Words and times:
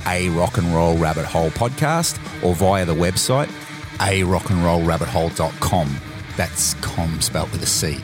a 0.06 0.28
rock 0.30 0.58
and 0.58 0.74
roll 0.74 0.96
rabbit 0.96 1.26
hole 1.26 1.50
podcast 1.50 2.18
or 2.44 2.54
via 2.54 2.84
the 2.84 2.94
website 2.94 3.50
a 4.00 4.22
rock 4.24 4.50
and 4.50 4.64
roll 4.64 4.82
rabbit 4.82 5.08
hole.com. 5.08 5.96
That's 6.36 6.74
com 6.74 7.20
spelt 7.20 7.50
with 7.52 7.62
a 7.62 7.66
C. 7.66 7.94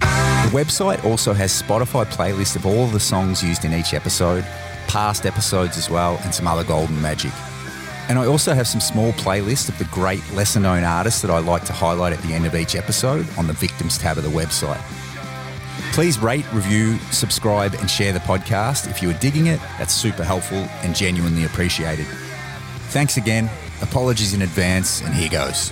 The 0.00 0.58
website 0.58 1.04
also 1.04 1.32
has 1.32 1.62
Spotify 1.62 2.04
playlists 2.06 2.56
of 2.56 2.66
all 2.66 2.86
the 2.86 3.00
songs 3.00 3.42
used 3.42 3.64
in 3.64 3.72
each 3.72 3.94
episode, 3.94 4.44
past 4.86 5.24
episodes 5.24 5.78
as 5.78 5.88
well, 5.88 6.18
and 6.22 6.34
some 6.34 6.46
other 6.46 6.64
golden 6.64 7.00
magic. 7.00 7.32
And 8.08 8.18
I 8.18 8.26
also 8.26 8.52
have 8.52 8.68
some 8.68 8.80
small 8.80 9.12
playlists 9.12 9.68
of 9.68 9.78
the 9.78 9.84
great 9.86 10.22
lesser 10.34 10.60
known 10.60 10.84
artists 10.84 11.22
that 11.22 11.30
I 11.30 11.38
like 11.38 11.64
to 11.64 11.72
highlight 11.72 12.12
at 12.12 12.20
the 12.22 12.34
end 12.34 12.44
of 12.44 12.54
each 12.54 12.74
episode 12.74 13.26
on 13.38 13.46
the 13.46 13.54
Victims 13.54 13.96
tab 13.96 14.18
of 14.18 14.24
the 14.24 14.30
website. 14.30 14.80
Please 15.92 16.18
rate, 16.18 16.50
review, 16.54 16.96
subscribe, 17.10 17.74
and 17.74 17.90
share 17.90 18.14
the 18.14 18.18
podcast. 18.20 18.90
If 18.90 19.02
you 19.02 19.10
are 19.10 19.18
digging 19.18 19.48
it, 19.48 19.60
that's 19.76 19.92
super 19.92 20.24
helpful 20.24 20.56
and 20.82 20.96
genuinely 20.96 21.44
appreciated. 21.44 22.06
Thanks 22.88 23.18
again. 23.18 23.50
Apologies 23.82 24.32
in 24.32 24.40
advance, 24.40 25.02
and 25.02 25.12
here 25.12 25.28
goes. 25.28 25.70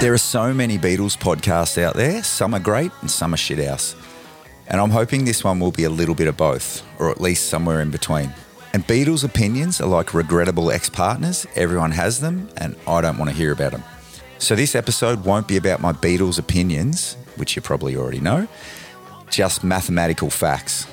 There 0.00 0.12
are 0.12 0.18
so 0.18 0.52
many 0.52 0.78
Beatles 0.78 1.16
podcasts 1.18 1.82
out 1.82 1.96
there. 1.96 2.22
Some 2.22 2.54
are 2.54 2.60
great 2.60 2.92
and 3.00 3.10
some 3.10 3.32
are 3.34 3.38
shit 3.38 3.58
house. 3.66 3.94
And 4.66 4.80
I'm 4.80 4.90
hoping 4.90 5.24
this 5.24 5.42
one 5.42 5.60
will 5.60 5.70
be 5.70 5.84
a 5.84 5.90
little 5.90 6.14
bit 6.14 6.28
of 6.28 6.36
both, 6.36 6.82
or 6.98 7.10
at 7.10 7.20
least 7.20 7.48
somewhere 7.48 7.80
in 7.80 7.90
between. 7.90 8.32
And 8.74 8.84
Beatles 8.88 9.22
opinions 9.22 9.80
are 9.80 9.86
like 9.86 10.14
regrettable 10.14 10.72
ex 10.72 10.90
partners. 10.90 11.46
Everyone 11.54 11.92
has 11.92 12.18
them, 12.18 12.48
and 12.56 12.74
I 12.88 13.00
don't 13.02 13.18
want 13.18 13.30
to 13.30 13.36
hear 13.36 13.52
about 13.52 13.70
them. 13.70 13.84
So 14.38 14.56
this 14.56 14.74
episode 14.74 15.24
won't 15.24 15.46
be 15.46 15.56
about 15.56 15.80
my 15.80 15.92
Beatles 15.92 16.40
opinions, 16.40 17.16
which 17.36 17.54
you 17.54 17.62
probably 17.62 17.94
already 17.94 18.18
know, 18.18 18.48
just 19.30 19.62
mathematical 19.62 20.28
facts. 20.28 20.88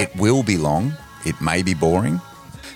It 0.00 0.10
will 0.16 0.42
be 0.42 0.56
long, 0.56 0.96
it 1.24 1.40
may 1.40 1.62
be 1.62 1.74
boring, 1.74 2.20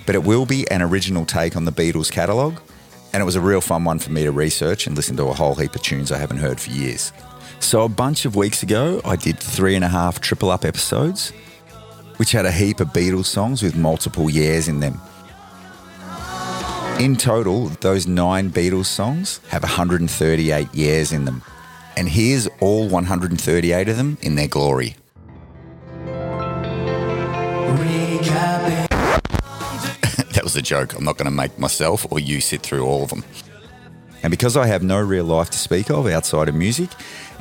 but 0.07 0.15
it 0.15 0.23
will 0.23 0.47
be 0.47 0.65
an 0.71 0.81
original 0.81 1.27
take 1.27 1.57
on 1.57 1.65
the 1.65 1.73
Beatles 1.73 2.09
catalogue. 2.09 2.61
And 3.13 3.21
it 3.21 3.25
was 3.25 3.35
a 3.35 3.41
real 3.41 3.61
fun 3.61 3.83
one 3.83 3.99
for 3.99 4.13
me 4.13 4.23
to 4.23 4.31
research 4.31 4.87
and 4.87 4.95
listen 4.95 5.17
to 5.17 5.25
a 5.25 5.33
whole 5.33 5.57
heap 5.57 5.75
of 5.75 5.83
tunes 5.83 6.13
I 6.13 6.19
haven't 6.19 6.37
heard 6.37 6.61
for 6.61 6.71
years. 6.71 7.13
So, 7.65 7.83
a 7.83 7.89
bunch 7.89 8.27
of 8.27 8.37
weeks 8.37 8.63
ago, 8.63 9.01
I 9.07 9.17
did 9.17 9.41
three 9.41 9.75
and 9.75 9.83
a 9.83 9.89
half 9.89 10.21
triple 10.21 10.51
up 10.51 10.67
episodes, 10.67 11.31
which 12.19 12.31
had 12.31 12.45
a 12.45 12.53
heap 12.53 12.79
of 12.79 12.89
Beatles 12.89 13.25
songs 13.25 13.63
with 13.63 13.75
multiple 13.75 14.29
years 14.29 14.69
in 14.69 14.81
them. 14.81 15.01
In 17.01 17.17
total, 17.17 17.69
those 17.81 18.07
nine 18.07 18.51
Beatles 18.51 18.85
songs 18.85 19.41
have 19.49 19.63
138 19.63 20.75
years 20.75 21.11
in 21.11 21.25
them. 21.25 21.43
And 21.97 22.07
here's 22.07 22.47
all 22.61 22.87
138 22.87 23.89
of 23.89 23.97
them 23.97 24.19
in 24.21 24.35
their 24.35 24.47
glory. 24.47 24.95
that 30.35 30.41
was 30.45 30.55
a 30.55 30.63
joke. 30.63 30.95
I'm 30.95 31.05
not 31.05 31.17
going 31.17 31.31
to 31.31 31.35
make 31.35 31.59
myself 31.59 32.07
or 32.13 32.21
you 32.21 32.43
sit 32.43 32.61
through 32.61 32.85
all 32.85 33.05
of 33.05 33.09
them. 33.09 33.25
And 34.25 34.31
because 34.31 34.57
I 34.57 34.67
have 34.69 34.83
no 34.83 34.99
real 35.01 35.27
life 35.27 35.51
to 35.51 35.59
speak 35.59 35.91
of 35.91 36.07
outside 36.07 36.49
of 36.49 36.55
music, 36.55 36.89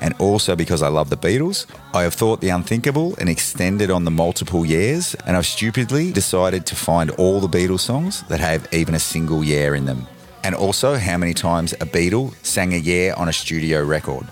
and 0.04 0.14
also 0.20 0.54
because 0.54 0.82
I 0.84 0.90
love 0.90 1.10
the 1.10 1.16
Beatles, 1.18 1.66
I 1.94 2.04
have 2.04 2.14
thought 2.14 2.42
the 2.42 2.50
unthinkable 2.50 3.16
and 3.20 3.30
extended 3.30 3.90
on 3.90 4.04
the 4.04 4.12
multiple 4.12 4.66
years, 4.66 5.16
and 5.26 5.38
I've 5.38 5.46
stupidly 5.46 6.12
decided 6.12 6.66
to 6.68 6.76
find 6.76 7.10
all 7.12 7.40
the 7.40 7.48
Beatles 7.48 7.80
songs 7.80 8.22
that 8.24 8.42
have 8.42 8.68
even 8.74 8.96
a 8.96 9.00
single 9.00 9.46
year 9.46 9.76
in 9.76 9.86
them. 9.86 10.06
And 10.44 10.56
also 10.56 10.98
how 10.98 11.18
many 11.18 11.34
times 11.34 11.72
a 11.74 11.86
Beatle 11.86 12.36
sang 12.46 12.74
a 12.74 12.78
year 12.78 13.14
on 13.16 13.30
a 13.30 13.34
studio 13.34 13.82
record. 13.82 14.28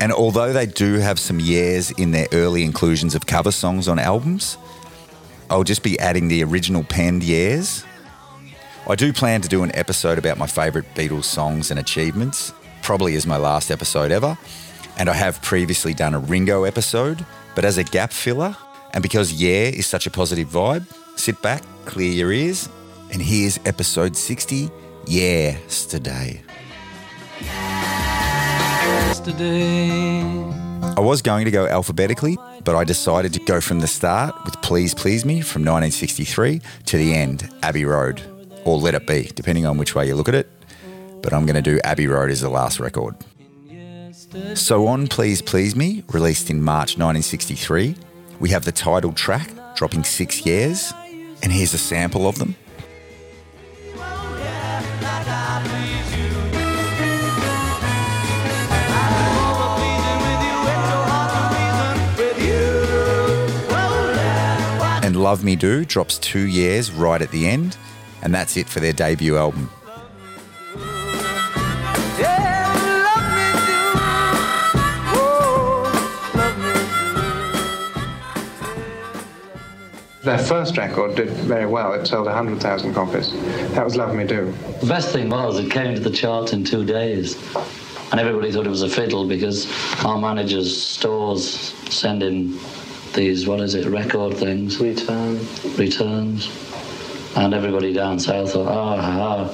And 0.00 0.10
although 0.10 0.54
they 0.54 0.64
do 0.64 0.94
have 0.94 1.20
some 1.20 1.38
years 1.38 1.90
in 1.90 2.12
their 2.12 2.28
early 2.32 2.64
inclusions 2.64 3.14
of 3.14 3.26
cover 3.26 3.52
songs 3.52 3.88
on 3.88 3.98
albums, 3.98 4.56
I'll 5.50 5.64
just 5.64 5.82
be 5.82 5.98
adding 5.98 6.28
the 6.28 6.42
original 6.44 6.82
penned 6.82 7.22
years. 7.22 7.84
I 8.88 8.94
do 8.94 9.12
plan 9.12 9.42
to 9.42 9.48
do 9.48 9.64
an 9.64 9.76
episode 9.76 10.16
about 10.16 10.38
my 10.38 10.46
favourite 10.46 10.94
Beatles 10.94 11.24
songs 11.24 11.70
and 11.70 11.78
achievements, 11.78 12.54
probably 12.82 13.16
as 13.16 13.26
my 13.26 13.36
last 13.36 13.70
episode 13.70 14.10
ever. 14.10 14.38
And 14.98 15.08
I 15.08 15.14
have 15.14 15.40
previously 15.42 15.94
done 15.94 16.14
a 16.14 16.18
Ringo 16.18 16.64
episode, 16.64 17.24
but 17.54 17.64
as 17.64 17.78
a 17.78 17.84
gap 17.84 18.12
filler, 18.12 18.56
and 18.92 19.02
because 19.02 19.32
Yeah 19.32 19.68
is 19.68 19.86
such 19.86 20.06
a 20.06 20.10
positive 20.10 20.48
vibe, 20.48 20.84
sit 21.16 21.40
back, 21.42 21.62
clear 21.84 22.10
your 22.10 22.32
ears, 22.32 22.68
and 23.10 23.20
here's 23.20 23.58
episode 23.64 24.16
60 24.16 24.70
Yesterday. 25.06 26.42
Yesterday. 29.00 30.22
I 30.96 31.00
was 31.00 31.22
going 31.22 31.44
to 31.46 31.50
go 31.50 31.66
alphabetically, 31.66 32.36
but 32.64 32.76
I 32.76 32.84
decided 32.84 33.32
to 33.34 33.40
go 33.40 33.60
from 33.60 33.80
the 33.80 33.86
start 33.86 34.34
with 34.44 34.60
Please 34.62 34.94
Please 34.94 35.24
Me 35.24 35.40
from 35.40 35.62
1963 35.62 36.60
to 36.86 36.96
the 36.96 37.14
end, 37.14 37.48
Abbey 37.62 37.84
Road, 37.84 38.22
or 38.64 38.76
Let 38.78 38.94
It 38.94 39.06
Be, 39.06 39.30
depending 39.34 39.66
on 39.66 39.78
which 39.78 39.94
way 39.94 40.06
you 40.06 40.14
look 40.14 40.28
at 40.28 40.34
it. 40.34 40.50
But 41.22 41.32
I'm 41.32 41.46
going 41.46 41.56
to 41.56 41.62
do 41.62 41.80
Abbey 41.82 42.06
Road 42.06 42.30
as 42.30 42.40
the 42.40 42.48
last 42.48 42.78
record. 42.78 43.16
So 44.54 44.86
on 44.86 45.08
Please 45.08 45.42
Please 45.42 45.76
Me, 45.76 46.02
released 46.10 46.48
in 46.48 46.62
March 46.62 46.96
1963, 46.96 47.94
we 48.40 48.48
have 48.48 48.64
the 48.64 48.72
title 48.72 49.12
track 49.12 49.50
dropping 49.76 50.04
six 50.04 50.46
years, 50.46 50.90
and 51.42 51.52
here's 51.52 51.74
a 51.74 51.78
sample 51.78 52.26
of 52.26 52.38
them. 52.38 52.56
And 65.02 65.16
Love 65.16 65.44
Me 65.44 65.56
Do 65.56 65.84
drops 65.84 66.16
two 66.18 66.46
years 66.46 66.90
right 66.90 67.20
at 67.20 67.30
the 67.32 67.46
end, 67.46 67.76
and 68.22 68.34
that's 68.34 68.56
it 68.56 68.66
for 68.66 68.80
their 68.80 68.94
debut 68.94 69.36
album. 69.36 69.68
Their 80.22 80.38
first 80.38 80.76
record 80.76 81.16
did 81.16 81.30
very 81.30 81.66
well. 81.66 81.94
It 81.94 82.06
sold 82.06 82.26
100,000 82.26 82.94
copies. 82.94 83.32
That 83.72 83.84
was 83.84 83.96
Love 83.96 84.14
Me 84.14 84.24
Do. 84.24 84.54
The 84.80 84.86
best 84.86 85.12
thing 85.12 85.28
was 85.28 85.58
it 85.58 85.68
came 85.68 85.96
to 85.96 86.00
the 86.00 86.12
charts 86.12 86.52
in 86.52 86.62
two 86.62 86.84
days. 86.84 87.34
And 88.12 88.20
everybody 88.20 88.52
thought 88.52 88.64
it 88.64 88.70
was 88.70 88.82
a 88.82 88.88
fiddle 88.88 89.26
because 89.26 89.66
our 90.04 90.18
managers' 90.18 90.80
stores 90.80 91.74
send 91.90 92.22
in 92.22 92.56
these, 93.14 93.48
what 93.48 93.58
is 93.58 93.74
it, 93.74 93.88
record 93.88 94.36
things? 94.36 94.78
Return. 94.78 95.40
Returns. 95.76 96.48
And 97.34 97.52
everybody 97.52 97.92
down 97.92 98.20
south 98.20 98.52
thought, 98.52 98.68
ah, 98.68 98.98
ah, 99.00 99.48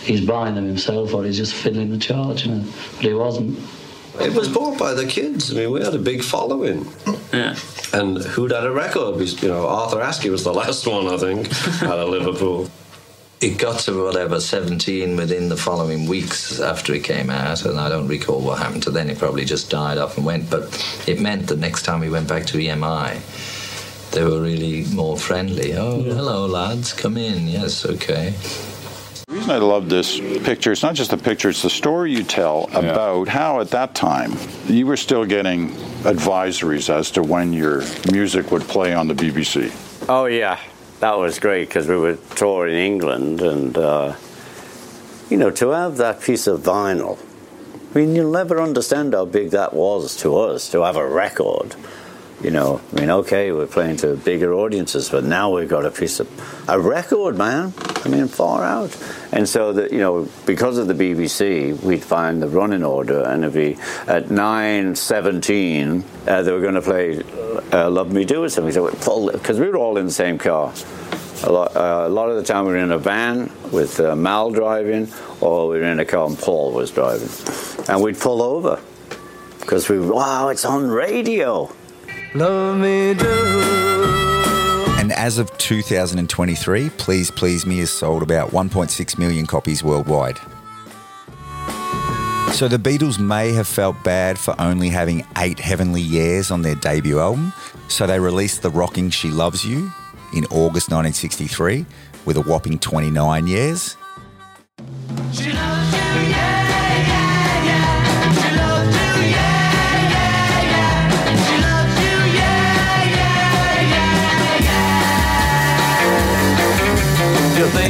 he's 0.00 0.24
buying 0.24 0.54
them 0.54 0.66
himself 0.66 1.12
or 1.12 1.24
he's 1.24 1.36
just 1.36 1.52
fiddling 1.52 1.90
the 1.90 1.98
charge, 1.98 2.46
you 2.46 2.54
know. 2.54 2.64
But 2.96 3.04
he 3.04 3.12
wasn't. 3.12 3.58
It 4.18 4.34
was 4.34 4.48
bought 4.48 4.78
by 4.78 4.94
the 4.94 5.06
kids. 5.06 5.52
I 5.52 5.54
mean, 5.54 5.70
we 5.70 5.82
had 5.82 5.94
a 5.94 5.98
big 5.98 6.22
following. 6.22 6.86
Yeah. 7.32 7.56
And 7.92 8.18
who'd 8.18 8.50
had 8.50 8.64
a 8.64 8.70
record? 8.70 9.20
You 9.42 9.48
know, 9.48 9.66
Arthur 9.66 9.98
Askey 9.98 10.30
was 10.30 10.44
the 10.44 10.52
last 10.62 10.86
one, 10.86 11.06
I 11.06 11.16
think, 11.16 11.46
out 11.82 11.98
of 11.98 12.08
Liverpool. 12.08 12.68
It 13.40 13.56
got 13.56 13.80
to 13.80 14.04
whatever 14.04 14.38
17 14.38 15.16
within 15.16 15.48
the 15.48 15.56
following 15.56 16.06
weeks 16.06 16.60
after 16.60 16.92
it 16.92 17.04
came 17.04 17.30
out, 17.30 17.64
and 17.64 17.80
I 17.80 17.88
don't 17.88 18.06
recall 18.06 18.42
what 18.42 18.58
happened 18.58 18.82
to 18.82 18.90
then. 18.90 19.08
It 19.08 19.18
probably 19.18 19.46
just 19.46 19.70
died 19.70 19.96
off 19.96 20.18
and 20.18 20.26
went. 20.26 20.50
But 20.50 20.64
it 21.08 21.20
meant 21.20 21.46
the 21.46 21.56
next 21.56 21.82
time 21.84 22.00
we 22.00 22.10
went 22.10 22.28
back 22.28 22.44
to 22.46 22.58
EMI, 22.58 24.10
they 24.10 24.24
were 24.24 24.42
really 24.42 24.84
more 24.94 25.16
friendly. 25.16 25.72
Oh, 25.74 26.02
hello, 26.02 26.46
lads, 26.46 26.92
come 26.92 27.16
in. 27.16 27.48
Yes, 27.48 27.86
okay. 27.86 28.34
The 29.30 29.36
reason 29.36 29.50
I 29.52 29.58
love 29.58 29.88
this 29.88 30.18
picture, 30.18 30.72
it's 30.72 30.82
not 30.82 30.96
just 30.96 31.12
the 31.12 31.16
picture, 31.16 31.50
it's 31.50 31.62
the 31.62 31.70
story 31.70 32.10
you 32.10 32.24
tell 32.24 32.68
about 32.72 33.28
how 33.28 33.60
at 33.60 33.70
that 33.70 33.94
time 33.94 34.32
you 34.66 34.86
were 34.86 34.96
still 34.96 35.24
getting 35.24 35.68
advisories 36.02 36.92
as 36.92 37.12
to 37.12 37.22
when 37.22 37.52
your 37.52 37.84
music 38.10 38.50
would 38.50 38.62
play 38.62 38.92
on 38.92 39.06
the 39.06 39.14
BBC. 39.14 39.72
Oh 40.08 40.24
yeah, 40.24 40.58
that 40.98 41.16
was 41.16 41.38
great 41.38 41.68
because 41.68 41.86
we 41.86 41.96
were 41.96 42.16
touring 42.34 42.74
England, 42.74 43.40
and 43.40 43.78
uh, 43.78 44.16
you 45.28 45.36
know, 45.36 45.52
to 45.52 45.68
have 45.68 45.98
that 45.98 46.20
piece 46.20 46.48
of 46.48 46.62
vinyl. 46.62 47.16
I 47.94 47.98
mean, 48.00 48.16
you'll 48.16 48.32
never 48.32 48.60
understand 48.60 49.14
how 49.14 49.26
big 49.26 49.50
that 49.50 49.72
was 49.72 50.16
to 50.22 50.36
us 50.38 50.68
to 50.72 50.82
have 50.82 50.96
a 50.96 51.06
record. 51.06 51.76
You 52.42 52.50
know, 52.50 52.80
I 52.92 53.00
mean, 53.00 53.10
okay, 53.10 53.52
we're 53.52 53.66
playing 53.66 53.98
to 53.98 54.16
bigger 54.16 54.54
audiences, 54.54 55.10
but 55.10 55.24
now 55.24 55.54
we've 55.54 55.68
got 55.68 55.84
a 55.84 55.90
piece 55.90 56.20
of 56.20 56.28
a 56.68 56.80
record, 56.80 57.36
man. 57.36 57.74
I 58.02 58.08
mean, 58.08 58.28
far 58.28 58.64
out. 58.64 58.96
And 59.30 59.46
so 59.46 59.74
that 59.74 59.92
you 59.92 59.98
know, 59.98 60.26
because 60.46 60.78
of 60.78 60.88
the 60.88 60.94
BBC, 60.94 61.78
we'd 61.82 62.02
find 62.02 62.40
the 62.40 62.48
running 62.48 62.82
order, 62.82 63.22
and 63.24 63.44
it'd 63.44 63.54
be 63.54 63.78
at 64.06 64.30
nine 64.30 64.94
seventeen 64.94 66.02
uh, 66.26 66.42
they 66.42 66.52
were 66.52 66.62
going 66.62 66.74
to 66.74 66.80
play 66.80 67.22
uh, 67.72 67.90
"Love 67.90 68.10
Me 68.10 68.24
Do" 68.24 68.44
or 68.44 68.48
something. 68.48 68.72
So 68.72 68.90
because 69.30 69.60
we 69.60 69.68
were 69.68 69.76
all 69.76 69.98
in 69.98 70.06
the 70.06 70.12
same 70.12 70.38
car. 70.38 70.72
A 71.42 71.50
lot, 71.50 71.74
uh, 71.74 72.04
a 72.06 72.10
lot 72.10 72.28
of 72.28 72.36
the 72.36 72.42
time 72.42 72.66
we 72.66 72.72
were 72.72 72.78
in 72.78 72.92
a 72.92 72.98
van 72.98 73.50
with 73.72 73.98
uh, 73.98 74.14
Mal 74.14 74.50
driving, 74.50 75.08
or 75.40 75.68
we 75.68 75.78
were 75.78 75.84
in 75.84 75.98
a 75.98 76.04
car 76.04 76.26
and 76.26 76.38
Paul 76.38 76.72
was 76.72 76.90
driving, 76.90 77.30
and 77.88 78.02
we'd 78.02 78.18
pull 78.18 78.42
over 78.42 78.78
because 79.60 79.88
we 79.88 79.98
wow, 79.98 80.48
it's 80.48 80.64
on 80.64 80.88
radio. 80.88 81.70
Love 82.34 82.78
me 82.78 83.14
do. 83.14 83.26
And 85.00 85.10
as 85.12 85.38
of 85.38 85.56
2023, 85.58 86.90
Please 86.90 87.28
Please 87.28 87.66
Me 87.66 87.78
has 87.78 87.90
sold 87.90 88.22
about 88.22 88.50
1.6 88.50 89.18
million 89.18 89.46
copies 89.46 89.82
worldwide. 89.82 90.38
So 92.52 92.68
the 92.68 92.78
Beatles 92.78 93.18
may 93.18 93.52
have 93.52 93.66
felt 93.66 94.02
bad 94.04 94.38
for 94.38 94.54
only 94.60 94.90
having 94.90 95.26
eight 95.38 95.58
heavenly 95.58 96.02
years 96.02 96.52
on 96.52 96.62
their 96.62 96.76
debut 96.76 97.18
album, 97.18 97.52
so 97.88 98.06
they 98.06 98.20
released 98.20 98.62
The 98.62 98.70
Rocking 98.70 99.10
She 99.10 99.30
Loves 99.30 99.64
You 99.64 99.90
in 100.32 100.44
August 100.46 100.90
1963 100.90 101.84
with 102.26 102.36
a 102.36 102.42
whopping 102.42 102.78
29 102.78 103.48
years. 103.48 103.96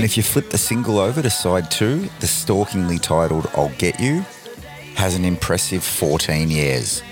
And 0.00 0.06
if 0.06 0.16
you 0.16 0.22
flip 0.22 0.48
the 0.48 0.56
single 0.56 0.98
over 0.98 1.20
to 1.20 1.28
side 1.28 1.70
two, 1.70 2.08
the 2.20 2.26
stalkingly 2.26 2.98
titled 2.98 3.50
I'll 3.54 3.68
Get 3.76 4.00
You 4.00 4.24
has 4.94 5.14
an 5.14 5.26
impressive 5.26 5.84
14 5.84 6.48
years. 6.48 7.02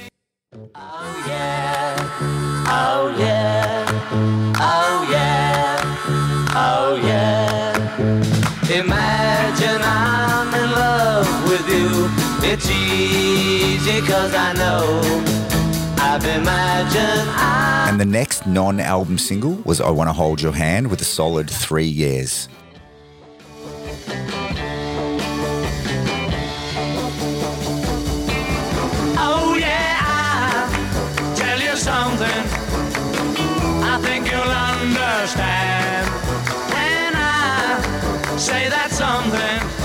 Oh 0.74 1.24
yeah, 1.26 1.96
oh 2.66 3.14
yeah, 3.18 4.54
oh 4.58 5.06
yeah, 5.10 5.96
oh 6.54 6.98
yeah. 7.04 8.80
Imagine 8.80 9.82
I'm 9.82 10.54
in 10.54 10.70
love 10.70 11.50
with 11.50 11.68
you. 11.68 12.08
It's 12.50 12.70
easy 12.70 14.00
cause 14.00 14.32
I 14.34 14.54
know 14.54 15.18
And 17.90 18.00
the 18.00 18.06
next 18.06 18.46
non 18.46 18.80
album 18.80 19.18
single 19.18 19.56
was 19.66 19.82
I 19.82 19.90
Wanna 19.90 20.14
Hold 20.14 20.40
Your 20.40 20.52
Hand 20.52 20.88
with 20.88 21.02
a 21.02 21.04
solid 21.04 21.50
three 21.50 21.84
years. 21.84 22.48
Understand 35.28 36.08
when 36.72 37.14
I 37.14 38.36
say 38.38 38.68
that 38.70 38.90
something. 38.90 39.77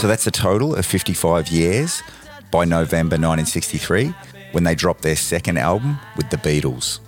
So 0.00 0.08
that's 0.08 0.26
a 0.26 0.30
total 0.30 0.74
of 0.74 0.86
55 0.86 1.48
years 1.48 2.02
by 2.50 2.64
November 2.64 3.16
1963 3.16 4.14
when 4.52 4.64
they 4.64 4.74
dropped 4.74 5.02
their 5.02 5.14
second 5.14 5.58
album 5.58 5.98
with 6.16 6.30
the 6.30 6.38
Beatles. 6.38 7.00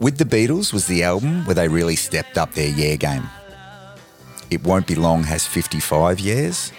With 0.00 0.16
the 0.16 0.24
Beatles 0.24 0.72
was 0.72 0.86
the 0.86 1.02
album 1.02 1.44
where 1.44 1.54
they 1.54 1.68
really 1.68 1.96
stepped 1.96 2.38
up 2.38 2.54
their 2.54 2.70
year 2.70 2.96
game. 2.96 3.28
It 4.50 4.64
Won't 4.64 4.86
Be 4.86 4.94
Long 4.94 5.24
has 5.24 5.46
55 5.46 6.18
years. 6.18 6.72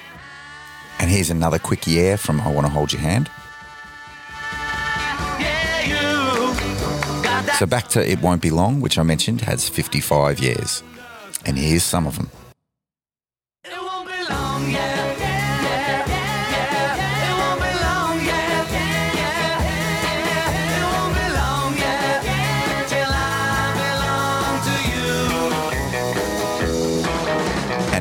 And 0.97 1.11
here's 1.11 1.29
another 1.29 1.59
quick 1.59 1.85
year 1.85 2.17
from 2.17 2.41
I 2.41 2.51
Wanna 2.51 2.69
Hold 2.69 2.91
Your 2.91 3.03
Hand. 3.03 3.29
So 7.59 7.67
back 7.67 7.87
to 7.89 8.03
It 8.03 8.19
Won't 8.23 8.41
Be 8.41 8.49
Long, 8.49 8.81
which 8.81 8.97
I 8.97 9.03
mentioned 9.03 9.41
has 9.41 9.69
55 9.69 10.39
years. 10.39 10.81
And 11.45 11.55
here's 11.55 11.83
some 11.83 12.07
of 12.07 12.17
them. 12.17 12.31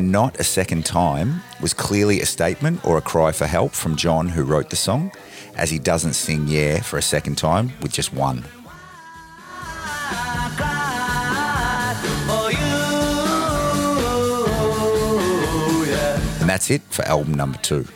Not 0.08 0.40
a 0.40 0.44
Second 0.44 0.86
Time 0.86 1.42
was 1.60 1.74
clearly 1.74 2.22
a 2.22 2.24
statement 2.24 2.82
or 2.82 2.96
a 2.96 3.02
cry 3.02 3.30
for 3.30 3.46
help 3.46 3.72
from 3.72 3.94
John, 3.94 4.26
who 4.26 4.42
wrote 4.42 4.70
the 4.70 4.76
song, 4.76 5.12
as 5.54 5.70
he 5.70 5.78
doesn't 5.78 6.14
sing 6.14 6.48
Yeah 6.48 6.80
for 6.80 6.96
a 6.96 7.02
second 7.02 7.36
time 7.36 7.72
with 7.82 7.92
just 7.92 8.14
one. 8.14 8.46
And 16.40 16.48
that's 16.48 16.70
it 16.70 16.80
for 16.88 17.02
album 17.04 17.34
number 17.34 17.58
two. 17.58 17.86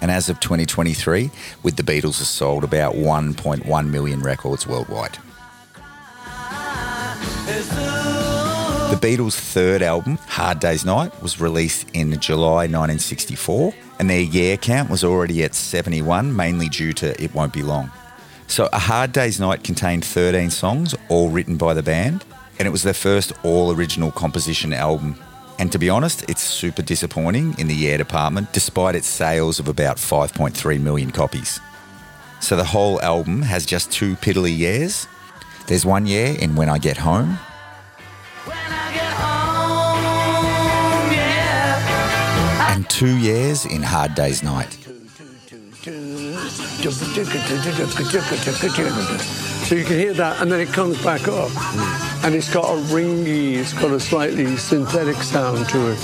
And 0.00 0.08
as 0.08 0.28
of 0.28 0.38
2023, 0.38 1.32
with 1.64 1.74
the 1.74 1.82
Beatles 1.82 2.18
has 2.18 2.28
sold 2.28 2.62
about 2.62 2.94
1.1 2.94 3.90
million 3.90 4.20
records 4.20 4.68
worldwide. 4.68 5.18
The 8.90 8.94
Beatles' 8.94 9.34
third 9.34 9.82
album, 9.82 10.16
Hard 10.28 10.60
Day's 10.60 10.84
Night, 10.84 11.20
was 11.20 11.40
released 11.40 11.90
in 11.92 12.18
July 12.20 12.68
1964, 12.68 13.74
and 13.98 14.08
their 14.08 14.20
year 14.20 14.56
count 14.56 14.88
was 14.88 15.02
already 15.02 15.42
at 15.42 15.56
71, 15.56 16.34
mainly 16.34 16.68
due 16.68 16.92
to 16.92 17.20
It 17.20 17.34
Won't 17.34 17.52
Be 17.52 17.64
Long. 17.64 17.90
So, 18.46 18.68
A 18.72 18.78
Hard 18.78 19.10
Day's 19.10 19.40
Night 19.40 19.64
contained 19.64 20.04
13 20.04 20.50
songs, 20.50 20.94
all 21.08 21.30
written 21.30 21.56
by 21.56 21.74
the 21.74 21.82
band, 21.82 22.24
and 22.60 22.68
it 22.68 22.70
was 22.70 22.84
their 22.84 22.94
first 22.94 23.32
all 23.42 23.72
original 23.72 24.12
composition 24.12 24.72
album. 24.72 25.16
And 25.58 25.72
to 25.72 25.78
be 25.80 25.90
honest, 25.90 26.24
it's 26.30 26.42
super 26.42 26.82
disappointing 26.82 27.58
in 27.58 27.66
the 27.66 27.74
Yeah 27.74 27.96
department, 27.96 28.52
despite 28.52 28.94
its 28.94 29.08
sales 29.08 29.58
of 29.58 29.66
about 29.66 29.96
5.3 29.96 30.80
million 30.80 31.10
copies. 31.10 31.58
So, 32.40 32.56
the 32.56 32.64
whole 32.64 33.02
album 33.02 33.42
has 33.42 33.66
just 33.66 33.90
two 33.90 34.14
piddly 34.14 34.56
years. 34.56 35.08
There's 35.66 35.84
one 35.84 36.06
year 36.06 36.36
in 36.38 36.54
When 36.54 36.68
I 36.68 36.78
Get 36.78 36.98
Home, 36.98 37.40
and 42.76 42.88
two 42.90 43.16
years 43.18 43.64
in 43.64 43.82
Hard 43.82 44.14
Day's 44.14 44.42
Night. 44.42 44.72
So 49.66 49.74
you 49.74 49.84
can 49.84 49.98
hear 49.98 50.12
that, 50.14 50.40
and 50.40 50.52
then 50.52 50.60
it 50.60 50.68
comes 50.68 51.02
back 51.02 51.26
up, 51.26 51.50
hmm. 51.50 52.26
and 52.26 52.34
it's 52.34 52.52
got 52.52 52.64
a 52.64 52.76
ringy, 52.92 53.56
it's 53.56 53.72
got 53.72 53.90
a 53.90 53.98
slightly 53.98 54.56
synthetic 54.56 55.16
sound 55.16 55.68
to 55.70 55.92
it. 55.92 55.98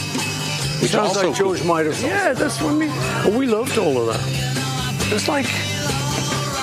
It 0.83 0.89
sounds 0.89 1.17
also- 1.17 1.29
like 1.29 1.37
George 1.37 1.65
might 1.65 1.87
have. 1.87 2.01
Yeah, 2.01 2.33
that's 2.33 2.61
what 2.61 2.73
I 2.73 2.77
mean. 2.77 3.39
We 3.39 3.47
loved 3.47 3.79
all 3.79 3.99
of 3.99 4.07
that. 4.09 4.21
It's 5.13 5.29
like 5.29 5.47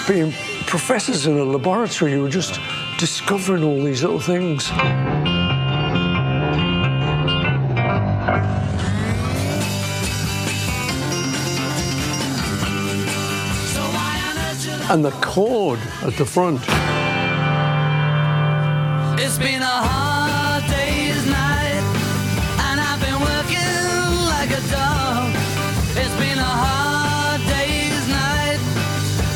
being 0.08 0.34
professors 0.66 1.26
in 1.26 1.38
a 1.38 1.44
laboratory 1.44 2.12
who 2.14 2.24
were 2.24 2.30
just 2.30 2.60
discovering 2.98 3.64
all 3.64 3.82
these 3.82 4.02
little 4.02 4.20
things. 4.20 4.70
And 14.92 15.06
the 15.06 15.12
chord 15.22 15.78
at 16.02 16.14
the 16.18 16.26
front. 16.26 16.62
It's 19.22 19.38
been 19.38 19.62
a 19.62 19.78
hard 19.90 20.64
day's 20.66 21.26
night, 21.30 21.84
and 22.66 22.82
I've 22.82 23.00
been 23.00 23.22
working 23.22 24.10
like 24.34 24.50
a 24.50 24.62
dog. 24.74 25.30
It's 25.94 26.16
been 26.18 26.40
a 26.40 26.54
hard 26.66 27.40
day's 27.46 28.08
night. 28.10 28.60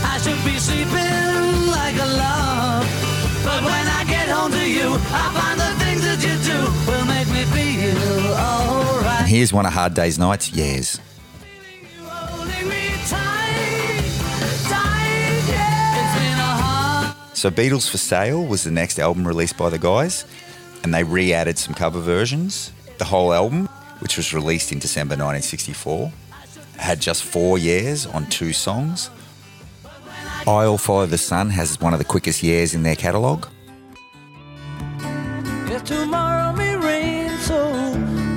I 0.03 0.17
should 0.23 0.41
be 0.43 0.57
sleeping 0.57 1.69
like 1.69 1.97
a 2.01 2.09
log. 2.17 2.85
But 3.45 3.61
when 3.61 3.85
I 3.99 4.05
get 4.09 4.29
home 4.29 4.51
to 4.53 4.65
you, 4.67 4.97
I 5.13 5.25
find 5.37 5.59
the 5.61 5.71
things 5.85 6.01
that 6.01 6.19
you 6.25 6.33
do 6.49 6.59
will 6.89 7.05
make 7.05 7.29
me 7.29 7.45
feel 7.53 8.33
alright. 8.33 9.27
Here's 9.27 9.53
one 9.53 9.67
of 9.67 9.73
Hard 9.73 9.93
Day's 9.93 10.17
Nights, 10.17 10.51
Years. 10.51 10.99
So, 17.43 17.51
Beatles 17.51 17.89
for 17.89 17.97
Sale 17.97 18.45
was 18.45 18.63
the 18.63 18.71
next 18.71 18.99
album 18.99 19.27
released 19.27 19.57
by 19.57 19.69
the 19.69 19.77
guys, 19.77 20.23
and 20.81 20.93
they 20.93 21.03
re 21.03 21.33
added 21.33 21.57
some 21.57 21.73
cover 21.73 21.99
versions. 21.99 22.71
The 22.99 23.03
whole 23.03 23.33
album, 23.33 23.67
which 23.99 24.15
was 24.15 24.33
released 24.33 24.71
in 24.71 24.79
December 24.79 25.15
1964, 25.15 26.09
had 26.77 27.01
just 27.01 27.25
four 27.25 27.57
years 27.57 28.05
on 28.05 28.27
two 28.27 28.53
songs. 28.53 29.09
I'll 30.47 30.77
Follow 30.77 31.05
the 31.05 31.17
Sun 31.17 31.49
has 31.49 31.81
one 31.81 31.91
of 31.91 31.99
the 31.99 32.05
quickest 32.05 32.43
years 32.43 32.73
in 32.73 32.83
their 32.83 32.95
catalogue. 32.95 33.49
If 35.67 35.83
tomorrow 35.83 36.55
may 36.55 36.77
rain, 36.77 37.37
so 37.39 37.59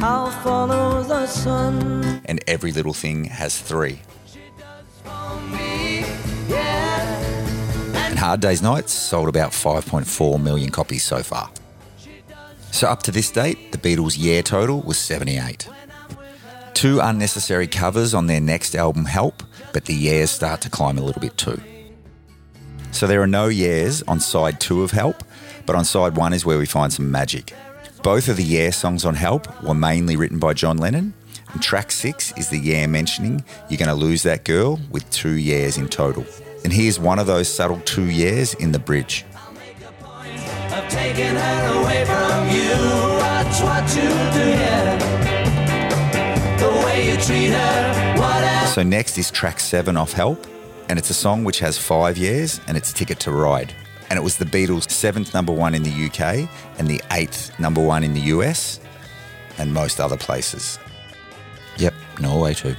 I'll 0.02 0.32
follow 0.42 1.04
the 1.04 1.28
sun. 1.28 2.22
and 2.24 2.42
Every 2.48 2.72
Little 2.72 2.92
Thing 2.92 3.26
has 3.26 3.56
three. 3.56 4.00
Hard 8.26 8.40
Day's 8.40 8.60
Nights 8.60 8.92
sold 8.92 9.28
about 9.28 9.52
5.4 9.52 10.42
million 10.42 10.70
copies 10.70 11.04
so 11.04 11.22
far. 11.22 11.48
So 12.72 12.88
up 12.88 13.04
to 13.04 13.12
this 13.12 13.30
date, 13.30 13.70
the 13.70 13.78
Beatles' 13.78 14.18
year 14.18 14.42
total 14.42 14.80
was 14.82 14.98
78. 14.98 15.68
Two 16.74 16.98
unnecessary 16.98 17.68
covers 17.68 18.14
on 18.14 18.26
their 18.26 18.40
next 18.40 18.74
album 18.74 19.04
help, 19.04 19.44
but 19.72 19.84
the 19.84 19.94
years 19.94 20.32
start 20.32 20.60
to 20.62 20.68
climb 20.68 20.98
a 20.98 21.02
little 21.02 21.20
bit 21.20 21.36
too. 21.36 21.62
So 22.90 23.06
there 23.06 23.22
are 23.22 23.28
no 23.28 23.46
years 23.46 24.02
on 24.08 24.18
side 24.18 24.60
two 24.60 24.82
of 24.82 24.90
Help, 24.90 25.22
but 25.64 25.76
on 25.76 25.84
side 25.84 26.16
one 26.16 26.32
is 26.32 26.44
where 26.44 26.58
we 26.58 26.66
find 26.66 26.92
some 26.92 27.08
magic. 27.08 27.54
Both 28.02 28.26
of 28.26 28.38
the 28.38 28.42
Yeah 28.42 28.70
songs 28.70 29.04
on 29.04 29.14
Help 29.14 29.62
were 29.62 29.72
mainly 29.72 30.16
written 30.16 30.40
by 30.40 30.52
John 30.52 30.78
Lennon, 30.78 31.14
and 31.52 31.62
track 31.62 31.92
six 31.92 32.36
is 32.36 32.48
the 32.48 32.58
Yeah 32.58 32.88
mentioning 32.88 33.44
You're 33.70 33.78
Gonna 33.78 33.94
Lose 33.94 34.24
That 34.24 34.44
Girl 34.44 34.80
with 34.90 35.08
two 35.10 35.34
years 35.34 35.78
in 35.78 35.86
total. 35.86 36.26
And 36.66 36.72
here's 36.72 36.98
one 36.98 37.20
of 37.20 37.28
those 37.28 37.46
subtle 37.46 37.78
two 37.84 38.10
years 38.10 38.54
in 38.54 38.72
the 38.72 38.80
bridge. 38.80 39.24
Of 40.72 40.88
taking 40.88 41.36
her 41.36 41.80
away 41.80 42.04
from 42.04 42.50
you. 42.50 42.74
Watch 43.20 43.62
what 43.62 43.88
you 43.94 44.02
do, 44.34 44.50
yeah. 44.50 44.98
The 46.58 46.68
way 46.84 47.12
you 47.12 47.16
treat 47.18 47.50
her, 47.50 48.14
whatever. 48.20 48.66
So 48.66 48.82
next 48.82 49.16
is 49.16 49.30
track 49.30 49.60
seven 49.60 49.96
off 49.96 50.10
Help, 50.12 50.44
and 50.88 50.98
it's 50.98 51.08
a 51.08 51.14
song 51.14 51.44
which 51.44 51.60
has 51.60 51.78
five 51.78 52.18
years 52.18 52.60
and 52.66 52.76
it's 52.76 52.92
Ticket 52.92 53.20
to 53.20 53.30
Ride. 53.30 53.72
And 54.10 54.18
it 54.18 54.22
was 54.22 54.36
the 54.36 54.44
Beatles' 54.44 54.90
seventh 54.90 55.34
number 55.34 55.52
one 55.52 55.72
in 55.72 55.84
the 55.84 56.06
UK 56.06 56.50
and 56.80 56.88
the 56.88 57.00
eighth 57.12 57.56
number 57.60 57.80
one 57.80 58.02
in 58.02 58.12
the 58.12 58.22
US 58.22 58.80
and 59.58 59.72
most 59.72 60.00
other 60.00 60.16
places. 60.16 60.80
Yep, 61.76 61.94
Norway 62.20 62.54
too. 62.54 62.74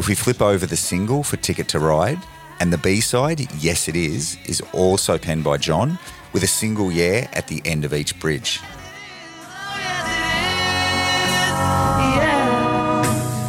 If 0.00 0.08
we 0.08 0.14
flip 0.14 0.40
over 0.40 0.64
the 0.64 0.78
single 0.78 1.22
for 1.22 1.36
Ticket 1.36 1.68
to 1.68 1.78
Ride, 1.78 2.18
and 2.58 2.72
the 2.72 2.78
B 2.78 3.02
side, 3.02 3.52
Yes 3.62 3.86
It 3.86 3.94
Is, 3.94 4.38
is 4.46 4.62
also 4.72 5.18
penned 5.18 5.44
by 5.44 5.58
John, 5.58 5.98
with 6.32 6.42
a 6.42 6.46
single 6.46 6.90
yeah 6.90 7.28
at 7.34 7.48
the 7.48 7.60
end 7.66 7.84
of 7.84 7.92
each 7.92 8.18
bridge. 8.18 8.60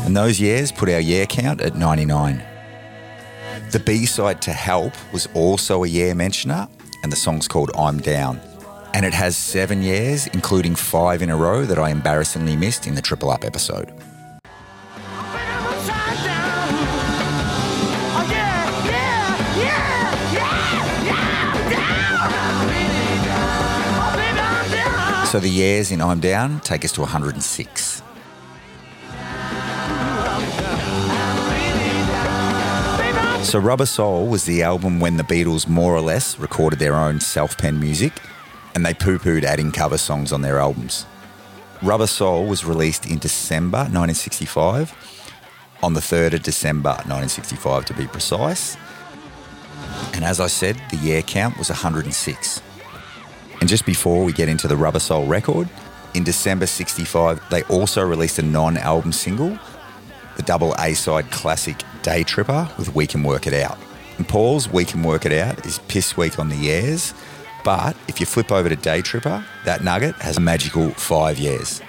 And 0.05 0.17
those 0.17 0.41
years 0.41 0.73
put 0.73 0.89
our 0.89 0.99
year 0.99 1.25
count 1.25 1.61
at 1.61 1.77
99. 1.77 2.43
The 3.71 3.79
B 3.79 4.05
side 4.05 4.41
to 4.41 4.51
Help 4.51 4.91
was 5.13 5.29
also 5.33 5.85
a 5.85 5.87
year 5.87 6.13
mentioner, 6.13 6.67
and 7.01 7.13
the 7.13 7.15
song's 7.15 7.47
called 7.47 7.71
I'm 7.77 7.99
Down. 7.99 8.41
And 8.93 9.05
it 9.05 9.13
has 9.13 9.37
seven 9.37 9.81
years, 9.81 10.27
including 10.27 10.75
five 10.75 11.21
in 11.21 11.29
a 11.29 11.37
row 11.37 11.63
that 11.63 11.79
I 11.79 11.91
embarrassingly 11.91 12.57
missed 12.57 12.87
in 12.87 12.95
the 12.95 13.01
Triple 13.01 13.29
Up 13.29 13.45
episode. 13.45 13.93
So 25.31 25.39
the 25.39 25.47
years 25.47 25.91
in 25.91 26.01
I'm 26.01 26.19
Down 26.19 26.59
take 26.59 26.83
us 26.83 26.91
to 26.91 26.99
106. 26.99 28.03
So 33.49 33.57
Rubber 33.57 33.85
Soul 33.85 34.27
was 34.27 34.43
the 34.43 34.61
album 34.61 34.99
when 34.99 35.15
the 35.15 35.23
Beatles 35.23 35.69
more 35.69 35.95
or 35.95 36.01
less 36.01 36.37
recorded 36.37 36.79
their 36.79 36.95
own 36.95 37.21
self-penned 37.21 37.79
music 37.79 38.11
and 38.75 38.85
they 38.85 38.93
poo-pooed 38.93 39.45
adding 39.45 39.71
cover 39.71 39.97
songs 39.97 40.33
on 40.33 40.41
their 40.41 40.59
albums. 40.59 41.05
Rubber 41.81 42.07
Soul 42.07 42.45
was 42.45 42.65
released 42.65 43.05
in 43.05 43.17
December 43.17 43.83
1965, 43.83 44.93
on 45.81 45.93
the 45.93 46.01
3rd 46.01 46.33
of 46.33 46.43
December 46.43 46.89
1965 46.89 47.85
to 47.85 47.93
be 47.93 48.05
precise. 48.05 48.75
And 50.13 50.25
as 50.25 50.41
I 50.41 50.47
said, 50.47 50.75
the 50.89 50.97
year 50.97 51.21
count 51.21 51.57
was 51.57 51.69
106. 51.69 52.61
And 53.61 53.69
just 53.69 53.85
before 53.85 54.25
we 54.25 54.33
get 54.33 54.49
into 54.49 54.67
the 54.67 54.75
Rubber 54.75 54.99
Soul 54.99 55.27
record, 55.27 55.69
in 56.13 56.23
December 56.23 56.65
65, 56.65 57.41
they 57.49 57.61
also 57.63 58.03
released 58.03 58.39
a 58.39 58.41
non 58.41 58.75
album 58.75 59.13
single, 59.13 59.57
the 60.35 60.43
double 60.43 60.73
A 60.79 60.93
side 60.93 61.29
classic 61.31 61.77
Day 62.01 62.23
Tripper 62.23 62.69
with 62.77 62.93
We 62.95 63.07
Can 63.07 63.23
Work 63.23 63.47
It 63.47 63.53
Out. 63.53 63.77
And 64.17 64.27
Paul's 64.27 64.67
We 64.67 64.83
Can 64.83 65.03
Work 65.03 65.25
It 65.25 65.31
Out 65.31 65.65
is 65.65 65.79
piss 65.87 66.17
weak 66.17 66.39
on 66.39 66.49
the 66.49 66.55
years, 66.55 67.13
but 67.63 67.95
if 68.07 68.19
you 68.19 68.25
flip 68.25 68.51
over 68.51 68.67
to 68.67 68.75
Day 68.75 69.01
Tripper, 69.01 69.45
that 69.65 69.83
nugget 69.83 70.15
has 70.15 70.37
a 70.37 70.41
magical 70.41 70.89
five 70.91 71.37
years. 71.37 71.81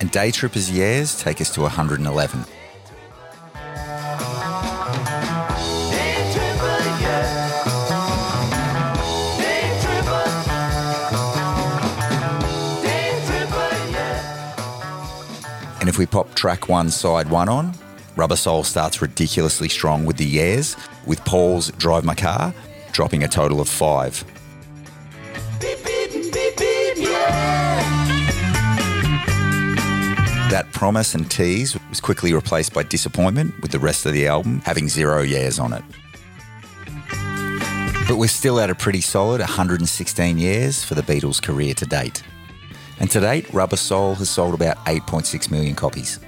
And 0.00 0.10
Day 0.10 0.30
Tripper's 0.30 0.70
years 0.70 1.18
take 1.18 1.40
us 1.40 1.52
to 1.54 1.62
111. 1.62 2.44
And 15.82 15.88
if 15.88 15.98
we 15.98 16.06
pop 16.06 16.32
track 16.36 16.68
one, 16.68 16.92
side 16.92 17.28
one 17.28 17.48
on, 17.48 17.72
Rubber 18.14 18.36
Soul 18.36 18.62
starts 18.62 19.02
ridiculously 19.02 19.68
strong 19.68 20.04
with 20.04 20.16
the 20.16 20.24
Yeahs, 20.24 20.76
with 21.06 21.18
Paul's 21.24 21.72
Drive 21.72 22.04
My 22.04 22.14
Car 22.14 22.54
dropping 22.92 23.24
a 23.24 23.28
total 23.28 23.60
of 23.60 23.68
five. 23.68 24.24
That 30.50 30.68
promise 30.70 31.16
and 31.16 31.28
tease 31.28 31.76
was 31.88 32.00
quickly 32.00 32.32
replaced 32.32 32.72
by 32.72 32.84
disappointment, 32.84 33.60
with 33.60 33.72
the 33.72 33.80
rest 33.80 34.06
of 34.06 34.12
the 34.12 34.28
album 34.28 34.60
having 34.64 34.88
zero 34.88 35.22
years 35.22 35.58
on 35.58 35.72
it. 35.72 35.82
But 38.06 38.18
we're 38.18 38.28
still 38.28 38.60
at 38.60 38.70
a 38.70 38.76
pretty 38.76 39.00
solid 39.00 39.40
116 39.40 40.38
years 40.38 40.84
for 40.84 40.94
the 40.94 41.02
Beatles' 41.02 41.42
career 41.42 41.74
to 41.74 41.86
date. 41.86 42.22
And 43.00 43.10
to 43.10 43.20
date, 43.20 43.52
Rubber 43.52 43.76
Soul 43.76 44.14
has 44.16 44.30
sold 44.30 44.54
about 44.54 44.76
8.6 44.86 45.50
million 45.50 45.74
copies. 45.74 46.18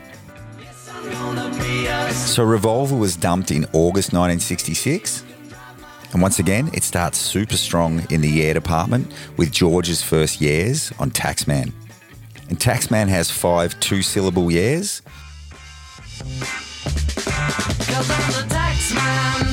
So 2.13 2.43
Revolver 2.43 2.97
was 2.97 3.17
dumped 3.17 3.51
in 3.51 3.65
August 3.73 4.13
1966. 4.13 5.25
And 6.13 6.23
once 6.23 6.39
again, 6.39 6.71
it 6.73 6.83
starts 6.83 7.19
super 7.19 7.57
strong 7.57 8.07
in 8.11 8.21
the 8.21 8.29
year 8.29 8.55
department 8.55 9.13
with 9.37 9.53
George's 9.53 10.03
first 10.03 10.41
years 10.41 10.93
on 10.99 11.11
Taxman. 11.11 11.73
And 12.49 12.59
Taxman 12.59 13.09
has 13.09 13.31
five 13.31 13.79
two 13.81 14.03
syllable 14.03 14.51
years. 14.51 15.03
Cause 17.87 18.11
I'm 18.11 18.49
the. 18.49 19.44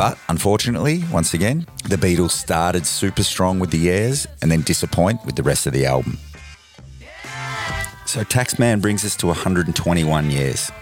But 0.00 0.18
unfortunately, 0.30 1.04
once 1.12 1.34
again, 1.34 1.66
the 1.84 1.96
Beatles 1.96 2.30
started 2.30 2.86
super 2.86 3.22
strong 3.22 3.58
with 3.58 3.70
the 3.70 3.76
years 3.76 4.26
and 4.40 4.50
then 4.50 4.62
disappoint 4.62 5.22
with 5.26 5.36
the 5.36 5.42
rest 5.42 5.66
of 5.66 5.74
the 5.74 5.84
album. 5.84 6.16
So 8.06 8.24
Taxman 8.24 8.80
brings 8.80 9.04
us 9.04 9.14
to 9.16 9.26
121 9.26 10.30
years. 10.30 10.72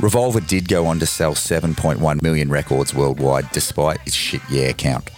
Revolver 0.00 0.40
did 0.40 0.66
go 0.66 0.86
on 0.86 0.98
to 1.00 1.04
sell 1.04 1.34
7.1 1.34 2.22
million 2.22 2.48
records 2.48 2.94
worldwide 2.94 3.50
despite 3.52 3.98
its 4.06 4.16
shit 4.16 4.40
year 4.48 4.72
count. 4.72 5.10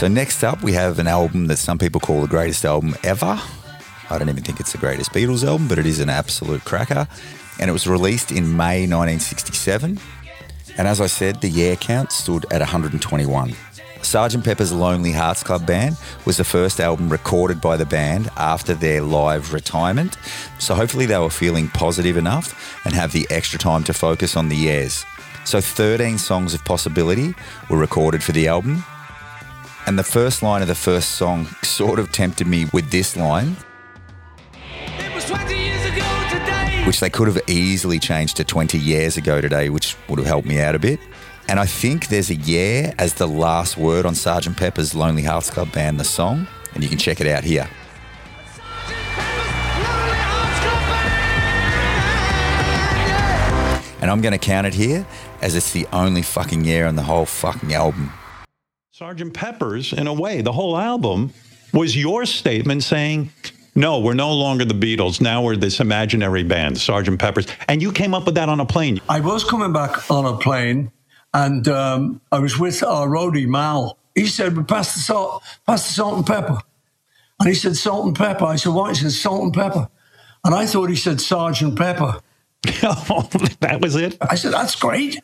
So 0.00 0.08
next 0.08 0.42
up, 0.42 0.60
we 0.64 0.72
have 0.72 0.98
an 0.98 1.06
album 1.06 1.46
that 1.46 1.58
some 1.58 1.78
people 1.78 2.00
call 2.00 2.20
the 2.20 2.26
greatest 2.26 2.64
album 2.64 2.96
ever. 3.04 3.40
I 4.10 4.18
don't 4.18 4.28
even 4.28 4.42
think 4.42 4.58
it's 4.58 4.72
the 4.72 4.78
greatest 4.78 5.12
Beatles 5.12 5.46
album, 5.46 5.68
but 5.68 5.78
it 5.78 5.86
is 5.86 6.00
an 6.00 6.10
absolute 6.10 6.64
cracker. 6.64 7.06
And 7.58 7.70
it 7.70 7.72
was 7.72 7.86
released 7.86 8.30
in 8.30 8.56
May 8.56 8.86
1967. 8.86 9.98
And 10.76 10.88
as 10.88 11.00
I 11.00 11.06
said, 11.06 11.40
the 11.40 11.48
year 11.48 11.76
count 11.76 12.12
stood 12.12 12.44
at 12.52 12.60
121. 12.60 13.54
Sgt. 14.04 14.44
Pepper's 14.44 14.72
Lonely 14.72 15.12
Hearts 15.12 15.42
Club 15.42 15.66
Band 15.66 15.96
was 16.26 16.36
the 16.36 16.44
first 16.44 16.78
album 16.78 17.08
recorded 17.08 17.60
by 17.60 17.76
the 17.76 17.86
band 17.86 18.30
after 18.36 18.74
their 18.74 19.00
live 19.00 19.52
retirement. 19.52 20.16
So 20.58 20.74
hopefully 20.74 21.06
they 21.06 21.18
were 21.18 21.30
feeling 21.30 21.68
positive 21.68 22.16
enough 22.16 22.84
and 22.84 22.94
have 22.94 23.12
the 23.12 23.26
extra 23.30 23.58
time 23.58 23.82
to 23.84 23.94
focus 23.94 24.36
on 24.36 24.48
the 24.48 24.56
years. 24.56 25.04
So 25.44 25.60
13 25.60 26.18
songs 26.18 26.54
of 26.54 26.64
possibility 26.64 27.34
were 27.70 27.78
recorded 27.78 28.22
for 28.22 28.32
the 28.32 28.46
album. 28.46 28.84
And 29.86 29.98
the 29.98 30.04
first 30.04 30.42
line 30.42 30.62
of 30.62 30.68
the 30.68 30.74
first 30.74 31.12
song 31.12 31.46
sort 31.62 31.98
of 31.98 32.12
tempted 32.12 32.46
me 32.46 32.66
with 32.72 32.90
this 32.90 33.16
line, 33.16 33.56
which 36.86 37.00
they 37.00 37.08
could 37.08 37.26
have 37.26 37.40
easily 37.48 37.98
changed 37.98 38.36
to 38.36 38.44
20 38.44 38.78
years 38.78 39.16
ago 39.16 39.40
today, 39.40 39.70
which 39.70 39.96
would 40.08 40.18
have 40.18 40.26
helped 40.26 40.46
me 40.46 40.60
out 40.60 40.74
a 40.74 40.78
bit. 40.78 41.00
And 41.48 41.58
I 41.58 41.66
think 41.66 42.08
there's 42.08 42.30
a 42.30 42.34
yeah 42.34 42.94
as 42.98 43.14
the 43.14 43.26
last 43.26 43.76
word 43.76 44.04
on 44.04 44.14
Sgt. 44.14 44.56
Pepper's 44.56 44.94
Lonely 44.94 45.22
Hearts 45.22 45.50
Club 45.50 45.72
Band, 45.72 45.98
the 45.98 46.04
song, 46.04 46.46
and 46.74 46.82
you 46.82 46.88
can 46.88 46.98
check 46.98 47.20
it 47.20 47.26
out 47.26 47.44
here. 47.44 47.68
And 54.02 54.10
I'm 54.10 54.20
going 54.20 54.32
to 54.32 54.38
count 54.38 54.66
it 54.66 54.74
here 54.74 55.06
as 55.40 55.54
it's 55.56 55.72
the 55.72 55.86
only 55.90 56.20
fucking 56.20 56.64
yeah 56.64 56.86
on 56.86 56.96
the 56.96 57.02
whole 57.02 57.24
fucking 57.24 57.72
album. 57.72 58.12
Sergeant 58.92 59.32
Pepper's, 59.32 59.94
in 59.94 60.06
a 60.06 60.12
way, 60.12 60.42
the 60.42 60.52
whole 60.52 60.76
album 60.76 61.32
was 61.72 61.96
your 61.96 62.26
statement 62.26 62.82
saying, 62.84 63.30
no, 63.74 63.98
we're 64.00 64.14
no 64.14 64.32
longer 64.32 64.64
the 64.64 64.74
Beatles. 64.74 65.20
Now 65.20 65.42
we're 65.42 65.56
this 65.56 65.80
imaginary 65.80 66.44
band, 66.44 66.78
Sergeant 66.78 67.18
Pepper's. 67.18 67.46
And 67.68 67.82
you 67.82 67.92
came 67.92 68.14
up 68.14 68.26
with 68.26 68.34
that 68.36 68.48
on 68.48 68.60
a 68.60 68.66
plane. 68.66 69.00
I 69.08 69.20
was 69.20 69.44
coming 69.44 69.72
back 69.72 70.10
on 70.10 70.24
a 70.26 70.36
plane, 70.36 70.92
and 71.32 71.66
um, 71.68 72.20
I 72.30 72.38
was 72.38 72.58
with 72.58 72.82
our 72.82 73.08
roadie 73.08 73.46
Mal. 73.46 73.98
He 74.14 74.26
said, 74.26 74.56
"We 74.56 74.62
pass 74.62 74.94
the 74.94 75.00
salt, 75.00 75.42
pass 75.66 75.86
the 75.86 75.92
salt 75.92 76.16
and 76.16 76.26
pepper," 76.26 76.58
and 77.40 77.48
he 77.48 77.54
said, 77.54 77.76
"Salt 77.76 78.06
and 78.06 78.16
pepper." 78.16 78.44
I 78.44 78.56
said, 78.56 78.72
"What?" 78.72 78.96
He 78.96 79.02
said, 79.02 79.12
"Salt 79.12 79.42
and 79.42 79.52
pepper," 79.54 79.88
and 80.44 80.54
I 80.54 80.66
thought 80.66 80.90
he 80.90 80.96
said 80.96 81.20
Sergeant 81.20 81.76
Pepper. 81.76 82.20
that 82.64 83.78
was 83.80 83.96
it. 83.96 84.16
I 84.20 84.36
said, 84.36 84.52
"That's 84.52 84.76
great." 84.76 85.18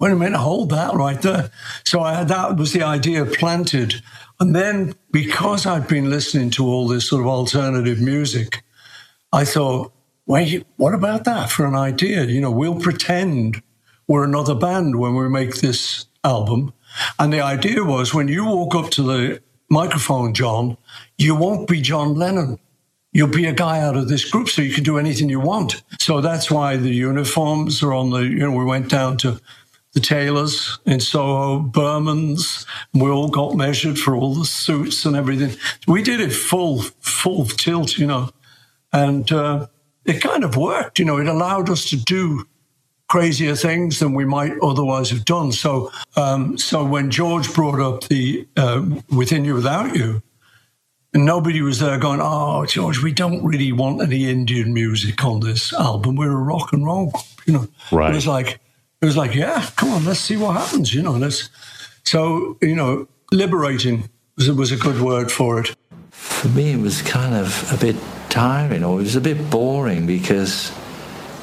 Wait 0.00 0.12
a 0.12 0.16
minute, 0.16 0.38
hold 0.38 0.70
that 0.70 0.94
right 0.94 1.20
there. 1.22 1.50
So 1.84 2.00
I 2.00 2.14
had 2.14 2.28
that 2.28 2.56
was 2.56 2.72
the 2.72 2.84
idea 2.84 3.24
planted, 3.24 4.00
and 4.40 4.54
then 4.54 4.94
because 5.10 5.66
I'd 5.66 5.88
been 5.88 6.10
listening 6.10 6.50
to 6.50 6.66
all 6.66 6.86
this 6.86 7.08
sort 7.08 7.22
of 7.22 7.28
alternative 7.28 8.00
music, 8.00 8.62
I 9.32 9.44
thought, 9.44 9.92
wait, 10.26 10.64
what 10.76 10.94
about 10.94 11.24
that 11.24 11.50
for 11.50 11.66
an 11.66 11.74
idea? 11.74 12.24
You 12.24 12.40
know, 12.40 12.50
we'll 12.50 12.80
pretend 12.80 13.62
we're 14.06 14.24
another 14.24 14.54
band 14.54 14.98
when 14.98 15.14
we 15.14 15.28
make 15.28 15.56
this 15.56 16.06
album. 16.24 16.72
And 17.18 17.32
the 17.32 17.40
idea 17.40 17.84
was 17.84 18.14
when 18.14 18.28
you 18.28 18.44
walk 18.44 18.74
up 18.74 18.90
to 18.92 19.02
the 19.02 19.42
microphone, 19.68 20.34
John, 20.34 20.76
you 21.16 21.34
won't 21.34 21.68
be 21.68 21.80
John 21.80 22.14
Lennon. 22.14 22.58
You'll 23.12 23.28
be 23.28 23.46
a 23.46 23.52
guy 23.52 23.80
out 23.80 23.96
of 23.96 24.08
this 24.08 24.30
group, 24.30 24.48
so 24.48 24.62
you 24.62 24.74
can 24.74 24.84
do 24.84 24.98
anything 24.98 25.28
you 25.28 25.40
want. 25.40 25.82
So 25.98 26.20
that's 26.20 26.50
why 26.50 26.76
the 26.76 26.90
uniforms 26.90 27.82
are 27.82 27.92
on 27.92 28.10
the, 28.10 28.20
you 28.20 28.38
know, 28.38 28.52
we 28.52 28.64
went 28.64 28.90
down 28.90 29.16
to 29.18 29.40
the 29.94 30.00
tailors 30.00 30.78
in 30.86 31.00
Soho, 31.00 31.60
Berman's. 31.60 32.66
We 32.92 33.10
all 33.10 33.28
got 33.28 33.54
measured 33.54 33.98
for 33.98 34.14
all 34.14 34.34
the 34.34 34.44
suits 34.44 35.04
and 35.04 35.16
everything. 35.16 35.56
We 35.86 36.02
did 36.02 36.20
it 36.20 36.32
full, 36.32 36.82
full 37.00 37.46
tilt, 37.46 37.98
you 37.98 38.06
know. 38.06 38.30
And 38.92 39.30
uh, 39.32 39.66
it 40.04 40.20
kind 40.20 40.44
of 40.44 40.56
worked, 40.56 40.98
you 40.98 41.04
know, 41.04 41.18
it 41.18 41.26
allowed 41.26 41.68
us 41.70 41.88
to 41.90 41.96
do 41.96 42.46
crazier 43.08 43.54
things 43.54 43.98
than 43.98 44.14
we 44.14 44.24
might 44.24 44.52
otherwise 44.62 45.10
have 45.10 45.24
done. 45.24 45.52
So, 45.52 45.90
um, 46.16 46.58
so 46.58 46.84
when 46.84 47.10
George 47.10 47.52
brought 47.54 47.80
up 47.80 48.04
the 48.04 48.46
uh, 48.56 48.84
"Within 49.10 49.44
You, 49.44 49.54
Without 49.54 49.96
You," 49.96 50.22
and 51.14 51.24
nobody 51.24 51.62
was 51.62 51.80
there 51.80 51.98
going, 51.98 52.20
"Oh, 52.22 52.64
George, 52.66 53.02
we 53.02 53.12
don't 53.12 53.44
really 53.44 53.72
want 53.72 54.02
any 54.02 54.30
Indian 54.30 54.72
music 54.72 55.24
on 55.24 55.40
this 55.40 55.72
album. 55.72 56.16
We're 56.16 56.32
a 56.32 56.36
rock 56.36 56.72
and 56.72 56.84
roll, 56.84 57.10
group," 57.10 57.24
you 57.46 57.52
know." 57.54 57.68
Right. 57.90 58.10
It 58.10 58.14
was 58.14 58.26
like, 58.26 58.60
it 59.00 59.06
was 59.06 59.16
like, 59.16 59.34
yeah, 59.34 59.64
come 59.76 59.90
on, 59.90 60.04
let's 60.04 60.20
see 60.20 60.36
what 60.36 60.56
happens, 60.56 60.92
you 60.92 61.02
know. 61.02 61.12
Let's. 61.12 61.50
So, 62.04 62.56
you 62.60 62.74
know, 62.74 63.06
liberating 63.30 64.08
was, 64.36 64.50
was 64.50 64.72
a 64.72 64.76
good 64.76 65.00
word 65.00 65.30
for 65.30 65.60
it. 65.60 65.74
For 66.10 66.48
me, 66.48 66.72
it 66.72 66.80
was 66.80 67.02
kind 67.02 67.34
of 67.34 67.72
a 67.72 67.76
bit 67.76 67.96
tiring, 68.28 68.82
or 68.82 68.98
it 68.98 69.04
was 69.04 69.16
a 69.16 69.20
bit 69.20 69.50
boring 69.50 70.06
because, 70.06 70.72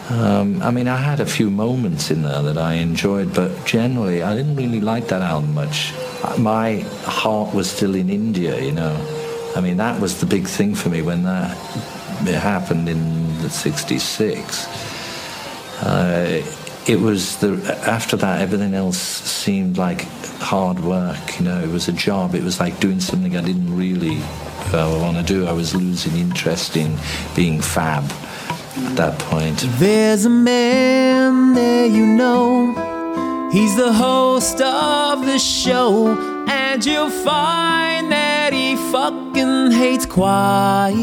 um, 0.10 0.62
I 0.62 0.72
mean, 0.72 0.88
I 0.88 0.98
had 0.98 1.20
a 1.20 1.26
few 1.26 1.50
moments 1.50 2.12
in 2.12 2.24
there 2.24 2.42
that 2.42 2.58
I 2.58 2.74
enjoyed, 2.74 3.34
but 3.34 3.66
generally, 3.66 4.22
I 4.22 4.36
didn't 4.36 4.56
really 4.56 4.82
like 4.82 5.08
that 5.08 5.22
album 5.22 5.54
much. 5.54 5.94
My 6.38 6.80
heart 7.04 7.54
was 7.54 7.70
still 7.70 7.96
in 7.96 8.10
India, 8.10 8.60
you 8.60 8.72
know. 8.72 8.96
I 9.56 9.62
mean, 9.62 9.78
that 9.78 10.02
was 10.02 10.20
the 10.20 10.26
big 10.26 10.48
thing 10.48 10.76
for 10.76 10.90
me 10.90 11.02
when 11.02 11.24
that 11.24 11.56
happened 12.26 12.90
in 12.90 13.42
the 13.42 13.50
'66. 13.50 14.68
Uh, 15.82 16.42
it 16.88 17.00
was 17.00 17.38
the 17.38 17.52
after 17.88 18.16
that 18.16 18.42
everything 18.42 18.74
else 18.74 18.98
seemed 18.98 19.78
like 19.78 20.02
hard 20.40 20.80
work 20.80 21.40
you 21.40 21.46
know 21.46 21.60
it 21.60 21.70
was 21.70 21.88
a 21.88 21.92
job 21.92 22.36
it 22.36 22.44
was 22.44 22.60
like 22.60 22.80
doing 22.80 23.00
something 23.00 23.36
i 23.36 23.42
didn't 23.42 23.76
really 23.76 24.18
uh, 24.74 25.00
want 25.02 25.18
to 25.18 25.24
do 25.24 25.48
i 25.48 25.52
was 25.52 25.74
losing 25.74 26.16
interest 26.18 26.78
in 26.78 26.98
being 27.36 27.60
fab 27.62 28.04
at 28.04 28.96
that 28.96 29.18
point 29.20 29.66
There's 29.80 30.26
a 30.26 30.30
man 30.30 31.54
there 31.54 31.86
you 31.86 32.06
know. 32.06 33.50
He's 33.52 33.76
the 33.78 33.94
host 33.94 34.60
of 34.60 35.26
the 35.26 35.40
show, 35.40 36.10
and 36.50 36.86
you'll 36.86 37.10
find 37.10 38.12
that 38.12 38.52
he 38.52 38.76
fucking 38.92 39.72
hates 39.72 40.06
quiet. 40.06 40.96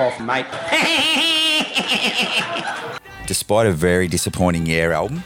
Off, 0.00 0.20
mate. 0.20 0.46
Despite 3.26 3.66
a 3.66 3.72
very 3.72 4.08
disappointing 4.08 4.66
Yeah 4.66 4.90
album, 4.90 5.22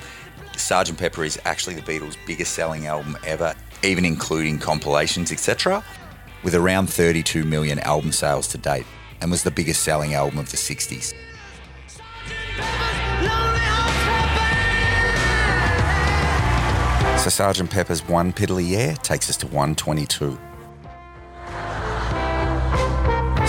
Sgt. 0.53 0.99
Pepper 0.99 1.25
is 1.25 1.39
actually 1.45 1.75
the 1.75 1.83
Beatles' 1.83 2.17
biggest 2.27 2.55
selling 2.55 2.87
album 2.87 3.17
ever, 3.25 3.55
even 3.83 4.05
including 4.05 4.59
compilations, 4.59 5.33
etc., 5.33 5.83
with 6.43 6.55
around 6.55 6.89
32 6.89 7.45
million 7.45 7.79
album 7.81 8.13
sales 8.13 8.47
to 8.49 8.59
date, 8.59 8.87
and 9.21 9.31
was 9.31 9.43
the 9.43 9.51
biggest 9.51 9.83
selling 9.83 10.15
album 10.15 10.39
of 10.39 10.51
the 10.51 10.57
60s. 10.57 11.15
So 17.19 17.31
Sgt. 17.31 17.71
Pepper's 17.71 18.07
One 18.07 18.33
Piddly 18.33 18.69
Year 18.69 18.95
takes 18.97 19.31
us 19.31 19.37
to 19.39 19.47
122. 19.47 20.39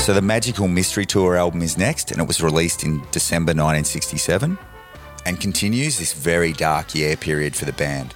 So 0.05 0.13
the 0.13 0.21
Magical 0.21 0.67
Mystery 0.67 1.07
Tour 1.07 1.35
album 1.35 1.63
is 1.63 1.79
next, 1.79 2.11
and 2.11 2.21
it 2.21 2.27
was 2.27 2.39
released 2.39 2.83
in 2.83 3.01
December 3.09 3.53
1967 3.53 4.55
and 5.25 5.39
continues 5.39 5.97
this 5.97 6.13
very 6.13 6.53
dark 6.53 6.93
year 6.93 7.17
period 7.17 7.55
for 7.55 7.65
the 7.65 7.73
band. 7.73 8.13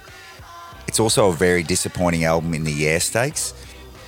It's 0.86 1.00
also 1.00 1.30
a 1.30 1.32
very 1.32 1.64
disappointing 1.64 2.22
album 2.22 2.54
in 2.54 2.62
the 2.62 2.70
Yeah 2.70 3.00
stakes, 3.00 3.54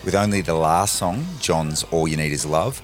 with 0.05 0.15
only 0.15 0.43
the 0.43 0.55
last 0.55 0.95
song, 0.95 1.27
John's 1.41 1.83
All 1.91 2.07
You 2.07 2.17
Need 2.17 2.31
Is 2.31 2.47
Love, 2.47 2.81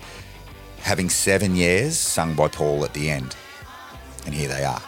having 0.81 1.09
seven 1.09 1.55
years 1.55 1.97
sung 1.97 2.35
by 2.35 2.49
Paul 2.49 2.85
at 2.85 2.93
the 2.93 3.09
end. 3.09 3.37
And 4.27 4.35
here 4.35 4.49
they 4.49 4.65
are. 4.65 4.83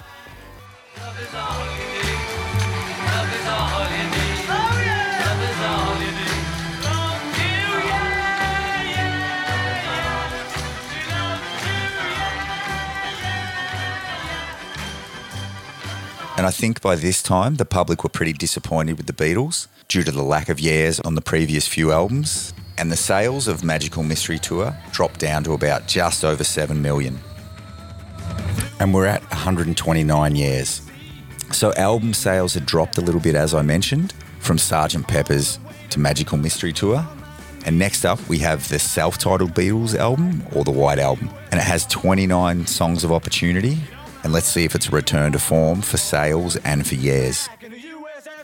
And 16.40 16.46
I 16.46 16.50
think 16.52 16.80
by 16.80 16.96
this 16.96 17.22
time, 17.22 17.56
the 17.56 17.66
public 17.66 18.02
were 18.02 18.08
pretty 18.08 18.32
disappointed 18.32 18.96
with 18.96 19.04
the 19.04 19.12
Beatles 19.12 19.66
due 19.88 20.02
to 20.02 20.10
the 20.10 20.22
lack 20.22 20.48
of 20.48 20.58
years 20.58 20.98
on 21.00 21.14
the 21.14 21.20
previous 21.20 21.68
few 21.68 21.92
albums. 21.92 22.54
And 22.78 22.90
the 22.90 22.96
sales 22.96 23.46
of 23.46 23.62
Magical 23.62 24.02
Mystery 24.02 24.38
Tour 24.38 24.74
dropped 24.90 25.20
down 25.20 25.44
to 25.44 25.52
about 25.52 25.86
just 25.86 26.24
over 26.24 26.42
7 26.42 26.80
million. 26.80 27.18
And 28.78 28.94
we're 28.94 29.04
at 29.04 29.20
129 29.24 30.34
years. 30.34 30.80
So 31.52 31.74
album 31.74 32.14
sales 32.14 32.54
had 32.54 32.64
dropped 32.64 32.96
a 32.96 33.02
little 33.02 33.20
bit, 33.20 33.34
as 33.34 33.52
I 33.52 33.60
mentioned, 33.60 34.14
from 34.38 34.56
Sgt. 34.56 35.06
Pepper's 35.06 35.58
to 35.90 36.00
Magical 36.00 36.38
Mystery 36.38 36.72
Tour. 36.72 37.06
And 37.66 37.78
next 37.78 38.06
up, 38.06 38.18
we 38.30 38.38
have 38.38 38.66
the 38.70 38.78
self 38.78 39.18
titled 39.18 39.52
Beatles 39.52 39.94
album 39.94 40.42
or 40.54 40.64
the 40.64 40.70
White 40.70 40.98
Album. 40.98 41.28
And 41.50 41.60
it 41.60 41.64
has 41.64 41.84
29 41.84 42.66
songs 42.66 43.04
of 43.04 43.12
opportunity. 43.12 43.76
And 44.22 44.32
let's 44.32 44.46
see 44.46 44.64
if 44.64 44.74
it's 44.74 44.88
a 44.88 44.90
return 44.90 45.32
to 45.32 45.38
form 45.38 45.80
for 45.82 45.96
sales 45.96 46.56
and 46.56 46.86
for 46.86 46.94
years. 46.94 47.48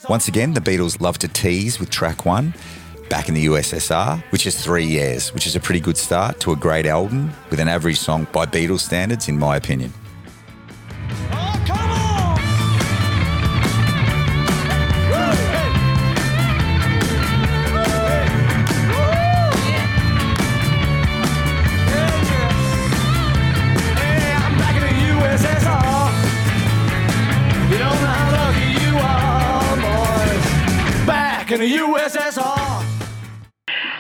Once 0.09 0.29
again, 0.29 0.55
the 0.55 0.61
Beatles 0.61 1.01
love 1.01 1.19
to 1.19 1.29
tease 1.29 1.79
with 1.81 1.91
track 1.91 2.25
one, 2.25 2.55
Back 3.09 3.29
in 3.29 3.35
the 3.35 3.47
USSR, 3.47 4.21
which 4.33 4.47
is 4.47 4.61
three 4.61 4.85
years, 4.85 5.33
which 5.33 5.47
is 5.47 5.55
a 5.55 5.61
pretty 5.61 5.79
good 5.79 5.97
start 5.97 6.41
to 6.41 6.51
a 6.51 6.57
great 6.57 6.87
album 6.87 7.33
with 7.51 7.61
an 7.61 7.69
average 7.69 7.99
song 7.99 8.27
by 8.33 8.47
Beatles 8.47 8.81
standards, 8.81 9.29
in 9.29 9.39
my 9.39 9.57
opinion. 9.57 9.93
In 31.57 31.63
the 31.63 31.77
USSR. 31.79 32.85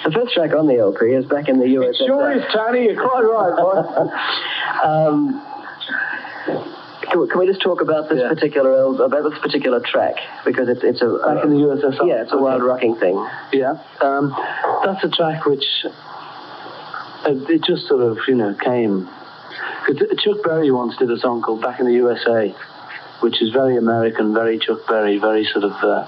The 0.05 0.11
first 0.13 0.35
track 0.35 0.53
on 0.55 0.67
the 0.67 0.77
LP 0.79 1.07
is 1.07 1.25
back 1.25 1.49
in 1.49 1.59
the 1.59 1.65
USSR. 1.65 1.89
It 1.89 1.97
Sure 1.97 2.33
is, 2.33 2.43
Tony. 2.53 2.85
You're 2.85 3.03
quite 3.03 3.23
right, 3.23 3.57
boy. 3.57 4.87
um, 4.87 5.43
can, 7.11 7.21
we, 7.21 7.29
can 7.29 7.39
we 7.39 7.47
just 7.47 7.63
talk 7.63 7.81
about 7.81 8.11
this 8.11 8.21
particular 8.29 8.75
al- 8.77 9.01
about 9.01 9.31
this 9.31 9.39
particular 9.41 9.81
track 9.81 10.17
because 10.45 10.69
it's 10.69 10.83
it's 10.85 11.01
a 11.01 11.07
Back 11.25 11.45
in 11.45 11.51
the 11.51 11.57
USSR. 11.57 12.07
Yeah, 12.07 12.23
it's 12.23 12.33
a 12.33 12.39
wild 12.39 12.63
rocking 12.63 12.95
thing. 12.97 13.17
Yeah, 13.53 13.79
um, 14.03 14.35
that's 14.85 15.03
a 15.05 15.09
track 15.09 15.47
which 15.47 15.65
uh, 15.85 17.31
it 17.49 17.63
just 17.65 17.89
sort 17.89 18.03
of 18.03 18.19
you 18.29 18.35
know 18.35 18.55
came. 18.55 19.09
'cause 19.87 19.97
Chuck 20.19 20.43
Berry 20.45 20.71
once 20.71 20.97
did 20.99 21.11
a 21.11 21.19
song 21.19 21.41
called 21.41 21.63
"Back 21.63 21.81
in 21.81 21.87
the 21.87 21.95
USA," 21.95 22.55
which 23.21 23.41
is 23.41 23.51
very 23.51 23.77
American, 23.79 24.35
very 24.35 24.59
Chuck 24.59 24.87
Berry, 24.87 25.17
very 25.19 25.45
sort 25.47 25.65
of 25.65 25.73
uh, 25.83 26.07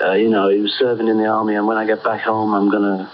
uh, 0.00 0.12
you 0.12 0.28
know 0.28 0.48
he 0.48 0.60
was 0.60 0.72
serving 0.78 1.08
in 1.08 1.18
the 1.18 1.26
army, 1.26 1.54
and 1.54 1.66
when 1.66 1.76
I 1.76 1.86
get 1.86 2.02
back 2.02 2.22
home, 2.22 2.54
I'm 2.54 2.70
gonna 2.70 3.10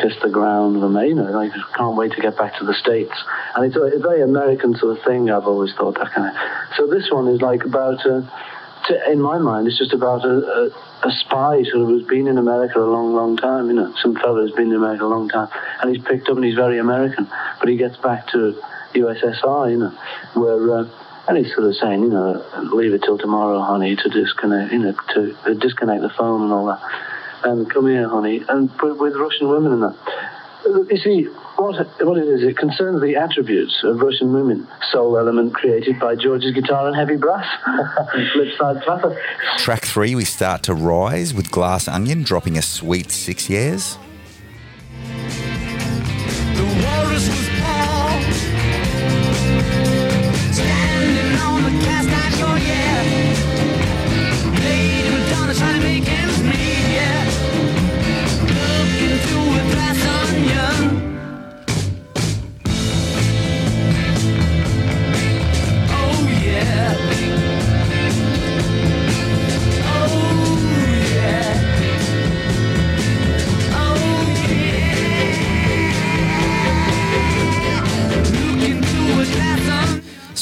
kiss 0.00 0.14
the 0.22 0.28
ground 0.28 0.80
with 0.80 0.90
me. 0.90 1.08
You 1.08 1.14
know, 1.14 1.38
I 1.38 1.48
just 1.48 1.72
can't 1.74 1.96
wait 1.96 2.12
to 2.12 2.20
get 2.20 2.36
back 2.36 2.58
to 2.58 2.64
the 2.64 2.74
states. 2.74 3.14
And 3.54 3.66
it's 3.66 3.76
a, 3.76 3.82
a 3.82 3.98
very 3.98 4.22
American 4.22 4.74
sort 4.76 4.98
of 4.98 5.04
thing. 5.04 5.30
I've 5.30 5.46
always 5.46 5.74
thought 5.74 5.98
that 5.98 6.12
kind 6.12 6.28
of. 6.28 6.76
So 6.76 6.86
this 6.86 7.10
one 7.10 7.28
is 7.28 7.40
like 7.40 7.64
about. 7.64 8.04
Uh, 8.06 8.22
to, 8.86 9.12
in 9.12 9.20
my 9.20 9.38
mind, 9.38 9.68
it's 9.68 9.78
just 9.78 9.92
about 9.92 10.24
a, 10.24 10.28
a, 10.28 11.08
a 11.08 11.12
spy 11.12 11.62
sort 11.62 11.82
of 11.82 11.88
who's 11.88 12.06
been 12.06 12.26
in 12.26 12.36
America 12.36 12.80
a 12.80 12.84
long, 12.84 13.14
long 13.14 13.36
time. 13.36 13.68
You 13.68 13.74
know, 13.74 13.94
some 14.02 14.16
fellow 14.16 14.42
who's 14.42 14.52
been 14.52 14.68
in 14.68 14.74
America 14.74 15.04
a 15.04 15.06
long 15.06 15.28
time, 15.28 15.48
and 15.80 15.94
he's 15.94 16.04
picked 16.04 16.28
up 16.28 16.36
and 16.36 16.44
he's 16.44 16.56
very 16.56 16.78
American, 16.78 17.28
but 17.60 17.68
he 17.68 17.76
gets 17.76 17.96
back 17.98 18.26
to 18.32 18.60
USSR, 18.94 19.70
you 19.70 19.78
know, 19.78 19.98
where. 20.34 20.78
Uh, 20.78 20.88
and 21.28 21.38
he's 21.38 21.54
sort 21.54 21.66
of 21.66 21.76
saying, 21.76 22.02
you 22.02 22.10
know, 22.10 22.44
leave 22.72 22.92
it 22.92 23.02
till 23.02 23.18
tomorrow, 23.18 23.60
honey, 23.60 23.96
to 23.96 24.08
disconnect, 24.08 24.72
you 24.72 24.78
know, 24.80 24.94
to 25.14 25.36
uh, 25.44 25.54
disconnect 25.54 26.02
the 26.02 26.10
phone 26.10 26.42
and 26.42 26.52
all 26.52 26.66
that, 26.66 26.80
and 27.44 27.70
come 27.70 27.86
here, 27.86 28.08
honey, 28.08 28.42
and 28.48 28.70
with, 28.80 28.98
with 28.98 29.14
Russian 29.16 29.48
women 29.48 29.72
and 29.72 29.82
that. 29.82 29.96
You 30.64 30.98
see, 30.98 31.24
what 31.56 31.74
what 32.00 32.18
it 32.18 32.28
is, 32.28 32.42
it 32.44 32.56
concerns 32.56 33.00
the 33.00 33.16
attributes 33.16 33.82
of 33.82 34.00
Russian 34.00 34.32
women, 34.32 34.68
soul 34.92 35.18
element 35.18 35.54
created 35.54 35.98
by 35.98 36.14
George's 36.14 36.52
guitar 36.52 36.86
and 36.86 36.94
heavy 36.94 37.16
brass, 37.16 37.46
flip 38.32 38.56
side 38.56 38.82
flapper. 38.84 39.20
Track 39.58 39.84
three, 39.84 40.14
we 40.14 40.24
start 40.24 40.62
to 40.64 40.74
rise 40.74 41.34
with 41.34 41.50
Glass 41.50 41.88
Onion 41.88 42.22
dropping 42.22 42.58
a 42.58 42.62
sweet 42.62 43.10
six 43.10 43.50
years. 43.50 43.98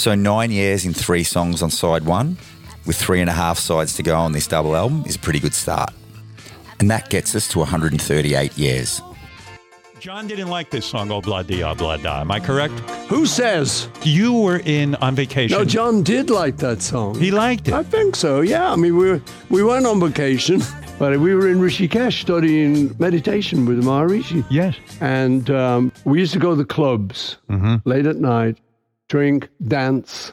So 0.00 0.14
nine 0.14 0.50
years 0.50 0.86
in 0.86 0.94
three 0.94 1.22
songs 1.22 1.60
on 1.60 1.70
side 1.70 2.06
one, 2.06 2.38
with 2.86 2.96
three 2.96 3.20
and 3.20 3.28
a 3.28 3.34
half 3.34 3.58
sides 3.58 3.94
to 3.96 4.02
go 4.02 4.16
on 4.16 4.32
this 4.32 4.46
double 4.46 4.74
album, 4.74 5.04
is 5.06 5.16
a 5.16 5.18
pretty 5.18 5.40
good 5.40 5.52
start. 5.52 5.92
And 6.78 6.90
that 6.90 7.10
gets 7.10 7.34
us 7.34 7.46
to 7.48 7.58
138 7.58 8.56
years. 8.56 9.02
John 9.98 10.26
didn't 10.26 10.48
like 10.48 10.70
this 10.70 10.86
song, 10.86 11.10
Oh 11.10 11.20
Blah 11.20 11.42
Dia 11.42 11.74
Blah 11.74 11.98
Da. 11.98 12.22
Am 12.22 12.30
I 12.30 12.40
correct? 12.40 12.72
Who 13.10 13.26
says? 13.26 13.90
You 14.02 14.32
were 14.32 14.62
in 14.64 14.94
on 14.94 15.14
vacation. 15.14 15.58
No, 15.58 15.66
John 15.66 16.02
did 16.02 16.30
like 16.30 16.56
that 16.56 16.80
song. 16.80 17.14
He 17.16 17.30
liked 17.30 17.68
it. 17.68 17.74
I 17.74 17.82
think 17.82 18.16
so. 18.16 18.40
Yeah. 18.40 18.72
I 18.72 18.76
mean, 18.76 18.96
we 18.96 19.10
were, 19.10 19.22
we 19.50 19.62
went 19.62 19.84
on 19.84 20.00
vacation, 20.00 20.62
but 20.98 21.20
we 21.20 21.34
were 21.34 21.46
in 21.46 21.58
Rishikesh 21.58 22.22
studying 22.22 22.96
meditation 22.98 23.66
with 23.66 23.84
Maharishi. 23.84 24.46
Yes. 24.48 24.76
And 25.02 25.50
um, 25.50 25.92
we 26.06 26.20
used 26.20 26.32
to 26.32 26.38
go 26.38 26.52
to 26.52 26.56
the 26.56 26.64
clubs 26.64 27.36
late 27.84 28.06
at 28.06 28.16
night, 28.16 28.56
drink, 29.10 29.48
dance, 29.66 30.32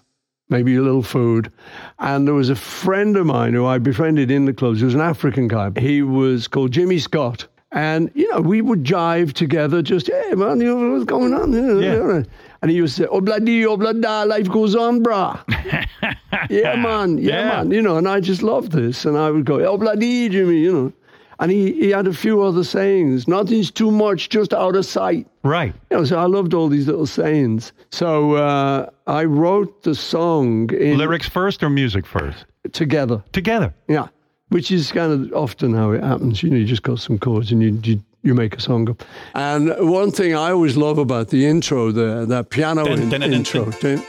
maybe 0.50 0.76
a 0.78 0.82
little 0.82 1.04
food. 1.04 1.52
And 2.00 2.26
there 2.26 2.34
was 2.36 2.50
a 2.50 2.56
friend 2.56 3.18
of 3.18 3.26
mine 3.26 3.54
who 3.54 3.66
I 3.66 3.80
befriended 3.80 4.32
in 4.32 4.46
the 4.46 4.54
clubs. 4.54 4.80
He 4.80 4.86
was 4.86 4.94
an 4.96 5.02
African 5.02 5.48
guy. 5.50 5.72
He 5.78 6.02
was 6.04 6.48
called 6.48 6.72
Jimmy 6.72 7.00
Scott. 7.00 7.48
And, 7.74 8.10
you 8.16 8.32
know, 8.32 8.40
we 8.40 8.62
would 8.62 8.84
jive 8.86 9.34
together, 9.34 9.82
just, 9.82 10.08
hey, 10.08 10.34
man, 10.36 10.62
you 10.62 10.74
know, 10.74 10.92
what's 10.94 11.04
going 11.04 11.34
on? 11.34 11.52
Yeah. 11.84 12.24
And 12.62 12.72
he 12.72 12.78
used 12.78 12.96
to 12.98 13.04
say, 13.04 13.10
obladi, 13.10 13.64
oblada, 13.64 14.26
life 14.26 14.48
goes 14.50 14.74
on, 14.76 15.04
brah. 15.04 15.38
yeah, 16.50 16.76
man, 16.78 17.18
yeah, 17.18 17.30
Yeah. 17.42 17.50
man. 17.50 17.72
You 17.72 17.82
know, 17.82 17.98
and 17.98 18.08
I 18.08 18.22
just 18.22 18.42
loved 18.42 18.72
this. 18.72 19.04
And 19.06 19.18
I 19.18 19.30
would 19.32 19.44
go, 19.46 19.58
obladi, 19.58 20.30
Jimmy, 20.32 20.60
you 20.60 20.72
know. 20.72 20.94
And 21.40 21.52
he, 21.52 21.72
he 21.74 21.90
had 21.92 22.08
a 22.08 22.14
few 22.14 22.42
other 22.42 22.64
sayings. 22.64 23.28
Nothing's 23.28 23.70
too 23.70 23.92
much, 23.92 24.30
just 24.30 24.54
out 24.54 24.76
of 24.76 24.86
sight. 24.86 25.28
Right. 25.44 25.74
You 25.92 25.98
know, 25.98 26.04
so 26.04 26.18
I 26.18 26.26
loved 26.26 26.54
all 26.56 26.68
these 26.68 26.88
little 26.88 27.06
sayings. 27.06 27.74
So 27.92 28.34
uh, 28.34 28.90
I 29.06 29.24
wrote 29.26 29.84
the 29.84 29.94
song 29.94 30.72
in 30.74 30.98
Lyrics 30.98 31.30
first 31.30 31.62
or 31.64 31.70
music 31.70 32.06
first? 32.08 32.46
together. 32.74 33.24
Together. 33.34 33.74
Yeah, 33.88 34.08
which 34.50 34.72
is 34.72 34.92
kind 34.92 35.14
of 35.14 35.32
often 35.34 35.74
how 35.76 35.92
it 35.92 36.04
happens. 36.04 36.42
You 36.42 36.50
know, 36.50 36.58
you 36.58 36.66
just 36.66 36.84
got 36.84 37.00
some 37.00 37.18
chords 37.20 37.52
and 37.52 37.62
you 37.62 37.80
you, 37.84 38.04
you 38.24 38.34
make 38.34 38.56
a 38.58 38.60
song 38.60 38.90
up. 38.90 39.04
And 39.36 39.74
one 39.90 40.12
thing 40.12 40.34
I 40.36 40.50
always 40.52 40.76
love 40.76 40.98
about 40.98 41.30
the 41.30 41.46
intro, 41.46 41.92
the 41.92 42.26
that 42.26 42.50
piano 42.50 42.84
Dun, 42.84 43.00
dun, 43.00 43.10
dun, 43.10 43.22
dun, 43.22 43.34
intro. 43.34 43.72
dun- 43.80 44.04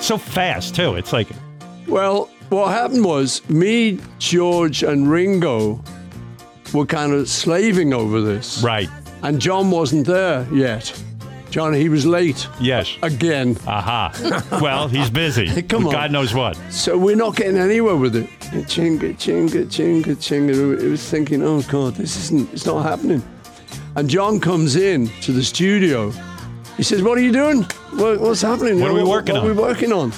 So 0.00 0.16
fast 0.18 0.74
too. 0.76 0.94
It's 0.94 1.12
like 1.12 1.28
Well, 1.88 2.30
what 2.48 2.68
happened 2.70 3.04
was 3.04 3.42
me, 3.50 3.98
George, 4.18 4.82
and 4.82 5.10
Ringo 5.10 5.82
were 6.76 6.86
kind 6.86 7.12
of 7.12 7.28
slaving 7.28 7.92
over 7.92 8.20
this. 8.20 8.62
Right. 8.62 8.88
And 9.22 9.40
John 9.40 9.70
wasn't 9.70 10.06
there 10.06 10.46
yet. 10.52 10.92
John, 11.50 11.72
he 11.72 11.88
was 11.88 12.04
late. 12.04 12.46
Yes. 12.60 12.96
Again. 13.02 13.56
Aha. 13.66 14.12
Well, 14.60 14.88
he's 14.88 15.10
busy. 15.10 15.62
Come 15.68 15.86
on. 15.86 15.92
God 15.92 16.12
knows 16.12 16.34
what. 16.34 16.56
So 16.70 16.98
we're 16.98 17.16
not 17.16 17.36
getting 17.36 17.56
anywhere 17.56 17.96
with 17.96 18.14
it. 18.14 18.28
Chinga, 18.68 19.14
chinga, 19.16 19.64
chinga, 19.66 20.16
chinga. 20.16 20.82
It 20.82 20.88
was 20.90 21.08
thinking, 21.08 21.42
oh 21.42 21.62
God, 21.62 21.94
this 21.94 22.16
isn't, 22.24 22.52
it's 22.52 22.66
not 22.66 22.82
happening. 22.82 23.22
And 23.96 24.08
John 24.10 24.40
comes 24.40 24.76
in 24.76 25.08
to 25.22 25.32
the 25.32 25.42
studio. 25.42 26.10
He 26.76 26.82
says, 26.82 27.02
what 27.02 27.16
are 27.16 27.22
you 27.22 27.32
doing? 27.32 27.62
What, 27.94 28.20
what's 28.20 28.42
happening? 28.42 28.80
What 28.80 28.90
are 28.90 28.94
we 28.94 29.02
working 29.02 29.34
what 29.34 29.44
on?" 29.44 29.50
are 29.50 29.54
we 29.54 29.58
working 29.58 29.92
on? 29.92 30.12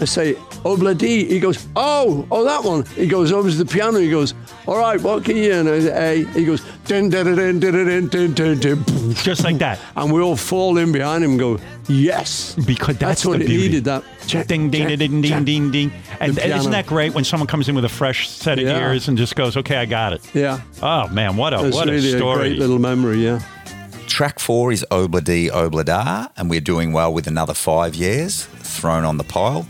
I 0.00 0.04
say, 0.06 0.34
Ob-La-Di. 0.64 1.24
He 1.26 1.40
goes, 1.40 1.66
oh, 1.76 2.26
oh, 2.30 2.44
that 2.44 2.62
one. 2.64 2.84
He 2.96 3.06
goes 3.06 3.32
over 3.32 3.50
to 3.50 3.56
the 3.56 3.64
piano. 3.66 3.98
He 3.98 4.10
goes, 4.10 4.34
all 4.66 4.78
right, 4.78 5.00
what 5.00 5.24
key? 5.24 5.46
you 5.46 5.52
in? 5.52 5.68
I 5.68 5.80
say, 5.80 6.22
A. 6.22 6.24
He 6.32 6.44
goes, 6.44 6.62
dun, 6.86 7.08
dun, 7.08 7.24
dun, 7.26 7.36
dun, 7.36 7.60
dun, 7.60 7.72
dun, 7.72 8.08
dun, 8.08 8.34
dun, 8.34 8.58
dun, 8.58 8.82
dun. 8.82 9.14
Just 9.14 9.44
like 9.44 9.58
that. 9.58 9.78
And 9.96 10.12
we 10.12 10.20
all 10.20 10.36
fall 10.36 10.76
in 10.78 10.92
behind 10.92 11.24
him 11.24 11.30
and 11.32 11.38
go, 11.40 11.58
yes. 11.88 12.54
Because 12.66 12.98
that's, 12.98 13.24
what 13.24 13.38
the 13.38 13.44
it 13.44 13.48
beauty. 13.48 13.62
needed, 13.68 13.84
that. 13.84 14.04
Check, 14.26 14.46
Ding, 14.46 14.70
ding, 14.70 14.88
check, 14.88 14.98
ding, 14.98 15.20
ding, 15.22 15.30
check. 15.30 15.44
ding, 15.44 15.70
ding. 15.70 15.92
And 16.20 16.34
The 16.34 16.40
piano. 16.42 16.56
isn't 16.60 16.72
that 16.72 16.86
great 16.86 17.14
when 17.14 17.24
someone 17.24 17.46
comes 17.46 17.68
in 17.68 17.74
with 17.74 17.84
a 17.84 17.88
fresh 17.88 18.28
set 18.28 18.58
of 18.58 18.64
Yeah. 18.66 18.78
ears 18.90 19.08
and 19.08 19.18
just 19.18 19.34
goes, 19.34 19.56
"Okay, 19.56 19.76
I 19.76 19.86
got 19.86 20.12
it." 20.12 20.20
Yeah. 20.34 20.60
Oh 20.82 21.08
man, 21.08 21.36
what 21.36 21.52
a 21.52 21.66
It's 21.66 21.74
what 21.76 21.86
really 21.88 22.12
a 22.14 22.16
story! 22.16 22.50
great 22.50 22.58
little 22.58 22.78
memory, 22.78 23.24
yeah. 23.24 23.40
Track 24.06 24.38
four 24.38 24.70
is 24.72 24.84
Ob-La-Di, 24.90 25.50
Ob-La-Da, 25.50 26.28
and 26.36 26.50
we're 26.50 26.60
doing 26.60 26.92
well 26.92 27.12
with 27.12 27.26
another 27.26 27.54
five 27.54 27.94
years 27.94 28.44
thrown 28.62 29.04
on 29.04 29.16
the 29.18 29.24
pile. 29.24 29.66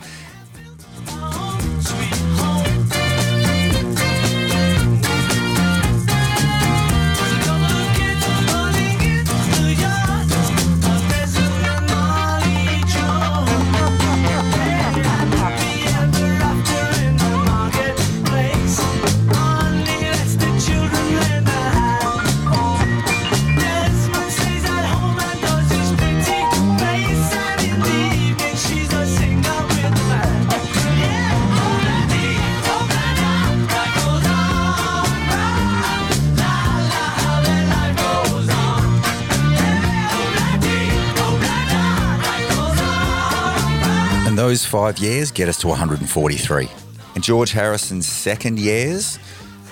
Those 44.50 44.64
five 44.66 44.98
years 44.98 45.30
get 45.30 45.48
us 45.48 45.60
to 45.60 45.68
143. 45.68 46.68
And 47.14 47.22
George 47.22 47.52
Harrison's 47.52 48.08
second 48.08 48.58
years 48.58 49.16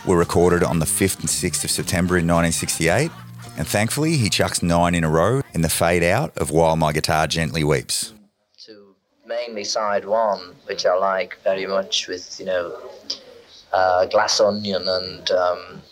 were 0.06 0.16
recorded 0.16 0.62
on 0.62 0.78
the 0.78 0.86
5th 0.86 1.18
and 1.18 1.28
6th 1.28 1.64
of 1.64 1.70
September 1.72 2.16
in 2.16 2.28
1968. 2.28 3.10
And 3.56 3.66
thankfully, 3.66 4.16
he 4.16 4.30
chucks 4.30 4.62
nine 4.62 4.94
in 4.94 5.02
a 5.02 5.10
row 5.10 5.42
in 5.52 5.62
the 5.62 5.68
fade 5.68 6.04
out 6.04 6.36
of 6.38 6.52
While 6.52 6.76
My 6.76 6.92
Guitar 6.92 7.26
Gently 7.26 7.64
Weeps. 7.64 8.12
To 8.66 8.94
mainly 9.26 9.64
side 9.64 10.04
one, 10.04 10.54
which 10.66 10.86
I 10.86 10.94
like 10.94 11.38
very 11.42 11.66
much 11.66 12.06
with, 12.06 12.38
you 12.38 12.46
know, 12.46 12.78
uh, 13.72 14.06
glass 14.06 14.38
onion 14.38 14.84
and 14.86 15.28
um, 15.32 15.82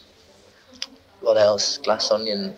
what 1.22 1.36
else? 1.36 1.78
Glass 1.78 2.12
onion, 2.12 2.54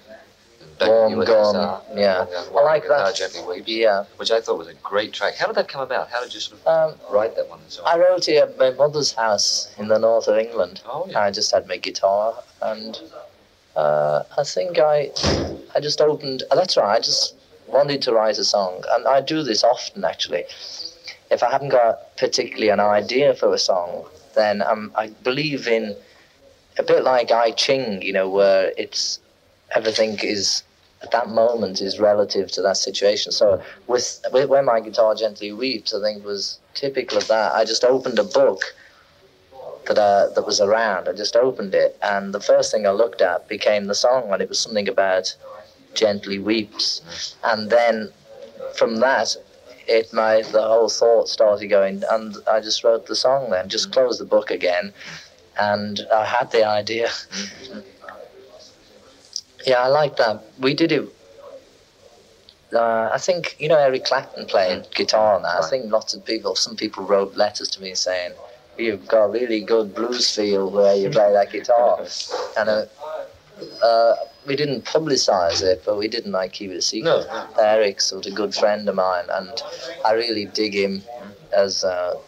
warm 0.80 1.14
USSR. 1.14 1.52
gum. 1.52 1.98
Yeah, 1.98 2.26
I 2.56 2.62
like 2.62 2.86
that. 2.88 3.14
Gently 3.16 3.40
Weeps. 3.42 3.68
Yeah. 3.68 4.04
Which 4.16 4.30
I 4.30 4.40
thought 4.40 4.58
was 4.58 4.68
a 4.68 4.74
great 4.74 5.12
track. 5.12 5.34
How 5.36 5.46
did 5.46 5.56
that 5.56 5.68
come 5.68 5.80
about? 5.82 6.08
How 6.10 6.22
did 6.22 6.32
you 6.34 6.40
sort 6.40 6.60
of 6.64 6.66
Um, 6.92 7.00
write 7.10 7.34
that 7.36 7.48
one? 7.48 7.60
and 7.60 7.70
so? 7.70 7.82
I 7.84 7.98
wrote 7.98 8.28
it 8.28 8.36
at 8.36 8.58
my 8.58 8.70
mother's 8.70 9.12
house 9.12 9.74
in 9.78 9.88
the 9.88 9.98
north 9.98 10.28
of 10.28 10.36
England. 10.38 10.80
Oh, 10.86 11.06
yeah. 11.08 11.20
I 11.20 11.30
just 11.30 11.50
had 11.52 11.66
my 11.66 11.76
guitar, 11.78 12.34
and 12.62 13.00
uh, 13.76 14.22
I 14.36 14.44
think 14.44 14.78
I, 14.78 15.10
I 15.74 15.80
just 15.80 16.00
opened. 16.00 16.42
uh, 16.50 16.54
That's 16.56 16.76
right. 16.76 16.96
I 16.96 17.00
just 17.00 17.34
wanted 17.66 18.00
to 18.02 18.12
write 18.12 18.38
a 18.38 18.44
song, 18.44 18.82
and 18.92 19.06
I 19.06 19.20
do 19.20 19.42
this 19.42 19.62
often 19.64 20.04
actually. 20.04 20.44
If 21.30 21.42
I 21.42 21.50
haven't 21.50 21.68
got 21.70 22.16
particularly 22.16 22.70
an 22.70 22.80
idea 22.80 23.34
for 23.34 23.52
a 23.52 23.58
song, 23.58 24.06
then 24.34 24.62
um, 24.62 24.90
I 24.96 25.08
believe 25.08 25.68
in 25.68 25.94
a 26.78 26.82
bit 26.82 27.04
like 27.04 27.30
I 27.30 27.50
Ching, 27.50 28.00
you 28.02 28.12
know, 28.14 28.28
where 28.28 28.72
it's 28.78 29.20
everything 29.74 30.18
is 30.22 30.62
at 31.02 31.10
that 31.12 31.28
moment 31.28 31.80
is 31.80 32.00
relative 32.00 32.50
to 32.52 32.62
that 32.62 32.76
situation. 32.76 33.32
So 33.32 33.62
with, 33.86 34.24
with 34.32 34.48
when 34.48 34.64
my 34.64 34.80
guitar 34.80 35.14
gently 35.14 35.52
weeps, 35.52 35.94
I 35.94 36.00
think 36.00 36.24
was 36.24 36.58
typical 36.74 37.18
of 37.18 37.28
that. 37.28 37.54
I 37.54 37.64
just 37.64 37.84
opened 37.84 38.18
a 38.18 38.24
book 38.24 38.62
that 39.88 39.98
uh, 39.98 40.28
that 40.34 40.46
was 40.46 40.60
around. 40.60 41.08
I 41.08 41.12
just 41.12 41.34
opened 41.34 41.74
it, 41.74 41.96
and 42.02 42.34
the 42.34 42.40
first 42.40 42.70
thing 42.70 42.86
I 42.86 42.90
looked 42.90 43.20
at 43.20 43.48
became 43.48 43.86
the 43.86 43.94
song, 43.94 44.32
and 44.32 44.42
it 44.42 44.48
was 44.48 44.60
something 44.60 44.88
about 44.88 45.34
gently 45.94 46.38
weeps, 46.38 47.36
and 47.44 47.70
then 47.70 48.10
from 48.76 48.96
that. 48.96 49.36
It 49.90 50.12
my 50.12 50.42
the 50.42 50.60
whole 50.60 50.90
thought 50.90 51.30
started 51.30 51.68
going, 51.68 52.02
and 52.10 52.36
I 52.46 52.60
just 52.60 52.84
wrote 52.84 53.06
the 53.06 53.16
song. 53.16 53.48
Then 53.48 53.70
just 53.70 53.90
closed 53.90 54.20
the 54.20 54.26
book 54.26 54.50
again, 54.50 54.92
and 55.58 56.06
I 56.12 56.26
had 56.26 56.50
the 56.50 56.62
idea. 56.66 57.08
Yeah, 59.68 59.82
I 59.82 59.88
like 59.88 60.16
that. 60.16 60.42
We 60.58 60.72
did 60.72 60.92
it. 60.92 61.06
Uh, 62.72 63.10
I 63.12 63.18
think 63.18 63.54
you 63.58 63.68
know 63.68 63.76
Eric 63.76 64.04
Clapton 64.06 64.46
playing 64.46 64.86
guitar 64.94 65.38
now. 65.40 65.60
I 65.60 65.68
think 65.68 65.92
lots 65.92 66.14
of 66.14 66.24
people, 66.24 66.54
some 66.54 66.74
people 66.74 67.04
wrote 67.04 67.36
letters 67.36 67.68
to 67.72 67.82
me 67.82 67.94
saying, 67.94 68.32
"You've 68.78 69.06
got 69.06 69.24
a 69.24 69.28
really 69.28 69.60
good 69.60 69.94
blues 69.94 70.34
feel 70.34 70.70
where 70.70 70.94
you 70.94 71.10
play 71.10 71.32
that 71.32 71.52
guitar," 71.52 71.98
and 72.58 72.68
uh, 72.68 72.86
uh, 73.82 74.14
we 74.46 74.56
didn't 74.56 74.86
publicize 74.86 75.62
it, 75.62 75.82
but 75.84 75.98
we 75.98 76.08
didn't 76.08 76.32
like 76.32 76.52
keep 76.52 76.70
it 76.70 76.76
a 76.76 76.82
secret. 76.82 77.26
Eric's 77.58 78.06
sort 78.06 78.26
of 78.26 78.32
a 78.32 78.36
good 78.36 78.54
friend 78.54 78.88
of 78.88 78.94
mine, 78.94 79.26
and 79.30 79.62
I 80.04 80.12
really 80.12 80.46
dig 80.46 80.74
him 80.74 81.02
as 81.52 81.84
a 81.84 82.18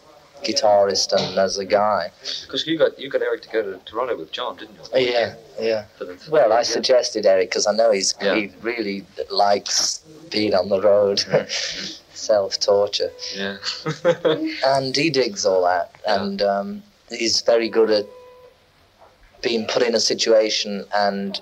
guitarist 0.43 1.13
and 1.13 1.37
as 1.37 1.57
a 1.57 1.65
guy. 1.65 2.11
Because 2.43 2.65
you 2.67 2.77
got 2.77 2.97
you 2.99 3.09
got 3.09 3.21
Eric 3.21 3.41
to 3.43 3.49
go 3.49 3.61
to 3.63 3.77
Toronto 3.85 4.17
with 4.17 4.31
John, 4.31 4.57
didn't 4.57 4.75
you? 4.75 4.81
Oh, 4.93 4.97
Yeah, 4.97 5.35
yeah. 5.59 5.85
The- 5.99 6.17
Well, 6.29 6.51
I 6.53 6.57
yeah. 6.57 6.63
suggested 6.63 7.25
Eric 7.25 7.49
because 7.49 7.67
I 7.67 7.73
know 7.73 7.91
he's 7.91 8.15
Yeah. 8.21 8.35
he 8.35 8.51
really 8.61 9.05
likes 9.29 9.99
being 10.29 10.53
on 10.53 10.69
the 10.69 10.81
road, 10.81 11.23
self 12.13 12.59
torture, 12.71 13.11
Yeah. 13.35 13.57
and 14.65 14.95
he 14.95 15.09
digs 15.09 15.45
all 15.45 15.63
that, 15.63 15.91
and 16.07 16.41
um, 16.41 16.83
he's 17.09 17.41
very 17.41 17.69
good 17.69 17.89
at 17.91 18.05
being 19.41 19.65
put 19.65 19.81
in 19.81 19.95
a 19.95 19.99
situation 19.99 20.85
and 20.95 21.41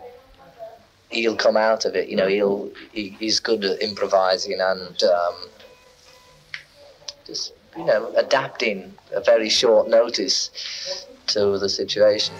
he'll 1.09 1.35
come 1.35 1.57
out 1.57 1.83
of 1.85 1.95
it. 1.95 2.07
You 2.07 2.15
know, 2.15 2.27
he'll 2.27 2.69
he, 2.93 3.09
he's 3.19 3.39
good 3.39 3.65
at 3.65 3.81
improvising 3.81 4.59
and 4.61 5.03
um, 5.03 5.35
just 7.25 7.51
you 7.77 7.85
know 7.85 8.11
adapting 8.15 8.93
a 9.13 9.21
very 9.21 9.49
short 9.49 9.87
notice 9.87 10.49
to 11.27 11.57
the 11.57 11.69
situation. 11.69 12.35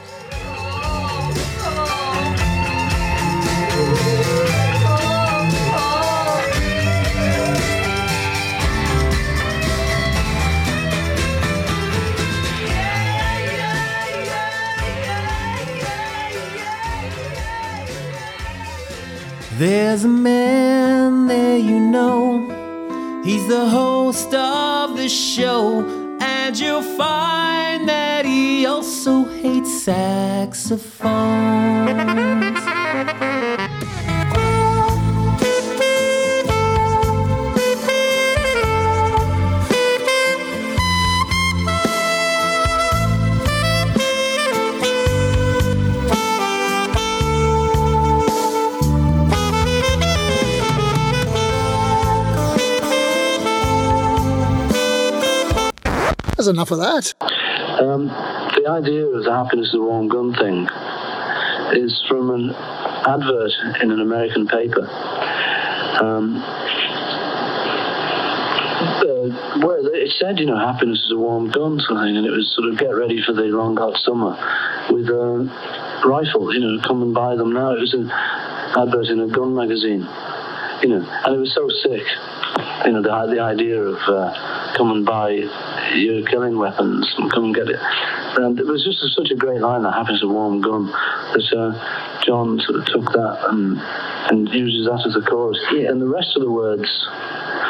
There's 19.59 20.05
a 20.05 20.07
man 20.07 21.27
there 21.27 21.57
you 21.57 21.81
know. 21.81 22.58
He's 23.23 23.47
the 23.47 23.67
host 23.67 24.33
of 24.33 24.97
the 24.97 25.09
show, 25.09 25.85
And 26.21 26.57
you'll 26.57 26.81
find 26.81 27.87
that 27.87 28.25
he 28.25 28.65
also 28.65 29.25
hates 29.25 29.83
saxophones. 29.83 32.48
Enough 56.49 56.71
of 56.71 56.79
that. 56.79 57.13
Um, 57.81 58.07
the 58.07 58.69
idea 58.69 59.05
of 59.05 59.23
the 59.23 59.31
happiness 59.31 59.73
of 59.73 59.79
the 59.79 59.85
warm 59.85 60.07
gun 60.07 60.33
thing 60.33 60.67
is 61.73 62.03
from 62.07 62.31
an 62.31 62.49
advert 63.05 63.51
in 63.81 63.91
an 63.91 64.01
American 64.01 64.47
paper. 64.47 64.87
Um, 66.01 66.43
uh, 68.79 69.29
it 69.93 70.11
said, 70.19 70.39
you 70.39 70.45
know, 70.45 70.57
happiness 70.57 70.99
is 71.05 71.11
a 71.11 71.17
warm 71.17 71.51
gun 71.51 71.77
thing, 71.77 72.17
and 72.17 72.25
it 72.25 72.31
was 72.31 72.53
sort 72.55 72.69
of 72.71 72.77
get 72.77 72.95
ready 72.95 73.21
for 73.21 73.33
the 73.33 73.43
long 73.43 73.77
hot 73.77 73.97
summer 73.97 74.35
with 74.89 75.09
uh, 75.09 75.43
rifles, 76.07 76.55
you 76.55 76.61
know, 76.61 76.81
come 76.87 77.01
and 77.01 77.13
buy 77.13 77.35
them 77.35 77.51
now. 77.51 77.71
It 77.73 77.79
was 77.79 77.93
an 77.93 78.09
advert 78.09 79.07
in 79.07 79.19
a 79.19 79.27
gun 79.27 79.55
magazine, 79.55 80.07
you 80.81 80.89
know, 80.89 81.03
and 81.25 81.35
it 81.35 81.39
was 81.39 81.53
so 81.53 81.67
sick, 81.83 82.03
you 82.85 82.91
know, 82.91 83.01
the, 83.01 83.35
the 83.35 83.41
idea 83.41 83.81
of 83.81 83.97
uh, 84.07 84.73
come 84.77 84.91
and 84.91 85.05
buy 85.05 85.29
your 85.95 86.25
killing 86.25 86.57
weapons 86.57 87.13
and 87.17 87.31
come 87.31 87.45
and 87.45 87.55
get 87.55 87.67
it. 87.67 87.79
And 88.37 88.59
it 88.59 88.65
was 88.65 88.83
just 88.83 89.03
a, 89.03 89.09
such 89.09 89.31
a 89.31 89.35
great 89.35 89.61
line 89.61 89.83
that 89.83 89.93
happens 89.93 90.23
a 90.23 90.27
warm 90.27 90.61
gun 90.61 90.87
that 90.87 91.47
uh, 91.55 92.23
John 92.25 92.59
sort 92.59 92.79
of 92.79 92.85
took 92.85 93.05
that 93.13 93.37
and 93.49 93.77
and 94.29 94.49
uses 94.49 94.85
that 94.85 95.03
as 95.05 95.15
a 95.15 95.21
chorus. 95.21 95.59
Yeah. 95.71 95.89
And 95.89 96.01
the 96.01 96.07
rest 96.07 96.35
of 96.35 96.41
the 96.41 96.51
words, 96.51 96.87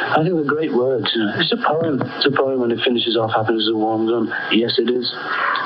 I 0.09 0.23
think 0.23 0.35
they're 0.35 0.43
great 0.43 0.73
words. 0.73 1.11
You 1.13 1.21
know. 1.25 1.33
It's 1.37 1.51
a 1.53 1.57
poem. 1.57 2.01
It's 2.01 2.25
a 2.25 2.31
poem 2.31 2.59
when 2.61 2.71
it 2.71 2.79
finishes 2.81 3.15
off 3.15 3.31
happiness 3.31 3.63
is 3.63 3.69
a 3.73 3.77
warm 3.77 4.07
gun. 4.07 4.33
Yes, 4.51 4.77
it 4.77 4.89
is. 4.89 5.05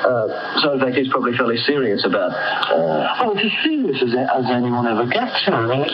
Uh, 0.04 0.28
sounds 0.62 0.82
like 0.82 0.94
he's 0.96 1.08
probably 1.10 1.36
fairly 1.38 1.58
serious 1.58 2.04
about. 2.06 2.32
Uh, 2.32 3.24
Oh, 3.24 3.32
it's 3.36 3.46
as 3.46 3.56
serious 3.64 4.02
as, 4.04 4.12
as 4.14 4.46
anyone 4.52 4.88
ever 4.88 5.06
gets. 5.08 5.48
You 5.48 5.54
know, 5.54 5.84
it, 5.84 5.92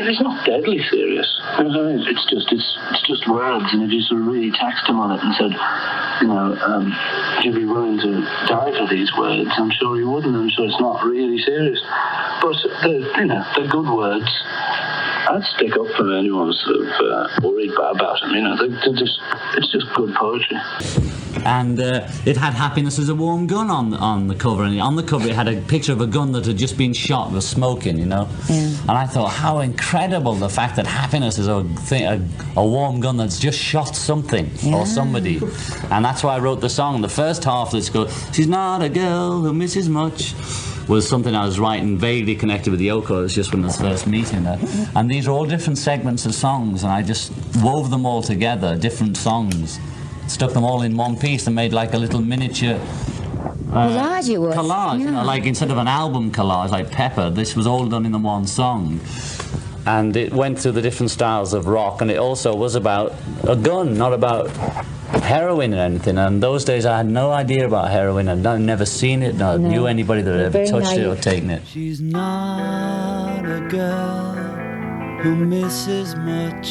it's 0.00 0.20
not 0.20 0.46
deadly 0.46 0.80
serious. 0.90 1.28
You 1.58 1.64
know? 1.64 1.98
It's 2.08 2.24
just 2.30 2.48
it's 2.52 2.68
it's 2.90 3.02
just 3.06 3.28
words, 3.28 3.66
and 3.72 3.82
if 3.82 3.90
you 3.90 4.00
sort 4.02 4.22
of 4.22 4.26
really 4.28 4.50
taxed 4.52 4.88
him 4.88 4.98
on 5.00 5.12
it 5.12 5.20
and 5.22 5.34
said, 5.36 5.52
you 6.22 6.28
know, 6.28 6.56
um, 6.56 6.88
would 7.36 7.44
you 7.44 7.52
be 7.52 7.64
willing 7.66 7.98
to 8.00 8.12
die 8.48 8.72
for 8.72 8.88
these 8.88 9.12
words? 9.18 9.50
I'm 9.56 9.70
sure 9.76 9.96
he 9.96 10.04
wouldn't. 10.04 10.34
I'm 10.34 10.48
sure 10.50 10.64
it's 10.64 10.80
not 10.80 11.04
really 11.04 11.38
serious, 11.38 11.80
but 12.40 12.56
they're 12.82 13.20
you 13.20 13.26
know 13.26 13.44
they're 13.56 13.68
good 13.68 13.88
words. 13.92 14.30
I'd 15.28 15.42
stick 15.56 15.72
up 15.76 15.86
for 15.96 16.12
anyone 16.16 16.52
sort 16.52 16.76
of 16.76 16.88
uh, 16.88 17.28
worried 17.42 17.70
about 17.72 17.96
about 17.96 18.20
them. 18.20 18.30
You 18.30 18.42
know, 18.42 18.56
they're, 18.56 18.68
they're 18.68 18.98
just 18.98 19.18
it's 19.56 19.70
just 19.70 19.86
good 19.94 20.14
poetry. 20.14 20.56
and 21.44 21.78
uh, 21.78 22.08
it 22.24 22.36
had 22.36 22.54
happiness 22.54 22.98
as 22.98 23.08
a 23.10 23.14
warm 23.14 23.46
gun 23.46 23.70
on 23.70 23.92
on 23.94 24.26
the 24.28 24.34
cover 24.34 24.64
and 24.64 24.80
on 24.80 24.96
the 24.96 25.02
cover 25.02 25.28
it 25.28 25.34
had 25.34 25.46
a 25.46 25.60
picture 25.62 25.92
of 25.92 26.00
a 26.00 26.06
gun 26.06 26.32
that 26.32 26.46
had 26.46 26.56
just 26.56 26.76
been 26.78 26.92
shot 26.92 27.30
was 27.30 27.46
smoking 27.46 27.98
you 27.98 28.06
know? 28.06 28.26
And 28.48 28.90
i 28.90 29.06
thought 29.06 29.28
how 29.28 29.60
incredible 29.60 30.34
the 30.34 30.48
fact 30.48 30.76
that 30.76 30.86
happiness 30.86 31.38
is 31.38 31.46
a 31.46 31.62
thing 31.90 32.04
a, 32.06 32.26
a 32.56 32.66
warm 32.66 33.00
gun 33.00 33.16
that's 33.18 33.38
just 33.38 33.58
shot 33.58 33.94
something 33.94 34.50
or 34.72 34.86
somebody. 34.86 35.36
And 35.90 36.04
that's 36.04 36.22
why 36.24 36.36
i 36.36 36.38
wrote 36.38 36.60
the 36.60 36.70
song. 36.70 37.02
The 37.02 37.08
first 37.08 37.44
half 37.44 37.70
that's 37.72 37.90
go 37.90 38.08
she's 38.32 38.48
not 38.48 38.82
a 38.82 38.88
girl 38.88 39.42
who 39.42 39.52
misses 39.52 39.88
much 39.88 40.34
was 40.88 41.08
something 41.08 41.34
I 41.34 41.44
was 41.44 41.60
writing 41.60 41.98
vaguely 41.98 42.34
connected 42.34 42.70
with 42.70 42.80
the 42.80 42.88
Yoko. 42.88 43.20
It 43.20 43.22
was 43.22 43.34
just 43.34 43.52
when 43.52 43.62
I 43.62 43.66
was 43.66 43.76
first 43.76 44.06
meeting 44.06 44.44
her. 44.44 44.58
And 44.96 45.10
these 45.10 45.28
are 45.28 45.32
all 45.32 45.46
different 45.46 45.78
segments 45.78 46.26
of 46.26 46.34
songs, 46.34 46.82
and 46.82 46.90
I 46.90 47.02
just 47.02 47.32
wove 47.62 47.90
them 47.90 48.06
all 48.06 48.22
together, 48.22 48.76
different 48.76 49.16
songs 49.16 49.78
stuck 50.28 50.52
them 50.52 50.64
all 50.64 50.82
in 50.82 50.94
one 50.96 51.16
piece 51.16 51.46
and 51.46 51.56
made 51.56 51.72
like 51.72 51.94
a 51.94 51.98
little 51.98 52.20
miniature 52.20 52.78
uh, 53.72 53.88
Collage 53.88 54.28
it 54.30 54.38
was. 54.38 54.54
collage. 54.54 55.00
You 55.00 55.10
know, 55.10 55.24
like 55.24 55.44
instead 55.44 55.70
of 55.70 55.78
an 55.78 55.88
album 55.88 56.32
collage 56.32 56.70
like 56.70 56.90
Pepper, 56.90 57.28
this 57.28 57.54
was 57.54 57.66
all 57.66 57.86
done 57.86 58.06
in 58.06 58.12
the 58.12 58.18
one 58.18 58.46
song. 58.46 59.00
And 59.84 60.16
it 60.16 60.32
went 60.32 60.58
through 60.58 60.72
the 60.72 60.82
different 60.82 61.10
styles 61.10 61.52
of 61.52 61.66
rock, 61.66 62.00
and 62.00 62.10
it 62.10 62.18
also 62.18 62.54
was 62.54 62.74
about 62.74 63.14
a 63.46 63.56
gun, 63.56 63.96
not 63.96 64.12
about 64.12 64.50
heroin 65.28 65.74
or 65.74 65.82
anything. 65.90 66.16
And 66.18 66.42
those 66.42 66.64
days, 66.64 66.84
I 66.86 66.96
had 66.96 67.06
no 67.20 67.30
idea 67.30 67.66
about 67.66 67.90
heroin. 67.90 68.28
I'd 68.28 68.42
not- 68.42 68.60
never 68.60 68.86
seen 68.86 69.22
it, 69.22 69.34
nor 69.36 69.58
No. 69.58 69.68
knew 69.70 69.86
anybody 69.86 70.22
that 70.22 70.32
had 70.32 70.40
ever 70.40 70.58
Very 70.60 70.68
touched 70.68 70.96
it 70.96 71.06
or 71.06 71.16
taken 71.16 71.50
it. 71.50 71.62
She's 71.66 72.00
not 72.00 73.44
a 73.58 73.60
girl 73.68 74.34
who 75.22 75.32
misses 75.36 76.16
much. 76.16 76.66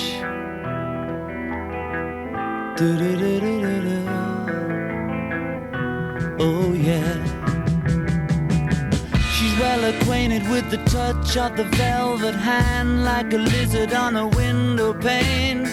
Oh, 6.40 6.74
yeah. 6.90 7.14
She's 9.36 9.56
well 9.60 9.84
acquainted 9.94 10.44
with 10.50 10.70
the 10.72 10.78
touch 10.98 11.38
of 11.38 11.52
the 11.58 11.64
velvet 11.82 12.36
hand, 12.36 13.04
like 13.06 13.34
a 13.34 13.38
lizard 13.38 13.94
on 13.94 14.16
a 14.16 14.28
window 14.28 14.94
pane. 14.94 15.68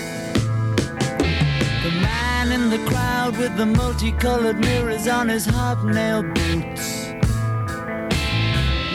The 2.75 2.91
crowd 2.91 3.37
with 3.37 3.57
the 3.57 3.67
multicolored 3.67 4.59
mirrors 4.59 5.07
on 5.07 5.29
his 5.29 5.47
hobnail 5.47 6.25
boots. 6.25 7.07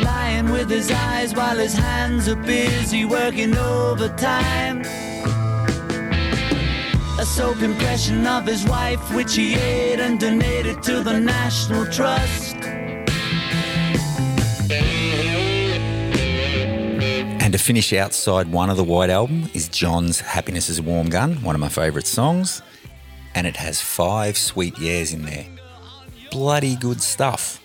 Lying 0.04 0.52
with 0.52 0.70
his 0.70 0.92
eyes 0.92 1.34
while 1.34 1.58
his 1.58 1.76
hands 1.76 2.28
are 2.28 2.36
busy 2.36 3.06
working 3.06 3.56
overtime. 3.56 4.82
A 7.22 7.26
soap 7.26 7.62
impression 7.62 8.28
of 8.28 8.46
his 8.46 8.66
wife, 8.66 9.00
which 9.16 9.36
he 9.36 9.56
ate 9.56 10.02
and 10.02 10.20
donated 10.20 10.84
to 10.84 11.02
the 11.02 11.18
National 11.18 11.86
Trust. 11.86 12.58
And 17.42 17.54
to 17.54 17.58
finish 17.58 17.94
outside 17.94 18.52
one 18.52 18.70
of 18.70 18.76
the 18.76 18.84
White 18.84 19.10
Album 19.10 19.50
is 19.54 19.70
John's 19.70 20.20
Happiness 20.20 20.68
is 20.68 20.80
a 20.80 20.84
Warm 20.84 21.08
Gun, 21.08 21.42
one 21.44 21.56
of 21.56 21.62
my 21.62 21.70
favourite 21.70 22.08
songs. 22.08 22.62
And 23.40 23.48
it 23.48 23.56
has 23.56 23.80
five 23.80 24.38
sweet 24.38 24.78
years 24.78 25.14
in 25.14 25.24
there. 25.24 25.46
Bloody 26.30 26.76
good 26.76 27.02
stuff. 27.02 27.64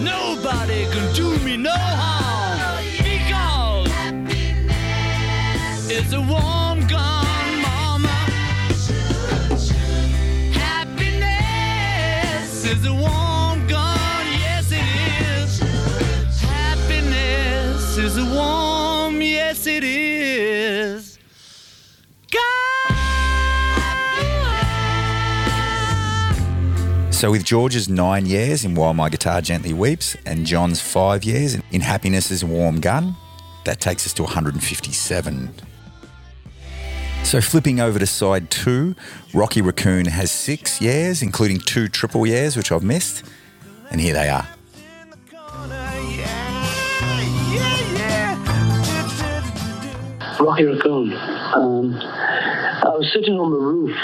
Nobody 0.00 0.86
can 0.86 1.14
do 1.14 1.38
me 1.40 1.58
no 1.58 1.74
harm 1.74 2.86
because 2.96 3.90
it's 5.90 6.14
a 6.14 6.22
So, 27.16 27.30
with 27.30 27.44
George's 27.44 27.88
nine 27.88 28.26
years 28.26 28.62
in 28.62 28.74
While 28.74 28.92
My 28.92 29.08
Guitar 29.08 29.40
Gently 29.40 29.72
Weeps 29.72 30.18
and 30.26 30.44
John's 30.44 30.82
five 30.82 31.24
years 31.24 31.54
in- 31.54 31.62
in 31.72 31.80
Happiness 31.80 32.30
is 32.30 32.42
a 32.42 32.46
Warm 32.46 32.78
Gun, 32.78 33.16
that 33.64 33.80
takes 33.80 34.04
us 34.04 34.12
to 34.12 34.22
157. 34.22 35.54
So, 37.22 37.40
flipping 37.40 37.80
over 37.80 37.98
to 37.98 38.06
side 38.06 38.50
two, 38.50 38.94
Rocky 39.32 39.62
Raccoon 39.62 40.04
has 40.08 40.30
six 40.30 40.82
years, 40.82 41.22
including 41.22 41.58
two 41.58 41.88
triple 41.88 42.26
years, 42.26 42.54
which 42.54 42.70
I've 42.70 42.82
missed. 42.84 43.22
And 43.90 43.98
here 43.98 44.12
they 44.12 44.28
are. 44.28 44.46
Rocky 50.38 50.64
Raccoon. 50.64 51.14
Um, 51.54 51.94
I 51.96 52.92
was 52.94 53.10
sitting 53.14 53.34
on 53.40 53.50
the 53.52 53.58
roof 53.58 53.96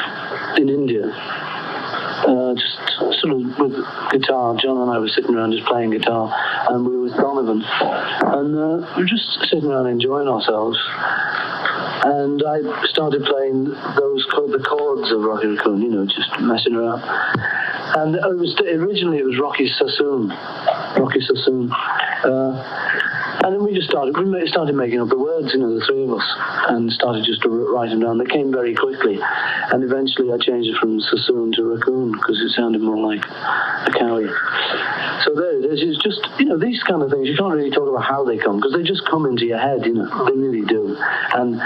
in 0.56 0.70
India, 0.70 1.04
uh, 1.12 2.54
just 2.54 2.78
sort 3.22 3.34
of 3.34 3.40
with 3.58 3.78
guitar. 4.10 4.56
John 4.60 4.76
and 4.82 4.90
I 4.90 4.98
were 4.98 5.08
sitting 5.08 5.34
around 5.34 5.52
just 5.52 5.64
playing 5.66 5.90
guitar, 5.90 6.28
and 6.68 6.84
we 6.84 6.96
were 6.96 7.04
with 7.04 7.16
Donovan, 7.16 7.62
and 7.62 8.50
uh, 8.58 8.94
we 8.96 9.02
were 9.02 9.08
just 9.08 9.38
sitting 9.48 9.70
around 9.70 9.86
enjoying 9.86 10.28
ourselves. 10.28 10.76
And 12.04 12.42
I 12.42 12.58
started 12.86 13.22
playing 13.24 13.64
those 13.64 14.26
chord- 14.34 14.50
the 14.50 14.58
chords 14.58 15.12
of 15.12 15.22
Rocky 15.22 15.46
Raccoon, 15.46 15.82
you 15.82 15.88
know, 15.88 16.04
just 16.04 16.28
messing 16.40 16.74
around. 16.74 17.00
And 17.94 18.16
it 18.16 18.36
was 18.36 18.58
originally 18.60 19.18
it 19.18 19.24
was 19.24 19.38
Rocky 19.38 19.68
Sassoon, 19.68 20.28
Rocky 20.98 21.20
Sassoon. 21.20 21.70
Uh, 21.70 23.21
and 23.40 23.54
then 23.54 23.64
we 23.64 23.72
just 23.74 23.88
started, 23.88 24.16
we 24.16 24.46
started 24.48 24.74
making 24.74 25.00
up 25.00 25.08
the 25.08 25.18
words, 25.18 25.52
you 25.52 25.60
know, 25.60 25.72
the 25.72 25.84
three 25.86 26.04
of 26.04 26.12
us, 26.12 26.26
and 26.68 26.92
started 26.92 27.24
just 27.24 27.42
to 27.42 27.48
write 27.48 27.90
them 27.90 28.00
down. 28.00 28.18
They 28.18 28.26
came 28.26 28.52
very 28.52 28.74
quickly, 28.74 29.18
and 29.20 29.82
eventually 29.82 30.32
I 30.32 30.38
changed 30.38 30.68
it 30.68 30.76
from 30.78 31.00
Sassoon 31.00 31.52
to 31.52 31.64
Raccoon 31.64 32.12
because 32.12 32.40
it 32.40 32.50
sounded 32.54 32.80
more 32.80 32.98
like 32.98 33.24
a 33.24 33.92
cowie. 33.96 34.28
So 35.24 35.34
there 35.34 35.56
it 35.58 35.64
is. 35.64 35.80
It's 35.82 36.02
just, 36.02 36.20
you 36.38 36.46
know, 36.46 36.58
these 36.58 36.82
kind 36.82 37.02
of 37.02 37.10
things, 37.10 37.28
you 37.28 37.36
can't 37.36 37.54
really 37.54 37.70
talk 37.70 37.88
about 37.88 38.04
how 38.04 38.24
they 38.24 38.38
come 38.38 38.56
because 38.56 38.72
they 38.72 38.82
just 38.82 39.06
come 39.06 39.24
into 39.26 39.46
your 39.46 39.58
head, 39.58 39.86
you 39.86 39.94
know, 39.94 40.08
they 40.26 40.36
really 40.36 40.66
do. 40.66 40.96
And 40.98 41.60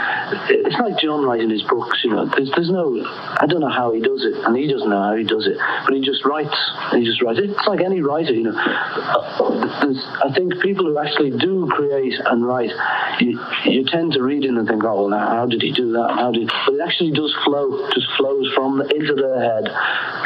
it's 0.50 0.78
like 0.78 0.98
John 1.00 1.24
writing 1.24 1.50
his 1.50 1.62
books, 1.62 2.04
you 2.04 2.10
know, 2.10 2.26
there's, 2.26 2.50
there's 2.54 2.70
no, 2.70 3.00
I 3.40 3.46
don't 3.48 3.60
know 3.60 3.72
how 3.72 3.92
he 3.92 4.00
does 4.00 4.24
it, 4.24 4.34
and 4.44 4.56
he 4.56 4.68
doesn't 4.70 4.88
know 4.88 5.02
how 5.02 5.16
he 5.16 5.24
does 5.24 5.46
it, 5.46 5.56
but 5.84 5.94
he 5.94 6.00
just 6.04 6.24
writes, 6.24 6.54
he 6.92 7.04
just 7.04 7.22
writes. 7.22 7.40
It's 7.42 7.66
like 7.66 7.80
any 7.80 8.00
writer, 8.00 8.32
you 8.32 8.44
know. 8.44 8.56
Uh, 8.56 9.80
There's, 9.80 10.04
I 10.24 10.32
think 10.34 10.60
people 10.60 10.84
who 10.86 10.98
actually 10.98 11.30
do 11.30 11.55
create 11.64 12.14
and 12.24 12.44
write, 12.44 12.70
you, 13.20 13.40
you 13.64 13.84
tend 13.84 14.12
to 14.12 14.22
read 14.22 14.44
it 14.44 14.50
and 14.50 14.68
think, 14.68 14.84
oh, 14.84 14.94
well, 14.94 15.08
now, 15.08 15.28
how 15.28 15.46
did 15.46 15.62
he 15.62 15.72
do 15.72 15.92
that? 15.92 16.10
How 16.14 16.32
did, 16.32 16.50
but 16.66 16.74
it 16.74 16.80
actually 16.80 17.12
does 17.12 17.34
flow, 17.44 17.88
just 17.92 18.08
flows 18.16 18.52
from 18.54 18.82
into 18.82 19.14
their 19.14 19.40
head, 19.40 19.68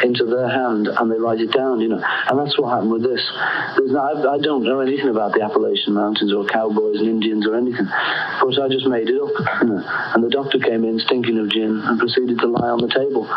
into 0.03 0.25
their 0.25 0.49
hand, 0.49 0.87
and 0.87 1.11
they 1.11 1.17
write 1.17 1.39
it 1.39 1.53
down, 1.53 1.79
you 1.79 1.89
know. 1.89 2.03
And 2.27 2.39
that's 2.39 2.57
what 2.59 2.73
happened 2.73 2.91
with 2.91 3.03
this. 3.03 3.21
I, 3.35 4.35
I 4.35 4.37
don't 4.39 4.63
know 4.63 4.79
anything 4.79 5.09
about 5.09 5.33
the 5.33 5.41
Appalachian 5.41 5.93
Mountains 5.93 6.33
or 6.33 6.45
cowboys 6.45 6.99
and 6.99 7.07
Indians 7.07 7.47
or 7.47 7.55
anything, 7.55 7.85
but 7.85 8.59
I 8.59 8.67
just 8.67 8.87
made 8.87 9.09
it 9.09 9.21
up. 9.21 9.61
You 9.61 9.67
know. 9.67 9.83
And 10.15 10.23
the 10.23 10.29
doctor 10.29 10.59
came 10.59 10.83
in 10.83 10.99
stinking 10.99 11.37
of 11.39 11.49
gin 11.49 11.81
and 11.83 11.99
proceeded 11.99 12.39
to 12.39 12.47
lie 12.47 12.69
on 12.69 12.81
the 12.81 12.89
table. 12.89 13.27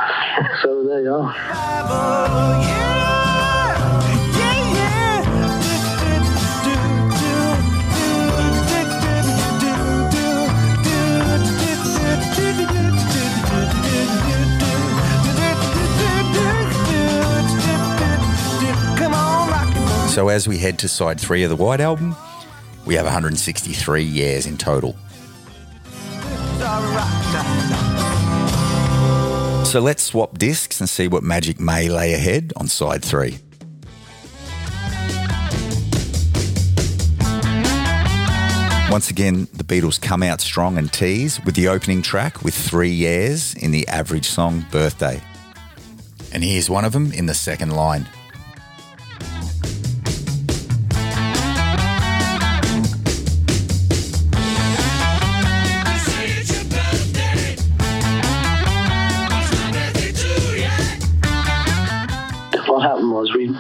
So 0.63 0.85
there 0.85 1.03
you 1.03 1.15
are. 1.15 3.24
So 20.15 20.29
as 20.29 20.47
we 20.47 20.59
head 20.59 20.79
to 20.79 20.89
side 20.89 21.21
three 21.21 21.43
of 21.43 21.51
the 21.51 21.57
White 21.57 21.81
Album, 21.81 22.15
we 22.87 22.95
have 22.95 23.05
163 23.05 24.05
years 24.05 24.47
in 24.47 24.57
total. 24.57 24.95
So 29.65 29.81
let's 29.81 30.05
swap 30.05 30.39
discs 30.39 30.79
and 30.79 30.89
see 30.89 31.09
what 31.09 31.25
magic 31.25 31.59
may 31.59 31.89
lay 31.89 32.15
ahead 32.15 32.53
on 32.55 32.69
side 32.69 33.05
three. 33.05 33.39
Once 38.93 39.11
again, 39.11 39.49
the 39.53 39.65
Beatles 39.65 40.01
come 40.01 40.23
out 40.23 40.41
strong 40.41 40.79
and 40.79 40.93
tease 40.93 41.45
with 41.45 41.57
the 41.57 41.67
opening 41.67 42.03
track 42.03 42.45
with 42.45 42.55
three 42.55 42.93
years 42.93 43.53
in 43.55 43.73
the 43.73 43.89
average 43.89 44.29
song 44.29 44.65
Birthday. 44.71 45.21
And 46.33 46.45
here's 46.45 46.71
one 46.71 46.85
of 46.85 46.93
them 46.93 47.11
in 47.11 47.27
the 47.27 47.35
second 47.35 47.73
line. 47.73 48.07
We, 63.49 63.57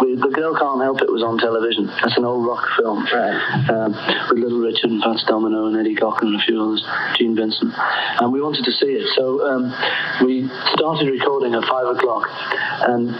we 0.00 0.16
the 0.16 0.30
girl 0.34 0.54
can't 0.54 0.82
help 0.82 1.02
it 1.02 1.10
was 1.10 1.22
on 1.22 1.38
television. 1.38 1.86
That's 1.86 2.16
an 2.16 2.24
old 2.24 2.46
rock 2.46 2.66
film 2.76 3.06
um, 3.06 3.92
with 4.30 4.38
Little 4.38 4.58
Richard 4.58 4.90
and 4.90 5.02
Fats 5.02 5.24
Domino 5.26 5.66
and 5.66 5.76
Eddie 5.76 5.94
Cochran 5.94 6.34
and 6.34 6.40
a 6.40 6.44
few 6.44 6.60
others, 6.60 6.84
Gene 7.16 7.36
Vincent, 7.36 7.72
and 7.74 8.32
we 8.32 8.40
wanted 8.40 8.64
to 8.64 8.72
see 8.72 8.98
it. 8.98 9.06
So 9.14 9.46
um, 9.46 9.74
we 10.24 10.48
started 10.74 11.10
recording 11.10 11.54
at 11.54 11.64
five 11.64 11.86
o'clock, 11.86 12.26
and 12.88 13.14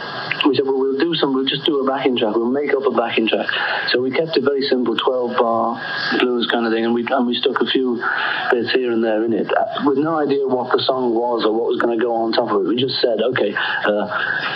we 0.47 0.57
said, 0.57 0.67
well, 0.67 0.79
we'll 0.79 0.88
some. 1.15 1.35
We'll 1.35 1.45
just 1.45 1.65
do 1.65 1.81
a 1.81 1.87
backing 1.87 2.17
track. 2.17 2.35
We'll 2.35 2.51
make 2.51 2.73
up 2.75 2.85
a 2.87 2.95
backing 2.95 3.29
track. 3.29 3.49
So 3.89 4.01
we 4.01 4.11
kept 4.11 4.37
it 4.37 4.45
very 4.45 4.63
simple, 4.63 4.97
twelve 4.97 5.37
bar 5.37 5.81
blues 6.21 6.49
kind 6.51 6.67
of 6.67 6.73
thing, 6.73 6.85
and 6.85 6.95
we 6.95 7.07
and 7.09 7.27
we 7.27 7.35
stuck 7.35 7.61
a 7.61 7.67
few 7.67 8.03
bits 8.51 8.73
here 8.73 8.93
and 8.93 9.03
there 9.03 9.25
in 9.25 9.33
it 9.33 9.49
uh, 9.51 9.85
with 9.87 9.99
no 9.99 10.17
idea 10.17 10.47
what 10.47 10.73
the 10.73 10.83
song 10.83 11.15
was 11.15 11.45
or 11.45 11.53
what 11.53 11.69
was 11.69 11.81
going 11.81 11.97
to 11.97 12.03
go 12.03 12.15
on 12.15 12.33
top 12.33 12.51
of 12.51 12.65
it. 12.65 12.69
We 12.69 12.77
just 12.77 13.01
said, 13.01 13.21
okay, 13.21 13.55
uh, 13.55 14.07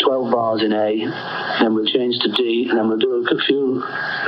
12 0.05 0.33
bars 0.33 0.63
in 0.63 0.73
A, 0.73 1.07
then 1.61 1.75
we'll 1.75 1.87
change 1.87 2.19
to 2.21 2.31
D, 2.33 2.69
and 2.69 2.79
then 2.79 2.89
we'll 2.89 2.99
do 2.99 3.23
a 3.23 3.39
few 3.47 3.83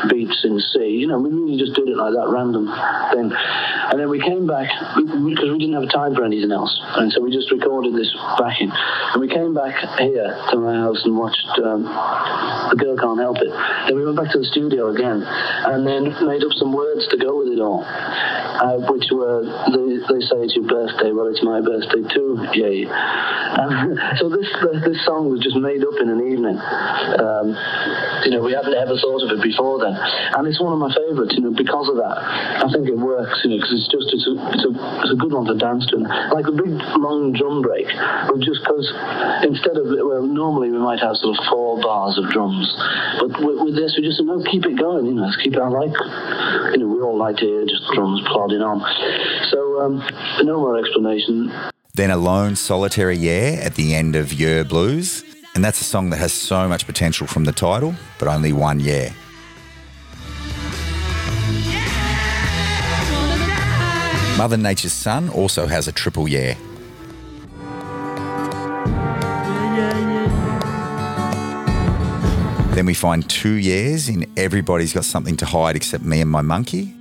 beats 0.09 0.45
in 0.45 0.61
C. 0.61 1.03
You 1.03 1.07
know, 1.09 1.19
we 1.19 1.31
really 1.31 1.59
just 1.59 1.75
did 1.75 1.89
it 1.89 1.97
like 1.97 2.13
that, 2.13 2.29
random 2.29 2.69
thing. 3.13 3.33
And 3.33 4.01
then 4.01 4.09
we 4.09 4.21
came 4.21 4.47
back 4.47 4.69
because 4.97 5.51
we 5.51 5.59
didn't 5.59 5.75
have 5.75 5.91
time 5.91 6.15
for 6.15 6.25
anything 6.25 6.53
else, 6.53 6.73
and 6.97 7.13
so 7.13 7.21
we 7.21 7.31
just 7.31 7.51
recorded 7.51 7.95
this 7.95 8.13
backing. 8.39 8.71
And 9.13 9.21
we 9.21 9.29
came 9.29 9.55
back 9.55 9.77
here 9.99 10.31
to 10.51 10.57
my 10.57 10.75
house 10.75 11.05
and 11.05 11.17
watched 11.17 11.47
um, 11.63 11.85
The 12.71 12.77
Girl 12.77 12.97
Can't 12.97 13.21
Help 13.21 13.39
It. 13.39 13.51
Then 13.87 13.97
we 13.97 14.05
went 14.05 14.17
back 14.17 14.33
to 14.33 14.39
the 14.39 14.45
studio 14.45 14.89
again, 14.89 15.23
and 15.23 15.87
then 15.87 16.05
made 16.27 16.43
up 16.45 16.53
some 16.53 16.73
words 16.73 17.07
to 17.09 17.17
go 17.17 17.39
with 17.39 17.49
it 17.49 17.61
all, 17.61 17.85
uh, 18.61 18.79
which 18.91 19.11
were 19.11 19.43
they, 19.71 19.99
they 20.07 20.21
say 20.23 20.39
it's 20.47 20.55
your 20.55 20.67
birthday, 20.67 21.11
well 21.11 21.27
it's 21.27 21.43
my 21.43 21.61
birthday 21.61 22.03
too, 22.15 22.39
yay. 22.55 22.87
Um, 22.87 23.99
so 24.19 24.29
this 24.29 24.49
this 24.85 24.99
song 25.05 25.31
was 25.31 25.41
just 25.43 25.57
made 25.57 25.83
up 25.83 25.97
in 26.01 26.09
an 26.09 26.23
evening. 26.23 26.59
Um, 27.19 27.55
you 28.25 28.31
know, 28.31 28.43
we 28.43 28.53
hadn't 28.55 28.75
ever 28.75 28.97
thought 28.99 29.23
of 29.27 29.31
it 29.35 29.43
before 29.43 29.83
then, 29.83 29.95
and 29.95 30.47
it's 30.47 30.61
one 30.61 30.73
of 30.73 30.81
my 30.81 30.93
favourites. 30.95 31.35
You 31.35 31.51
know, 31.51 31.55
because 31.55 31.89
of 31.91 31.97
that, 31.99 32.17
I 32.63 32.67
think 32.73 32.89
it 32.89 32.99
works. 32.99 33.43
You 33.45 33.55
know, 33.55 33.59
because 33.59 33.75
it's 33.75 33.91
just 33.91 34.09
it's 34.15 34.27
a, 34.27 34.35
it's 34.55 34.65
a 34.65 34.73
it's 35.03 35.13
a 35.13 35.19
good 35.19 35.33
one 35.33 35.47
to 35.51 35.57
dance 35.59 35.87
to. 35.93 35.99
Like 36.33 36.47
a 36.47 36.55
big 36.55 36.75
long 36.99 37.35
drum 37.35 37.63
break, 37.63 37.87
but 37.91 38.39
just 38.41 38.63
because 38.63 38.87
instead 39.43 39.77
of 39.77 39.91
well, 39.91 40.27
normally 40.27 40.71
we 40.71 40.79
might 40.79 41.01
have 41.01 41.17
sort 41.19 41.37
of 41.37 41.41
four 41.51 41.81
bars 41.81 42.19
of 42.19 42.31
drums, 42.31 42.67
but 43.21 43.35
with, 43.43 43.59
with 43.61 43.75
this 43.77 43.95
we 43.97 44.07
just 44.07 44.19
said 44.19 44.27
no, 44.27 44.43
keep 44.43 44.65
it 44.67 44.79
going. 44.79 45.07
You 45.07 45.15
know, 45.15 45.27
let's 45.27 45.39
keep 45.39 45.55
it. 45.55 45.63
I 45.63 45.69
like, 45.69 45.95
you 46.75 46.81
know, 46.81 46.89
we 46.89 47.01
all 47.01 47.19
like 47.19 47.37
to 47.39 47.47
hear 47.47 47.65
just 47.67 47.85
drums 47.95 48.23
on. 48.53 48.81
So 49.51 49.81
um, 49.81 49.99
no 50.45 50.59
more 50.59 50.79
explanation. 50.79 51.53
Then 51.95 52.11
a 52.11 52.17
lone 52.17 52.57
solitary 52.57 53.17
yeah 53.17 53.61
at 53.63 53.77
the 53.77 53.95
end 53.95 54.17
of 54.17 54.33
Yer 54.33 54.65
Blues. 54.65 55.25
And 55.55 55.65
that's 55.65 55.81
a 55.81 55.85
song 55.85 56.11
that 56.11 56.17
has 56.17 56.33
so 56.33 56.69
much 56.69 56.85
potential 56.85 57.29
from 57.29 57.45
the 57.45 57.53
title, 57.53 57.95
but 58.19 58.27
only 58.27 58.53
one 58.53 58.81
yeah. 58.81 59.13
Mother 64.37 64.57
Nature's 64.57 64.93
Son 64.93 65.29
also 65.29 65.67
has 65.67 65.87
a 65.87 65.93
triple 65.93 66.27
yeah. 66.27 66.55
Then 72.75 72.87
we 72.87 72.95
find 72.95 73.31
two 73.31 73.55
years 73.55 74.09
in 74.09 74.27
Everybody's 74.37 74.93
Got 74.93 75.05
Something 75.05 75.37
to 75.37 75.47
Hide 75.47 75.77
Except 75.77 76.03
Me 76.03 76.21
and 76.21 76.29
My 76.29 76.43
Monkey. 76.43 76.93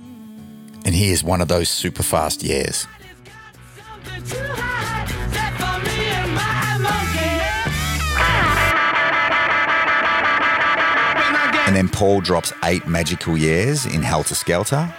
And 0.84 0.94
here's 0.94 1.24
one 1.24 1.40
of 1.40 1.48
those 1.48 1.68
super 1.68 2.02
fast 2.02 2.42
years. 2.42 2.86
And 11.66 11.74
then 11.74 11.88
Paul 11.88 12.20
drops 12.20 12.52
eight 12.62 12.86
magical 12.86 13.36
years 13.36 13.86
in 13.86 14.02
Helter 14.02 14.34
Skelter. 14.34 14.92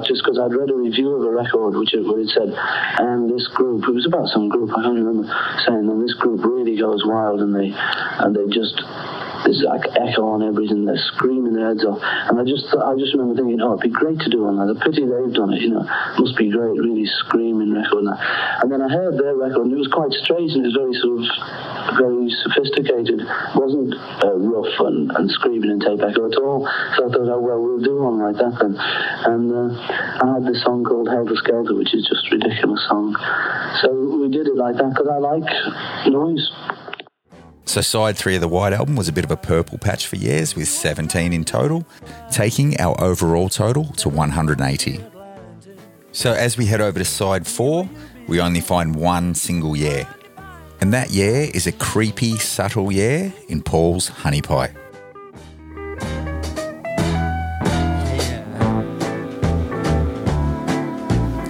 Just 0.00 0.22
because 0.24 0.38
I'd 0.38 0.54
read 0.54 0.70
a 0.70 0.74
review 0.74 1.14
of 1.14 1.22
a 1.22 1.30
record 1.30 1.76
which 1.76 1.94
it, 1.94 2.04
it 2.04 2.28
said, 2.30 2.54
and 2.98 3.28
this 3.28 3.46
group, 3.48 3.84
it 3.88 3.94
was 3.94 4.06
about 4.06 4.28
some 4.28 4.48
group, 4.48 4.70
I 4.70 4.82
can't 4.82 4.96
remember, 4.96 5.28
saying, 5.66 5.88
and 5.88 6.02
this 6.02 6.14
group 6.14 6.44
really 6.44 6.76
goes 6.76 7.04
wild 7.04 7.40
and 7.40 7.54
they, 7.54 7.72
and 7.72 8.34
they 8.34 8.46
just, 8.48 8.80
there's 9.44 9.62
like 9.66 9.84
echo 9.96 10.26
on 10.32 10.42
everything, 10.42 10.84
they're 10.84 11.00
screaming 11.14 11.54
their 11.54 11.68
heads 11.68 11.84
off. 11.84 11.98
And 12.02 12.38
I 12.38 12.44
just, 12.44 12.66
I 12.74 12.94
just 12.98 13.14
remember 13.14 13.34
thinking, 13.34 13.60
oh, 13.60 13.74
it'd 13.74 13.86
be 13.86 13.90
great 13.90 14.18
to 14.20 14.30
do 14.30 14.44
one 14.44 14.58
that. 14.58 14.72
The 14.72 14.80
pity 14.80 15.04
they've 15.04 15.34
done 15.34 15.52
it, 15.52 15.60
you 15.60 15.70
know, 15.70 15.84
must 16.18 16.36
be 16.36 16.50
great, 16.50 16.78
really 16.78 17.06
screaming 17.26 17.74
record. 17.74 18.06
And, 18.06 18.16
and 18.62 18.68
then 18.70 18.80
I 18.82 18.88
heard 18.88 19.18
their 19.18 19.34
record 19.34 19.66
and 19.66 19.72
it 19.72 19.80
was 19.80 19.90
quite 19.92 20.12
strange, 20.24 20.52
and 20.54 20.64
it 20.64 20.70
was 20.72 20.78
very 20.78 20.94
sort 20.96 21.18
of, 21.20 21.26
very 21.98 22.28
sophisticated. 22.46 23.20
It 23.20 23.56
wasn't 23.58 23.94
uh, 24.22 24.36
rough 24.38 24.74
and, 24.86 25.10
and 25.12 25.30
screaming 25.30 25.70
and 25.70 25.80
tape 25.82 26.00
echo 26.00 26.30
at 26.30 26.36
all. 26.38 26.64
So 26.96 27.06
I 27.06 27.08
thought, 27.12 27.28
oh, 27.28 27.40
well, 27.40 27.60
we'll 27.60 27.82
do 27.82 28.02
one 28.02 28.22
like 28.22 28.38
that 28.38 28.54
then. 28.60 28.74
And 28.78 29.46
uh, 29.50 29.68
I 30.22 30.38
had 30.38 30.46
this 30.46 30.62
song 30.62 30.84
called 30.84 31.08
Helter 31.08 31.36
Skelter, 31.36 31.74
which 31.74 31.94
is 31.94 32.06
just 32.06 32.26
a 32.30 32.36
ridiculous 32.36 32.84
song. 32.88 33.14
So 33.82 33.90
we 33.92 34.28
did 34.30 34.46
it 34.46 34.56
like 34.56 34.76
that 34.76 34.90
because 34.94 35.08
I 35.10 35.18
like 35.18 35.48
noise. 36.08 36.46
So, 37.64 37.80
side 37.80 38.16
three 38.16 38.34
of 38.34 38.40
the 38.40 38.48
White 38.48 38.72
Album 38.72 38.96
was 38.96 39.08
a 39.08 39.12
bit 39.12 39.24
of 39.24 39.30
a 39.30 39.36
purple 39.36 39.78
patch 39.78 40.06
for 40.06 40.16
years, 40.16 40.56
with 40.56 40.68
17 40.68 41.32
in 41.32 41.44
total, 41.44 41.86
taking 42.30 42.78
our 42.80 43.00
overall 43.00 43.48
total 43.48 43.84
to 43.94 44.08
180. 44.08 45.00
So, 46.10 46.32
as 46.32 46.58
we 46.58 46.66
head 46.66 46.80
over 46.80 46.98
to 46.98 47.04
side 47.04 47.46
four, 47.46 47.88
we 48.26 48.40
only 48.40 48.60
find 48.60 48.96
one 48.96 49.34
single 49.34 49.76
year. 49.76 50.06
And 50.80 50.92
that 50.92 51.10
year 51.10 51.48
is 51.54 51.66
a 51.66 51.72
creepy, 51.72 52.36
subtle 52.36 52.90
year 52.90 53.32
in 53.48 53.62
Paul's 53.62 54.08
Honey 54.08 54.42
Pie. 54.42 54.74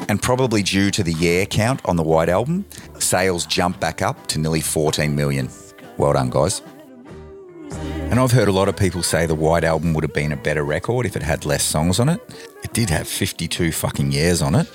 And 0.09 0.21
probably 0.21 0.63
due 0.63 0.91
to 0.91 1.03
the 1.03 1.15
year 1.15 1.47
count 1.47 1.81
on 1.87 1.97
the 1.97 2.03
White 2.03 2.29
Album, 2.29 2.67
sales 2.99 3.47
jumped 3.47 3.81
back 3.81 4.03
up 4.03 4.27
to 4.27 4.39
nearly 4.39 4.61
14 4.61 5.17
million. 5.17 5.49
Well 5.99 6.13
done, 6.13 6.31
guys. 6.31 6.63
And 8.11 8.21
I've 8.21 8.33
heard 8.33 8.49
a 8.49 8.53
lot 8.53 8.69
of 8.69 8.77
people 8.77 9.03
say 9.03 9.25
the 9.25 9.35
White 9.35 9.65
Album 9.65 9.95
would 9.95 10.05
have 10.05 10.13
been 10.13 10.33
a 10.33 10.37
better 10.37 10.65
record 10.65 11.07
if 11.07 11.17
it 11.17 11.23
had 11.23 11.47
less 11.47 11.63
songs 11.63 11.99
on 11.99 12.09
it. 12.09 12.21
It 12.63 12.73
did 12.73 12.91
have 12.91 13.09
52 13.09 13.73
fucking 13.73 14.13
years 14.13 14.43
on 14.43 14.55
it. 14.55 14.69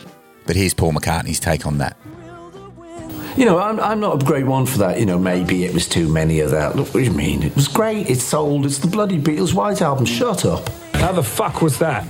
But 0.47 0.55
here's 0.55 0.73
Paul 0.73 0.93
McCartney's 0.93 1.39
take 1.39 1.65
on 1.65 1.77
that. 1.77 1.97
You 3.35 3.45
know, 3.45 3.59
I'm, 3.59 3.79
I'm 3.79 3.99
not 3.99 4.23
a 4.23 4.25
great 4.25 4.47
one 4.47 4.65
for 4.65 4.79
that. 4.79 4.99
You 4.99 5.05
know, 5.05 5.19
maybe 5.19 5.65
it 5.65 5.73
was 5.73 5.87
too 5.87 6.11
many 6.11 6.39
of 6.39 6.49
that. 6.49 6.75
Look, 6.75 6.87
what 6.87 7.01
do 7.01 7.03
you 7.03 7.11
mean? 7.11 7.43
It 7.43 7.53
was 7.55 7.67
great. 7.67 8.09
It 8.09 8.19
sold. 8.19 8.65
It's 8.65 8.79
the 8.79 8.87
bloody 8.87 9.19
Beatles 9.19 9.53
White 9.53 9.83
Album. 9.83 10.05
Shut 10.05 10.43
up. 10.43 10.67
How 10.95 11.11
the 11.11 11.21
fuck 11.21 11.61
was 11.61 11.77
that? 11.77 12.03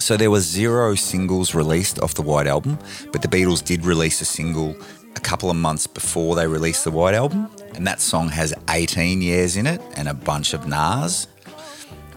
So 0.00 0.16
there 0.16 0.30
were 0.30 0.40
zero 0.40 0.96
singles 0.96 1.54
released 1.54 2.00
off 2.00 2.14
the 2.14 2.22
White 2.22 2.46
Album, 2.46 2.78
but 3.12 3.22
the 3.22 3.28
Beatles 3.28 3.62
did 3.62 3.84
release 3.84 4.20
a 4.20 4.24
single 4.24 4.74
a 5.18 5.20
couple 5.20 5.50
of 5.50 5.56
months 5.56 5.88
before 5.88 6.36
they 6.36 6.46
released 6.46 6.84
the 6.84 6.92
White 6.92 7.14
Album, 7.14 7.50
and 7.74 7.84
that 7.84 8.00
song 8.00 8.28
has 8.28 8.54
18 8.70 9.20
years 9.20 9.56
in 9.56 9.66
it 9.66 9.80
and 9.96 10.06
a 10.06 10.14
bunch 10.14 10.54
of 10.54 10.68
nars. 10.68 11.26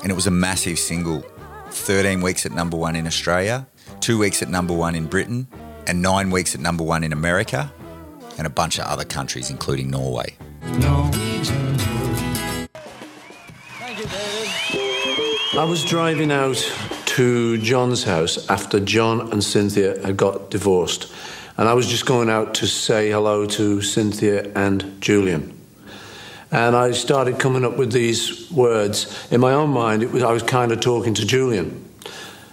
And 0.04 0.12
it 0.12 0.14
was 0.14 0.28
a 0.28 0.32
massive 0.32 0.78
single 0.78 1.22
13 1.72 2.22
weeks 2.22 2.46
at 2.46 2.52
number 2.52 2.78
one 2.78 2.96
in 2.96 3.08
Australia, 3.08 3.66
two 4.02 4.20
weeks 4.20 4.44
at 4.44 4.50
number 4.50 4.74
one 4.74 4.94
in 4.94 5.08
Britain, 5.08 5.48
and 5.88 6.04
nine 6.04 6.30
weeks 6.30 6.54
at 6.54 6.62
number 6.62 6.84
one 6.84 7.04
in 7.04 7.12
America, 7.12 7.74
and 8.38 8.46
a 8.46 8.52
bunch 8.52 8.78
of 8.78 8.86
other 8.86 9.04
countries, 9.04 9.50
including 9.50 9.90
Norway. 9.90 10.36
I 15.54 15.66
was 15.68 15.84
driving 15.84 16.32
out 16.32 16.58
to 17.18 17.58
John's 17.58 18.04
house 18.04 18.48
after 18.48 18.80
John 18.80 19.32
and 19.32 19.44
Cynthia 19.44 20.00
had 20.06 20.18
got 20.18 20.52
divorced. 20.52 21.12
And 21.62 21.70
I 21.70 21.76
was 21.76 21.86
just 21.86 22.08
going 22.08 22.28
out 22.28 22.56
to 22.56 22.66
say 22.66 23.12
hello 23.12 23.46
to 23.46 23.84
Cynthia 23.84 24.52
and 24.56 25.00
Julian. 25.00 25.56
And 26.52 26.76
I 26.76 26.90
started 26.90 27.38
coming 27.38 27.64
up 27.64 27.78
with 27.78 27.92
these 27.92 28.50
words. 28.50 29.28
In 29.30 29.42
my 29.42 29.54
own 29.54 29.70
mind, 29.70 30.02
it 30.02 30.12
was, 30.12 30.24
I 30.24 30.32
was 30.32 30.42
kind 30.42 30.72
of 30.72 30.80
talking 30.80 31.14
to 31.14 31.24
Julian. 31.24 31.88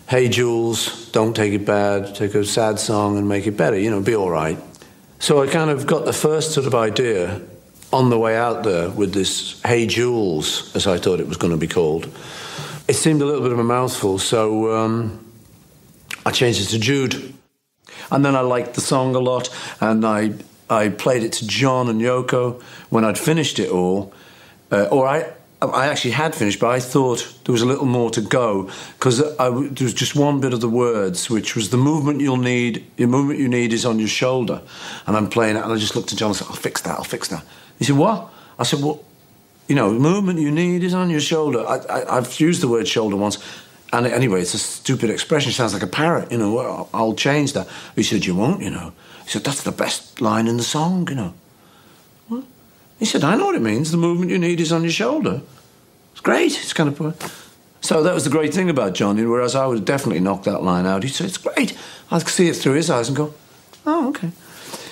Hey, 0.08 0.28
Jules, 0.28 1.10
don't 1.10 1.34
take 1.34 1.54
it 1.54 1.64
bad. 1.64 2.16
Take 2.16 2.34
a 2.34 2.44
sad 2.44 2.78
song 2.78 3.16
and 3.16 3.26
make 3.26 3.46
it 3.46 3.56
better. 3.56 3.78
You 3.78 3.90
know, 3.90 4.02
be 4.02 4.14
all 4.14 4.28
right. 4.28 4.58
So 5.20 5.42
I 5.42 5.46
kind 5.46 5.70
of 5.70 5.86
got 5.86 6.04
the 6.04 6.12
first 6.12 6.52
sort 6.52 6.66
of 6.66 6.74
idea 6.74 7.40
on 7.90 8.10
the 8.10 8.18
way 8.18 8.36
out 8.36 8.62
there 8.62 8.90
with 8.90 9.14
this 9.14 9.58
Hey, 9.62 9.86
Jules, 9.86 10.76
as 10.76 10.86
I 10.86 10.98
thought 10.98 11.18
it 11.18 11.26
was 11.26 11.38
going 11.38 11.54
to 11.54 11.56
be 11.56 11.66
called. 11.66 12.14
It 12.86 12.92
seemed 12.92 13.22
a 13.22 13.24
little 13.24 13.40
bit 13.40 13.52
of 13.52 13.58
a 13.58 13.64
mouthful, 13.64 14.18
so 14.18 14.76
um, 14.76 15.32
I 16.26 16.30
changed 16.30 16.60
it 16.60 16.66
to 16.72 16.78
Jude. 16.78 17.37
And 18.10 18.24
then 18.24 18.34
I 18.34 18.40
liked 18.40 18.74
the 18.74 18.80
song 18.80 19.14
a 19.14 19.20
lot, 19.20 19.50
and 19.80 20.04
I 20.04 20.32
I 20.70 20.90
played 20.90 21.22
it 21.22 21.32
to 21.34 21.46
John 21.46 21.88
and 21.88 22.00
Yoko 22.00 22.60
when 22.90 23.04
I'd 23.04 23.18
finished 23.18 23.58
it 23.58 23.70
all, 23.70 24.12
uh, 24.70 24.84
or 24.90 25.06
I. 25.06 25.32
I 25.60 25.88
actually 25.88 26.12
had 26.12 26.36
finished, 26.36 26.60
but 26.60 26.68
I 26.68 26.78
thought 26.78 27.34
there 27.44 27.52
was 27.52 27.62
a 27.62 27.66
little 27.66 27.84
more 27.84 28.10
to 28.10 28.20
go 28.20 28.70
because 28.96 29.18
there 29.18 29.50
was 29.50 29.92
just 29.92 30.14
one 30.14 30.40
bit 30.40 30.52
of 30.52 30.60
the 30.60 30.68
words, 30.68 31.28
which 31.28 31.56
was 31.56 31.70
the 31.70 31.76
movement 31.76 32.20
you'll 32.20 32.36
need. 32.36 32.86
The 32.94 33.06
movement 33.06 33.40
you 33.40 33.48
need 33.48 33.72
is 33.72 33.84
on 33.84 33.98
your 33.98 34.06
shoulder, 34.06 34.62
and 35.04 35.16
I'm 35.16 35.28
playing 35.28 35.56
it, 35.56 35.64
and 35.64 35.72
I 35.72 35.76
just 35.76 35.96
looked 35.96 36.12
at 36.12 36.18
John 36.18 36.28
and 36.28 36.36
said, 36.36 36.46
"I'll 36.48 36.54
fix 36.54 36.82
that. 36.82 36.96
I'll 36.96 37.02
fix 37.02 37.26
that." 37.28 37.44
He 37.76 37.84
said, 37.84 37.96
"What?" 37.96 38.30
I 38.56 38.62
said, 38.62 38.80
"Well, 38.80 39.02
you 39.66 39.74
know, 39.74 39.92
movement 39.92 40.38
you 40.38 40.52
need 40.52 40.84
is 40.84 40.94
on 40.94 41.10
your 41.10 41.20
shoulder." 41.20 41.66
I, 41.66 41.78
I, 41.78 42.18
I've 42.18 42.38
used 42.38 42.60
the 42.60 42.68
word 42.68 42.86
shoulder 42.86 43.16
once, 43.16 43.38
and 43.92 44.06
anyway, 44.06 44.42
it's 44.42 44.54
a 44.54 44.58
stupid 44.58 45.10
expression. 45.10 45.50
It 45.50 45.54
sounds 45.54 45.72
like 45.72 45.82
a 45.82 45.86
parrot, 45.86 46.30
you 46.30 46.38
know. 46.38 46.88
I'll 46.92 47.14
change 47.14 47.54
that. 47.54 47.68
He 47.96 48.02
said, 48.02 48.26
You 48.26 48.34
won't, 48.34 48.62
you 48.62 48.70
know. 48.70 48.92
He 49.24 49.30
said, 49.30 49.44
That's 49.44 49.62
the 49.62 49.72
best 49.72 50.20
line 50.20 50.46
in 50.46 50.56
the 50.56 50.62
song, 50.62 51.08
you 51.08 51.14
know. 51.14 51.34
What? 52.28 52.44
He 52.98 53.04
said, 53.04 53.24
I 53.24 53.36
know 53.36 53.46
what 53.46 53.54
it 53.54 53.62
means. 53.62 53.90
The 53.90 53.96
movement 53.96 54.30
you 54.30 54.38
need 54.38 54.60
is 54.60 54.72
on 54.72 54.82
your 54.82 54.92
shoulder. 54.92 55.40
It's 56.12 56.20
great. 56.20 56.52
It's 56.58 56.72
kind 56.72 56.88
of. 56.88 57.54
So 57.80 58.02
that 58.02 58.12
was 58.12 58.24
the 58.24 58.30
great 58.30 58.52
thing 58.52 58.68
about 58.68 58.94
Johnny, 58.94 59.24
whereas 59.24 59.54
I 59.54 59.66
would 59.66 59.84
definitely 59.84 60.20
knock 60.20 60.42
that 60.44 60.62
line 60.62 60.84
out. 60.84 61.02
He 61.02 61.08
said, 61.08 61.26
It's 61.26 61.38
great. 61.38 61.76
I 62.10 62.18
could 62.18 62.28
see 62.28 62.48
it 62.48 62.56
through 62.56 62.74
his 62.74 62.90
eyes 62.90 63.08
and 63.08 63.16
go, 63.16 63.32
Oh, 63.86 64.08
okay. 64.10 64.32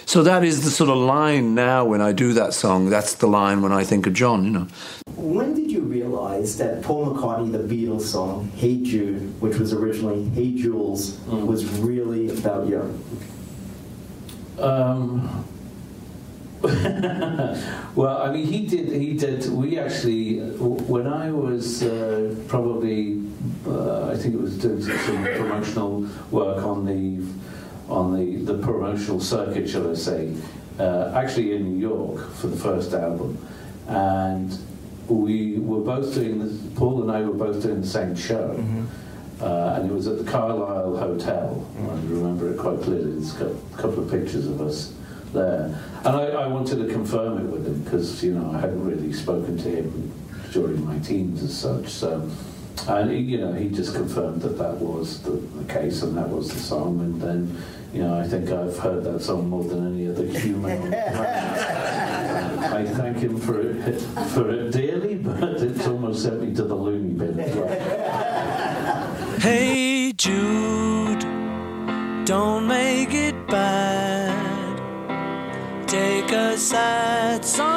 So 0.07 0.23
that 0.23 0.45
is 0.45 0.63
the 0.63 0.71
sort 0.71 0.89
of 0.89 0.99
line 0.99 1.57
now 1.57 1.85
when 1.85 2.01
I 2.01 2.13
do 2.13 2.33
that 2.35 2.55
song. 2.55 2.91
That's 2.91 3.15
the 3.15 3.27
line 3.27 3.61
when 3.61 3.73
I 3.73 3.83
think 3.83 4.07
of 4.07 4.13
John, 4.13 4.45
you 4.45 4.51
know. 4.53 4.69
When 5.17 5.53
did 5.57 5.69
you 5.69 5.81
realize 5.81 6.57
that 6.59 6.81
Paul 6.83 7.13
McCartney, 7.13 7.51
the 7.51 7.59
Beatles 7.59 8.03
song, 8.03 8.53
Hey 8.55 8.81
Jude, 8.85 9.41
which 9.41 9.59
was 9.59 9.73
originally 9.73 10.29
Hey 10.29 10.55
Jules, 10.55 11.19
was 11.27 11.65
really 11.81 12.31
about 12.39 12.69
you? 12.69 13.03
Um, 14.61 15.45
well, 16.63 18.23
I 18.23 18.31
mean, 18.33 18.47
he 18.47 18.65
did. 18.65 18.89
He 18.89 19.15
did. 19.15 19.45
We 19.51 19.77
actually, 19.77 20.39
when 20.39 21.09
I 21.09 21.33
was 21.33 21.83
uh, 21.83 22.33
probably, 22.47 23.23
uh, 23.67 24.11
I 24.11 24.17
think 24.17 24.35
it 24.35 24.41
was 24.41 24.57
doing 24.57 24.83
some 24.83 25.25
promotional 25.25 26.09
work 26.31 26.65
on 26.65 26.85
the 26.85 27.27
on 27.89 28.15
the 28.15 28.53
the 28.53 28.59
promotional 28.63 29.21
circuit, 29.21 29.69
shall 29.69 29.91
I 29.91 29.95
say? 29.95 30.35
Uh, 30.79 31.13
actually, 31.15 31.55
in 31.55 31.65
New 31.65 31.81
York 31.81 32.31
for 32.33 32.49
the 32.49 32.57
first 32.57 32.93
album, 32.93 33.39
and 33.89 34.59
we 35.09 35.59
were 35.59 35.81
both 35.81 36.15
doing 36.15 36.39
this. 36.39 36.59
Paul 36.75 37.03
and 37.03 37.11
I 37.11 37.23
were 37.23 37.35
both 37.35 37.63
doing 37.63 37.81
the 37.81 37.87
same 37.87 38.15
show. 38.17 38.63
Uh, 39.41 39.77
and 39.77 39.91
it 39.91 39.95
was 39.95 40.07
at 40.07 40.17
the 40.17 40.25
Carlyle 40.25 40.97
Hotel. 40.97 41.63
I 41.79 41.95
remember 42.09 42.51
it 42.53 42.59
quite 42.59 42.81
clearly. 42.81 43.19
It's 43.19 43.33
got 43.33 43.51
a 43.51 43.77
couple 43.77 44.03
of 44.03 44.11
pictures 44.11 44.47
of 44.47 44.63
us 44.63 44.95
there. 45.35 45.79
And 46.05 46.17
I, 46.17 46.29
I 46.29 46.47
wanted 46.47 46.77
to 46.79 46.91
confirm 46.91 47.39
it 47.39 47.45
with 47.45 47.67
him 47.67 47.83
because, 47.83 48.25
you 48.25 48.33
know, 48.33 48.51
I 48.51 48.61
hadn't 48.61 48.83
really 48.83 49.13
spoken 49.13 49.59
to 49.59 49.69
him 49.69 50.11
during 50.53 50.83
my 50.87 50.99
teens 51.01 51.43
as 51.43 51.55
such. 51.55 51.89
So, 51.89 52.27
and, 52.89 53.11
he, 53.11 53.19
you 53.19 53.39
know, 53.39 53.53
he 53.53 53.69
just 53.69 53.95
confirmed 53.95 54.43
that 54.43 54.59
that 54.59 54.77
was 54.77 55.21
the, 55.23 55.31
the 55.33 55.73
case 55.73 56.03
and 56.03 56.17
that 56.17 56.29
was 56.29 56.53
the 56.53 56.59
song. 56.59 57.01
And 57.01 57.21
then, 57.21 57.63
you 57.93 58.03
know, 58.03 58.19
I 58.19 58.27
think 58.27 58.51
I've 58.51 58.79
heard 58.79 59.05
that 59.05 59.23
song 59.23 59.49
more 59.49 59.65
than 59.65 59.95
any 59.95 60.09
other 60.09 60.25
human 60.27 60.83
on 60.83 60.91
the 60.91 60.97
planet. 60.97 62.73
I 62.73 62.85
thank 62.85 63.19
him 63.19 63.39
for 63.39 63.61
it, 63.61 64.01
for 64.35 64.51
it 64.51 64.73
dearly, 64.73 65.15
but 65.17 65.63
it's 65.63 65.87
almost 65.87 66.23
sent 66.23 66.41
me 66.43 66.55
to 66.55 66.63
the 66.63 66.75
loony 66.75 67.15
bin 67.15 67.41
as 67.41 67.55
well. 67.57 69.39
Hey 69.39 70.13
Jude, 70.13 71.21
don't 72.27 72.67
make 72.67 73.13
it 73.15 73.47
bad. 73.49 74.35
Take 75.89 76.33
a 76.33 76.57
sad 76.59 77.45
song 77.45 77.76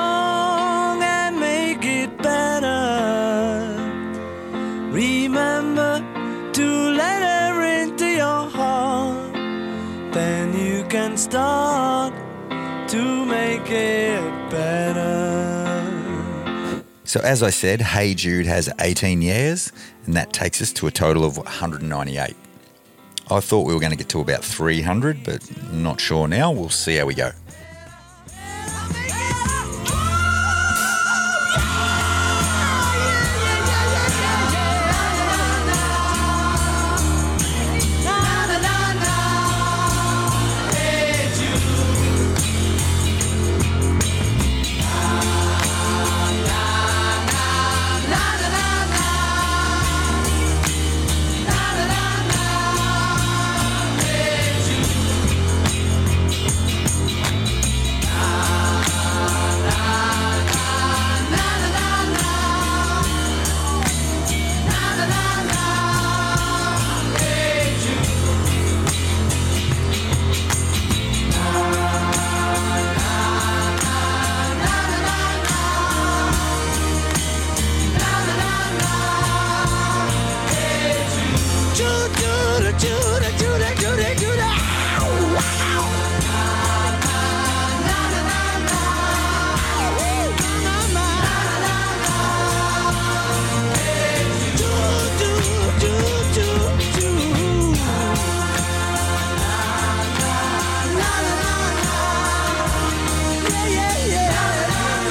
So, 17.10 17.20
as 17.22 17.42
I 17.42 17.50
said, 17.50 17.82
Hey 17.82 18.14
Jude 18.14 18.46
has 18.46 18.70
18 18.80 19.24
years, 19.24 19.72
and 20.06 20.14
that 20.16 20.32
takes 20.32 20.62
us 20.62 20.72
to 20.74 20.86
a 20.86 20.92
total 20.92 21.26
of 21.26 21.38
198. 21.38 22.36
I 23.32 23.40
thought 23.40 23.66
we 23.66 23.74
were 23.74 23.80
going 23.80 23.92
to 23.92 23.98
get 23.98 24.10
to 24.10 24.20
about 24.20 24.46
300, 24.46 25.24
but 25.24 25.72
not 25.72 26.00
sure 26.00 26.28
now. 26.28 26.52
We'll 26.52 26.70
see 26.70 26.98
how 26.98 27.08
we 27.08 27.16
go. 27.16 27.32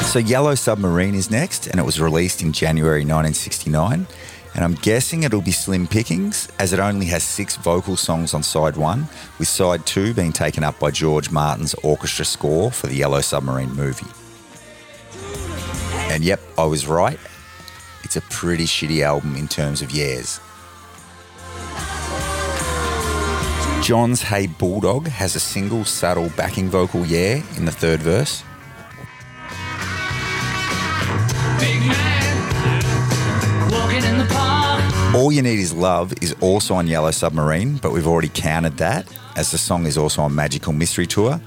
So 0.09 0.19
Yellow 0.19 0.55
Submarine 0.55 1.15
is 1.15 1.31
next, 1.31 1.67
and 1.67 1.79
it 1.79 1.83
was 1.83 2.01
released 2.01 2.41
in 2.41 2.51
January 2.51 3.03
1969. 3.03 4.07
And 4.55 4.65
I'm 4.65 4.73
guessing 4.77 5.25
it'll 5.25 5.43
be 5.43 5.51
slim 5.51 5.87
pickings, 5.87 6.49
as 6.59 6.73
it 6.73 6.81
only 6.81 7.05
has 7.07 7.23
six 7.23 7.57
vocal 7.57 7.95
songs 7.95 8.33
on 8.33 8.43
side 8.43 8.79
one, 8.79 9.07
with 9.39 9.49
side 9.49 9.85
two 9.85 10.15
being 10.15 10.33
taken 10.33 10.65
up 10.65 10.79
by 10.79 10.91
George 10.91 11.31
Martin's 11.31 11.75
orchestra 11.85 12.25
score 12.25 12.71
for 12.71 12.87
the 12.87 12.95
Yellow 12.95 13.21
Submarine 13.21 13.71
movie. 13.75 14.07
And 16.11 16.25
yep, 16.25 16.41
I 16.57 16.65
was 16.65 16.87
right. 16.87 17.21
It's 18.03 18.17
a 18.17 18.23
pretty 18.23 18.65
shitty 18.65 19.03
album 19.03 19.37
in 19.37 19.47
terms 19.47 19.83
of 19.83 19.91
years. 19.91 20.41
John's 23.85 24.23
Hey 24.23 24.47
Bulldog 24.47 25.07
has 25.09 25.37
a 25.37 25.41
single 25.41 25.85
subtle 25.85 26.31
backing 26.35 26.71
vocal 26.71 27.05
yeah 27.05 27.43
in 27.59 27.67
the 27.67 27.73
third 27.73 28.01
verse. 28.01 28.43
All 35.15 35.33
You 35.33 35.43
Need 35.43 35.59
Is 35.59 35.73
Love 35.73 36.13
is 36.23 36.35
also 36.41 36.75
on 36.75 36.87
Yellow 36.87 37.11
Submarine, 37.11 37.79
but 37.79 37.93
we've 37.93 38.07
already 38.07 38.31
counted 38.33 38.77
that 38.77 39.13
as 39.37 39.51
the 39.51 39.59
song 39.59 39.85
is 39.87 39.99
also 39.99 40.23
on 40.23 40.35
Magical 40.35 40.73
Mystery 40.73 41.07
Tour. 41.07 41.41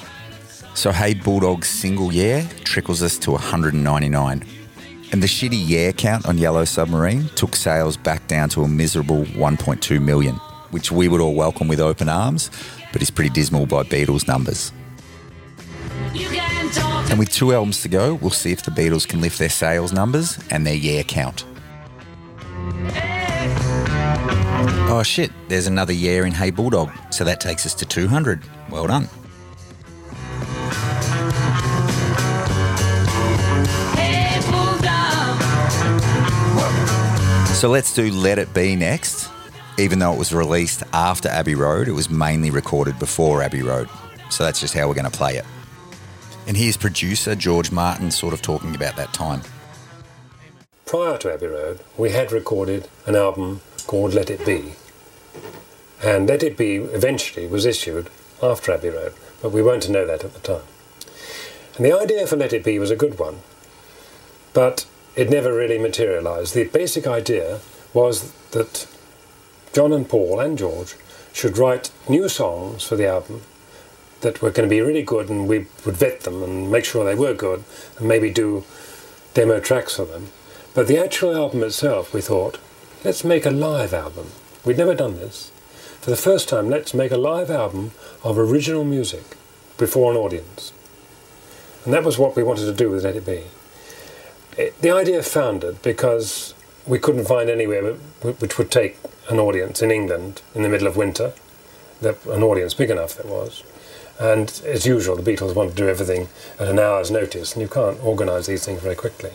So 0.74 0.91
Hey 0.91 1.14
Bulldog's 1.14 1.70
single 1.70 2.12
Yeah 2.12 2.45
trickles 2.64 3.01
us 3.01 3.18
to 3.20 3.32
199. 3.32 4.43
And 5.12 5.24
the 5.24 5.28
shitty 5.28 5.62
Yeah 5.68 5.91
count 5.93 6.26
on 6.26 6.38
Yellow 6.38 6.66
Submarine 6.66 7.30
took 7.36 7.55
sales 7.55 7.97
back 7.97 8.28
down 8.28 8.49
to 8.49 8.64
a 8.64 8.68
miserable 8.68 9.24
1.2 9.26 10.01
million, 10.01 10.36
which 10.72 10.91
we 10.91 11.07
would 11.07 11.22
all 11.22 11.36
welcome 11.36 11.68
with 11.68 11.80
open 11.80 12.09
arms, 12.09 12.49
but 12.91 13.01
is 13.01 13.09
pretty 13.09 13.30
dismal 13.30 13.66
by 13.66 13.84
Beatles 13.84 14.28
numbers. 14.28 14.72
And 17.12 17.20
with 17.20 17.30
two 17.30 17.51
albums 17.53 17.82
to 17.82 17.89
go, 17.89 18.14
we'll 18.14 18.30
see 18.30 18.53
if 18.53 18.64
the 18.64 18.72
Beatles 18.72 19.05
can 19.05 19.20
lift 19.20 19.38
their 19.38 19.49
sales 19.49 19.91
numbers 19.91 20.39
and 20.49 20.66
their 20.66 20.74
year 20.74 21.03
count. 21.03 21.43
Oh 24.89 25.03
shit, 25.03 25.30
there's 25.49 25.68
another 25.68 25.91
year 25.91 26.26
in 26.26 26.32
Hey 26.32 26.51
Bulldog, 26.51 26.89
so 27.09 27.26
that 27.26 27.41
takes 27.41 27.66
us 27.66 27.74
to 27.76 27.86
200. 27.86 28.41
Well 28.70 28.88
done. 28.88 29.09
So 37.55 37.70
let's 37.70 37.93
do 37.93 38.09
Let 38.09 38.39
It 38.39 38.53
Be 38.53 38.78
next. 38.78 39.30
Even 39.78 39.99
though 39.99 40.14
it 40.14 40.18
was 40.18 40.34
released 40.34 40.84
after 40.93 41.28
Abbey 41.28 41.55
Road, 41.55 41.89
it 41.89 41.91
was 41.91 42.09
mainly 42.09 42.51
recorded 42.51 42.97
before 42.99 43.41
Abbey 43.43 43.64
Road. 43.64 43.89
So 44.30 44.45
that's 44.45 44.62
just 44.62 44.74
how 44.74 44.88
we're 44.88 44.93
going 44.93 45.12
to 45.12 45.18
play 45.18 45.36
it. 45.36 45.45
And 46.52 46.58
here's 46.58 46.76
producer 46.76 47.34
George 47.34 47.72
Martin 47.72 48.12
sort 48.12 48.34
of 48.34 48.41
talking 48.41 48.76
about 48.76 48.97
that 48.97 49.14
time. 49.14 49.41
Prior 50.86 51.18
to 51.20 51.34
Abbey 51.34 51.45
Road, 51.45 51.80
we 51.95 52.10
had 52.10 52.34
recorded 52.34 52.89
an 53.06 53.16
album 53.16 53.62
called 53.88 54.14
Let 54.14 54.30
It 54.30 54.45
Be. 54.45 54.74
And 56.04 56.28
Let 56.28 56.43
It 56.43 56.58
Be 56.58 56.76
eventually 56.76 57.47
was 57.47 57.66
issued 57.66 58.10
after 58.43 58.74
Abbey 58.74 58.89
Road, 58.89 59.14
but 59.41 59.54
we 59.54 59.62
weren't 59.62 59.84
to 59.84 59.93
know 59.93 60.06
that 60.06 60.26
at 60.26 60.34
the 60.34 60.41
time. 60.41 60.64
And 61.78 61.86
the 61.86 61.97
idea 61.97 62.28
for 62.28 62.36
Let 62.36 62.52
It 62.52 62.66
Be 62.66 62.78
was 62.80 62.91
a 62.91 62.97
good 62.97 63.18
one, 63.18 63.38
but 64.52 64.86
it 65.16 65.30
never 65.30 65.54
really 65.54 65.78
materialised. 65.78 66.54
The 66.54 66.66
basic 66.66 67.08
idea 67.08 67.62
was 67.93 68.34
that 68.52 68.88
John 69.72 69.93
and 69.93 70.10
Paul 70.10 70.41
and 70.41 70.58
George 70.58 70.97
should 71.32 71.58
write 71.58 71.91
new 72.10 72.28
songs 72.28 72.84
for 72.84 72.97
the 72.97 73.08
album 73.08 73.43
that 74.22 74.41
were 74.41 74.51
going 74.51 74.67
to 74.67 74.74
be 74.74 74.82
really 74.82 75.03
good 75.03 75.30
and 75.30 75.47
we 75.47 75.65
would 75.86 75.97
vet 75.97 76.22
them 76.22 76.41
and 76.43 76.72
make 76.72 76.86
sure 76.86 77.03
they 77.03 77.15
were 77.15 77.34
good 77.34 77.63
and 77.97 78.07
maybe 78.07 78.30
do 78.30 78.63
demo 79.34 79.59
tracks 79.59 79.95
for 79.95 80.05
them. 80.05 80.30
But 80.74 80.88
the 80.88 80.97
actual 80.97 81.36
album 81.36 81.63
itself, 81.63 82.13
we 82.13 82.22
thought, 82.22 82.57
let's 83.03 83.24
make 83.24 83.45
a 83.45 83.51
live 83.51 83.93
album. 83.93 84.28
We'd 84.63 84.78
never 84.78 84.95
done 84.95 85.15
this. 85.15 85.51
For 86.01 86.09
the 86.09 86.15
first 86.17 86.49
time, 86.49 86.69
let's 86.69 86.93
make 86.93 87.11
a 87.11 87.17
live 87.17 87.51
album 87.51 87.91
of 88.24 88.38
original 88.38 88.84
music 88.84 89.38
before 89.78 90.11
an 90.11 90.17
audience. 90.17 90.72
And 91.84 91.93
that 91.93 92.03
was 92.03 92.17
what 92.17 92.36
we 92.36 92.43
wanted 92.43 92.65
to 92.65 92.74
do 92.74 92.89
with 92.89 93.03
Let 93.03 93.15
It 93.15 93.26
Be. 93.26 93.43
It, 94.57 94.80
the 94.82 94.91
idea 94.91 95.24
foundered 95.24 95.82
because 95.82 96.53
we 96.86 96.99
couldn't 96.99 97.26
find 97.26 97.49
anywhere 97.49 97.93
which 97.93 98.57
would 98.57 98.72
take 98.72 98.97
an 99.30 99.39
audience 99.39 99.82
in 99.82 99.91
England 99.91 100.41
in 100.53 100.63
the 100.63 100.69
middle 100.69 100.88
of 100.88 100.97
winter, 100.97 101.34
an 102.01 102.43
audience 102.43 102.74
big 102.74 102.89
enough 102.89 103.15
that 103.15 103.28
was. 103.28 103.63
And 104.22 104.61
as 104.65 104.86
usual, 104.86 105.15
the 105.15 105.32
Beatles 105.32 105.55
want 105.55 105.72
to 105.72 105.76
do 105.76 105.89
everything 105.89 106.30
at 106.59 106.67
an 106.67 106.78
hour's 106.78 107.09
notice, 107.09 107.53
and 107.53 107.61
you 107.63 107.67
can't 107.67 108.01
organise 108.03 108.45
these 108.45 108.63
things 108.63 108.80
very 108.80 108.95
quickly. 108.95 109.32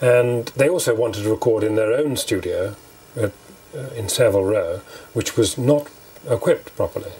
And 0.00 0.46
they 0.54 0.68
also 0.68 0.94
wanted 0.94 1.24
to 1.24 1.30
record 1.30 1.64
in 1.64 1.74
their 1.74 1.92
own 1.92 2.16
studio 2.16 2.76
at, 3.16 3.32
uh, 3.76 3.88
in 3.96 4.08
Savile 4.08 4.44
Row, 4.44 4.82
which 5.14 5.36
was 5.36 5.58
not 5.58 5.88
equipped 6.30 6.76
properly. 6.76 7.10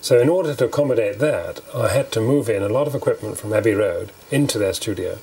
So, 0.00 0.18
in 0.20 0.28
order 0.28 0.52
to 0.52 0.64
accommodate 0.64 1.20
that, 1.20 1.60
I 1.72 1.88
had 1.88 2.10
to 2.12 2.20
move 2.20 2.48
in 2.48 2.62
a 2.62 2.68
lot 2.68 2.88
of 2.88 2.96
equipment 2.96 3.38
from 3.38 3.52
Abbey 3.52 3.74
Road 3.74 4.10
into 4.32 4.58
their 4.58 4.72
studio. 4.72 5.18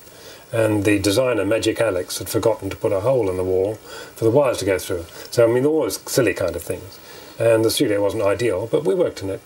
And 0.54 0.86
the 0.86 1.00
designer, 1.00 1.44
Magic 1.44 1.82
Alex, 1.82 2.20
had 2.20 2.30
forgotten 2.30 2.70
to 2.70 2.78
put 2.78 2.94
a 2.94 3.02
hole 3.02 3.30
in 3.30 3.36
the 3.36 3.44
wall 3.44 3.76
for 4.16 4.24
the 4.24 4.32
wires 4.32 4.60
to 4.60 4.66
go 4.66 4.80
through. 4.80 5.06
So, 5.32 5.44
I 5.44 5.52
mean, 5.52 5.66
all 5.66 5.82
those 5.82 6.00
silly 6.06 6.34
kind 6.34 6.56
of 6.56 6.64
things. 6.64 6.98
And 7.40 7.66
the 7.66 7.72
studio 7.72 8.02
wasn't 8.02 8.24
ideal, 8.24 8.68
but 8.72 8.86
we 8.86 8.96
worked 8.96 9.22
in 9.22 9.30
it. 9.30 9.42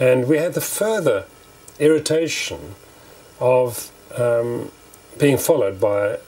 And 0.00 0.28
we 0.28 0.38
had 0.38 0.54
the 0.54 0.60
further 0.60 1.26
irritation 1.78 2.74
of 3.40 3.90
um, 4.16 4.70
being 5.18 5.38
followed 5.38 5.80
by 5.80 6.18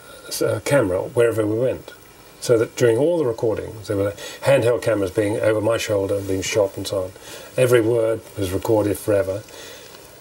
a 0.40 0.60
camera 0.60 1.02
wherever 1.02 1.46
we 1.46 1.58
went. 1.58 1.92
So 2.40 2.58
that 2.58 2.76
during 2.76 2.98
all 2.98 3.16
the 3.16 3.24
recordings, 3.24 3.88
there 3.88 3.96
were 3.96 4.12
handheld 4.42 4.82
cameras 4.82 5.10
being 5.10 5.40
over 5.40 5.62
my 5.62 5.78
shoulder, 5.78 6.20
being 6.20 6.42
shot 6.42 6.76
and 6.76 6.86
so 6.86 7.04
on. 7.04 7.12
Every 7.56 7.80
word 7.80 8.20
was 8.36 8.52
recorded 8.52 8.98
forever. 8.98 9.42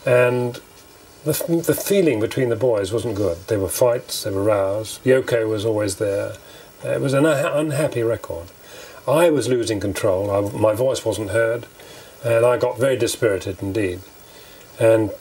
And 0.06 0.62
the, 1.26 1.64
the 1.66 1.74
feeling 1.74 2.20
between 2.20 2.50
the 2.50 2.56
boys 2.56 2.94
wasn't 2.94 3.16
good. 3.16 3.38
There 3.48 3.60
were 3.60 3.68
fights, 3.68 4.24
there 4.24 4.34
were 4.34 4.44
rows. 4.44 5.00
Yoko 5.04 5.50
was 5.50 5.66
always 5.66 5.98
there. 5.98 6.36
It 6.84 7.02
was 7.02 7.14
an 7.14 7.24
unha- 7.24 7.58
unhappy 7.58 8.04
record. 8.04 8.48
I 9.08 9.30
was 9.30 9.50
losing 9.50 9.80
control. 9.80 10.32
I, 10.32 10.58
my 10.58 10.74
voice 10.74 11.04
wasn't 11.04 11.32
heard, 11.32 11.66
and 12.24 12.46
I 12.46 12.58
got 12.58 12.80
very 12.80 12.96
dispirited 12.96 13.62
indeed. 13.62 14.00
And 14.80 15.12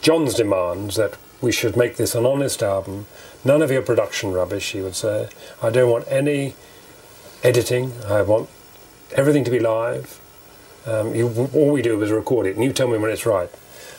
John's 0.00 0.34
demands 0.34 0.96
that 0.96 1.16
We 1.40 1.52
should 1.52 1.76
make 1.76 1.96
this 1.96 2.16
an 2.16 2.26
honest 2.26 2.64
album. 2.64 3.06
None 3.44 3.62
of 3.62 3.70
your 3.70 3.82
production 3.82 4.32
rubbish, 4.32 4.72
he 4.72 4.80
would 4.80 4.96
say. 4.96 5.28
I 5.62 5.70
don't 5.70 5.88
want 5.90 6.04
any 6.08 6.56
editing. 7.44 7.92
I 8.08 8.22
want 8.22 8.48
everything 9.12 9.44
to 9.44 9.50
be 9.50 9.60
live. 9.60 10.18
Um, 10.84 11.14
you, 11.14 11.48
all 11.54 11.70
we 11.70 11.82
do 11.82 12.02
is 12.02 12.10
record 12.10 12.46
it, 12.46 12.56
and 12.56 12.64
you 12.64 12.72
tell 12.72 12.88
me 12.88 12.98
when 12.98 13.10
it's 13.12 13.24
right. 13.26 13.50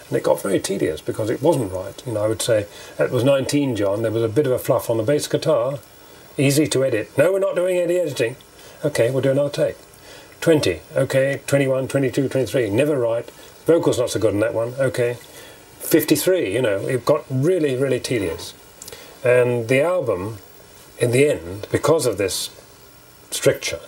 And 0.10 0.18
it 0.18 0.24
got 0.24 0.42
very 0.42 0.60
tedious 0.60 1.00
because 1.02 1.30
it 1.30 1.42
wasn't 1.42 1.72
right. 1.72 2.04
You 2.06 2.14
know, 2.14 2.26
I 2.26 2.28
would 2.28 2.42
say 2.42 2.66
it 3.00 3.12
was 3.12 3.24
19, 3.24 3.76
John. 3.78 4.02
There 4.02 4.12
was 4.12 4.24
a 4.24 4.28
bit 4.28 4.46
of 4.46 4.52
a 4.52 4.60
fluff 4.60 4.90
on 4.90 4.98
the 4.98 5.04
bass 5.04 5.28
guitar. 5.28 5.80
Easy 6.38 6.68
to 6.68 6.84
edit. 6.84 7.18
No, 7.18 7.32
we're 7.32 7.40
not 7.40 7.56
doing 7.56 7.78
any 7.78 7.98
editing. 7.98 8.36
Okay, 8.84 9.12
we'll 9.12 9.22
do 9.22 9.32
another 9.32 9.50
take. 9.50 9.78
20. 10.42 10.82
Okay, 10.96 11.42
21, 11.48 11.88
22, 11.88 12.30
23. 12.30 12.70
Never 12.70 12.98
right. 12.98 13.30
Vocals 13.66 14.00
not 14.00 14.10
so 14.10 14.20
good 14.20 14.34
on 14.34 14.40
that 14.40 14.54
one. 14.54 14.74
Okay. 14.80 15.18
53. 15.80 16.54
You 16.54 16.62
know, 16.62 16.88
it 16.88 17.06
got 17.06 17.26
really, 17.30 17.76
really 17.76 18.00
tedious. 18.00 18.54
And 19.24 19.68
the 19.68 19.82
album, 19.82 20.38
in 20.98 21.12
the 21.12 21.28
end, 21.28 21.68
because 21.72 22.06
of 22.06 22.18
this 22.18 22.50
stricture, 23.32 23.82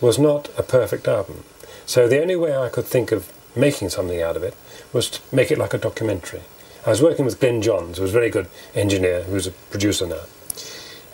was 0.00 0.18
not 0.18 0.48
a 0.56 0.62
perfect 0.62 1.08
album. 1.08 1.44
So 1.86 2.06
the 2.06 2.20
only 2.20 2.36
way 2.36 2.56
I 2.56 2.68
could 2.68 2.84
think 2.84 3.12
of 3.12 3.32
making 3.56 3.88
something 3.88 4.22
out 4.22 4.36
of 4.36 4.42
it 4.42 4.54
was 4.92 5.10
to 5.10 5.34
make 5.34 5.50
it 5.50 5.58
like 5.58 5.74
a 5.74 5.78
documentary. 5.78 6.42
I 6.86 6.90
was 6.90 7.02
working 7.02 7.24
with 7.24 7.40
Glyn 7.40 7.60
Johns, 7.60 7.96
who 7.96 8.02
was 8.02 8.12
a 8.12 8.18
very 8.18 8.30
good 8.30 8.46
engineer, 8.74 9.24
who's 9.24 9.46
a 9.46 9.50
producer 9.50 10.06
now. 10.06 10.22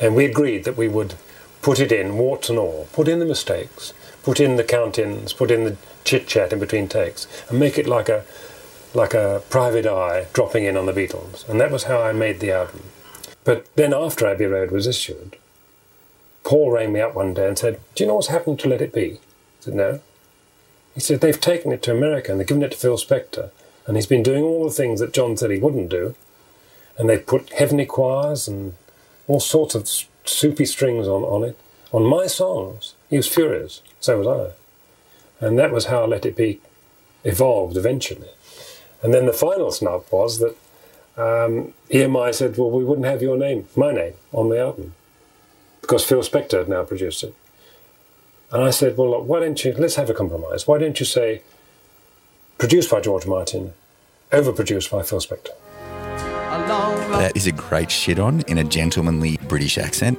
And 0.00 0.14
we 0.14 0.24
agreed 0.24 0.64
that 0.64 0.76
we 0.76 0.88
would 0.88 1.14
put 1.62 1.80
it 1.80 1.90
in, 1.90 2.18
warts 2.18 2.50
and 2.50 2.58
all, 2.58 2.88
put 2.92 3.08
in 3.08 3.18
the 3.18 3.24
mistakes, 3.24 3.94
put 4.24 4.40
in 4.40 4.56
the 4.56 4.64
count-ins, 4.64 5.32
put 5.32 5.50
in 5.50 5.64
the 5.64 5.76
chit-chat 6.02 6.52
in 6.52 6.58
between 6.58 6.88
takes, 6.88 7.26
and 7.48 7.60
make 7.60 7.78
it 7.78 7.86
like 7.86 8.08
a, 8.08 8.24
like 8.94 9.14
a 9.14 9.42
private 9.50 9.86
eye 9.86 10.26
dropping 10.32 10.64
in 10.64 10.76
on 10.76 10.86
the 10.86 10.92
Beatles. 10.92 11.48
And 11.48 11.60
that 11.60 11.70
was 11.70 11.84
how 11.84 12.02
I 12.02 12.12
made 12.12 12.40
the 12.40 12.52
album. 12.52 12.82
But 13.44 13.66
then 13.76 13.92
after 13.92 14.26
Abbey 14.26 14.46
Road 14.46 14.70
was 14.70 14.86
issued, 14.86 15.36
Paul 16.42 16.70
rang 16.70 16.92
me 16.92 17.00
up 17.00 17.14
one 17.14 17.34
day 17.34 17.46
and 17.46 17.58
said, 17.58 17.80
Do 17.94 18.04
you 18.04 18.08
know 18.08 18.14
what's 18.14 18.28
happened 18.28 18.58
to 18.60 18.68
Let 18.68 18.82
It 18.82 18.92
Be? 18.92 19.12
I 19.12 19.18
said, 19.60 19.74
No. 19.74 20.00
He 20.94 21.00
said, 21.00 21.20
They've 21.20 21.40
taken 21.40 21.72
it 21.72 21.82
to 21.82 21.92
America 21.92 22.30
and 22.30 22.40
they've 22.40 22.46
given 22.46 22.62
it 22.62 22.72
to 22.72 22.78
Phil 22.78 22.96
Spector. 22.96 23.50
And 23.86 23.96
he's 23.96 24.06
been 24.06 24.22
doing 24.22 24.42
all 24.42 24.64
the 24.64 24.74
things 24.74 25.00
that 25.00 25.12
John 25.12 25.36
said 25.36 25.50
he 25.50 25.58
wouldn't 25.58 25.90
do. 25.90 26.14
And 26.96 27.08
they've 27.08 27.26
put 27.26 27.52
heavenly 27.52 27.86
choirs 27.86 28.48
and 28.48 28.74
all 29.26 29.40
sorts 29.40 29.74
of 29.74 29.88
soupy 30.24 30.64
strings 30.64 31.06
on, 31.06 31.22
on 31.22 31.44
it, 31.44 31.58
on 31.92 32.04
my 32.04 32.26
songs. 32.26 32.93
He 33.14 33.18
was 33.18 33.28
furious. 33.28 33.80
So 34.00 34.18
was 34.18 34.26
I. 34.26 35.46
And 35.46 35.56
that 35.56 35.70
was 35.70 35.84
how 35.84 36.04
Let 36.04 36.26
It 36.26 36.34
Be 36.34 36.58
evolved 37.22 37.76
eventually. 37.76 38.26
And 39.04 39.14
then 39.14 39.26
the 39.26 39.32
final 39.32 39.70
snub 39.70 40.04
was 40.10 40.40
that 40.40 40.56
um, 41.16 41.74
EMI 41.90 42.34
said, 42.34 42.58
Well, 42.58 42.72
we 42.72 42.82
wouldn't 42.82 43.06
have 43.06 43.22
your 43.22 43.36
name, 43.36 43.68
my 43.76 43.92
name, 43.92 44.14
on 44.32 44.48
the 44.48 44.58
album 44.58 44.94
because 45.80 46.04
Phil 46.04 46.22
Spector 46.22 46.58
had 46.58 46.68
now 46.68 46.82
produced 46.82 47.22
it. 47.22 47.36
And 48.50 48.64
I 48.64 48.70
said, 48.70 48.96
well, 48.96 49.10
look, 49.10 49.28
why 49.28 49.38
don't 49.38 49.64
you, 49.64 49.72
let's 49.74 49.94
have 49.94 50.10
a 50.10 50.14
compromise. 50.14 50.66
Why 50.66 50.78
don't 50.78 50.98
you 50.98 51.06
say, 51.06 51.42
produced 52.58 52.90
by 52.90 53.00
George 53.00 53.28
Martin, 53.28 53.74
overproduced 54.32 54.90
by 54.90 55.04
Phil 55.04 55.20
Spector? 55.20 55.54
That 57.20 57.36
is 57.36 57.46
a 57.46 57.52
great 57.52 57.92
shit 57.92 58.18
on 58.18 58.40
in 58.48 58.58
a 58.58 58.64
gentlemanly 58.64 59.38
British 59.46 59.78
accent. 59.78 60.18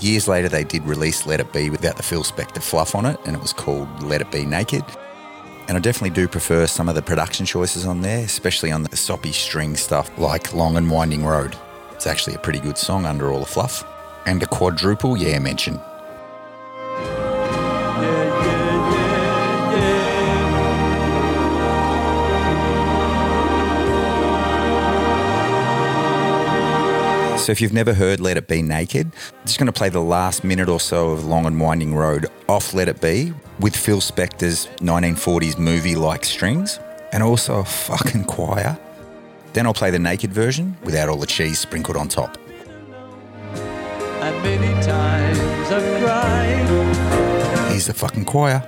Years 0.00 0.28
later, 0.28 0.48
they 0.48 0.62
did 0.62 0.84
release 0.84 1.26
Let 1.26 1.40
It 1.40 1.52
Be 1.52 1.70
without 1.70 1.96
the 1.96 2.04
Phil 2.04 2.22
Spector 2.22 2.62
fluff 2.62 2.94
on 2.94 3.04
it, 3.04 3.18
and 3.24 3.34
it 3.34 3.42
was 3.42 3.52
called 3.52 4.00
Let 4.00 4.20
It 4.20 4.30
Be 4.30 4.46
Naked. 4.46 4.84
And 5.66 5.76
I 5.76 5.80
definitely 5.80 6.14
do 6.14 6.28
prefer 6.28 6.68
some 6.68 6.88
of 6.88 6.94
the 6.94 7.02
production 7.02 7.44
choices 7.44 7.84
on 7.84 8.00
there, 8.00 8.24
especially 8.24 8.70
on 8.70 8.84
the 8.84 8.96
soppy 8.96 9.32
string 9.32 9.74
stuff 9.74 10.16
like 10.16 10.54
Long 10.54 10.76
and 10.76 10.88
Winding 10.88 11.26
Road. 11.26 11.56
It's 11.92 12.06
actually 12.06 12.36
a 12.36 12.38
pretty 12.38 12.60
good 12.60 12.78
song 12.78 13.06
under 13.06 13.32
all 13.32 13.40
the 13.40 13.46
fluff. 13.46 13.84
And 14.24 14.40
a 14.40 14.46
quadruple 14.46 15.16
yeah 15.16 15.40
mention. 15.40 15.80
So 27.48 27.52
if 27.52 27.62
you've 27.62 27.72
never 27.72 27.94
heard 27.94 28.20
Let 28.20 28.36
It 28.36 28.46
Be 28.46 28.60
Naked, 28.60 29.06
I'm 29.06 29.46
just 29.46 29.58
going 29.58 29.68
to 29.68 29.72
play 29.72 29.88
the 29.88 30.02
last 30.02 30.44
minute 30.44 30.68
or 30.68 30.78
so 30.78 31.12
of 31.12 31.24
Long 31.24 31.46
and 31.46 31.58
Winding 31.58 31.94
Road 31.94 32.26
off 32.46 32.74
Let 32.74 32.88
It 32.88 33.00
Be 33.00 33.32
with 33.58 33.74
Phil 33.74 34.00
Spector's 34.00 34.66
1940s 34.80 35.58
movie-like 35.58 36.26
strings 36.26 36.78
and 37.10 37.22
also 37.22 37.60
a 37.60 37.64
fucking 37.64 38.24
choir. 38.24 38.78
Then 39.54 39.64
I'll 39.64 39.72
play 39.72 39.90
the 39.90 39.98
naked 39.98 40.30
version 40.30 40.76
without 40.82 41.08
all 41.08 41.16
the 41.16 41.26
cheese 41.26 41.58
sprinkled 41.58 41.96
on 41.96 42.08
top. 42.08 42.36
And 43.54 44.42
many 44.42 44.84
times 44.84 45.38
I've 45.70 46.02
cried. 46.02 47.70
Here's 47.70 47.86
the 47.86 47.94
fucking 47.94 48.26
choir. 48.26 48.62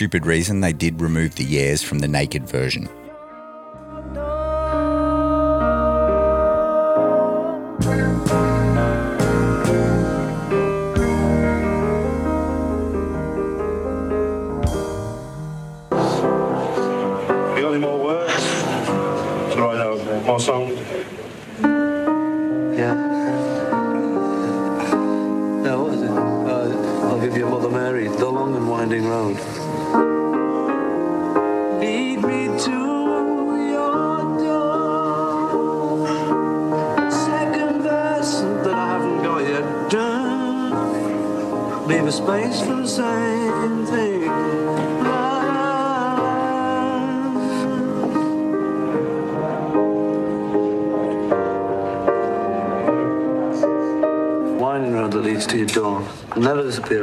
Stupid 0.00 0.24
reason, 0.24 0.62
they 0.62 0.72
did 0.72 0.98
remove 0.98 1.34
the 1.34 1.44
yeahs 1.44 1.82
from 1.82 1.98
the 1.98 2.08
naked 2.08 2.48
version. 2.48 2.88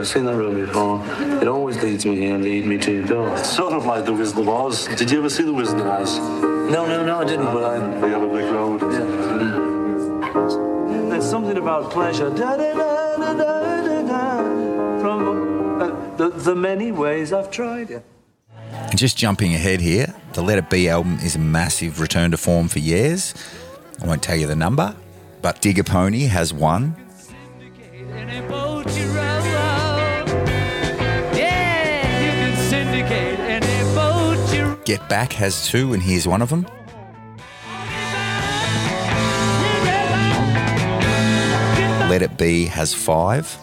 I've 0.08 0.14
seen 0.14 0.24
that 0.24 0.38
road 0.38 0.56
before. 0.56 1.04
It 1.42 1.50
always 1.50 1.84
leads 1.84 2.06
me 2.06 2.16
here, 2.16 2.38
lead 2.38 2.66
me 2.66 2.78
to 2.78 2.94
your 2.94 3.06
door. 3.06 3.36
It's 3.36 3.54
sort 3.54 3.74
of 3.74 3.86
like 3.86 4.06
the 4.06 4.14
Wizard 4.14 4.40
of 4.40 4.48
Oz. 4.48 4.88
Did 4.96 5.12
you 5.12 5.20
ever 5.20 5.30
see 5.30 5.44
the 5.44 5.52
Wizard 5.52 5.82
of 5.82 5.86
Oz? 5.86 6.18
No, 6.18 6.86
no, 6.88 7.06
no, 7.06 7.20
I 7.20 7.26
didn't, 7.26 7.48
but 7.48 7.62
I. 7.66 8.00
The 8.00 8.08
Yellow 8.08 8.30
Brick 8.30 8.50
Road. 8.50 8.80
There's 11.12 11.30
something 11.30 11.58
about 11.58 11.92
pleasure. 11.92 12.30
Da, 12.30 12.56
da, 12.56 12.74
da, 12.74 13.18
da, 13.18 13.34
da, 13.34 13.82
da, 13.86 14.02
da, 14.08 15.02
from 15.02 15.82
uh, 15.82 16.16
the, 16.16 16.30
the 16.30 16.56
many 16.56 16.94
ways 16.94 17.34
I've 17.34 17.52
tried 17.52 17.92
it. 17.92 18.06
And 18.72 18.98
just 18.98 19.18
jumping 19.18 19.54
ahead 19.56 19.82
here, 19.82 20.14
the 20.32 20.42
Let 20.42 20.58
It 20.58 20.70
Be 20.70 20.88
album 20.88 21.20
is 21.22 21.36
a 21.36 21.40
massive 21.40 22.00
return 22.00 22.32
to 22.32 22.38
form 22.38 22.70
for 22.70 22.80
years. 22.80 23.34
I 24.02 24.08
won't 24.08 24.24
tell 24.24 24.38
you 24.38 24.48
the 24.48 24.56
number, 24.56 24.96
but 25.42 25.60
Dig 25.60 25.78
a 25.80 25.84
Pony 25.84 26.28
has 26.28 26.54
one. 26.54 26.96
Get 34.88 35.10
Back 35.10 35.34
has 35.34 35.68
two, 35.68 35.92
and 35.92 36.02
here's 36.02 36.26
one 36.26 36.42
of 36.42 36.50
them. 36.50 36.66
Let 42.10 42.22
It 42.22 42.38
Be 42.38 42.68
has 42.68 42.94
five. 42.94 43.54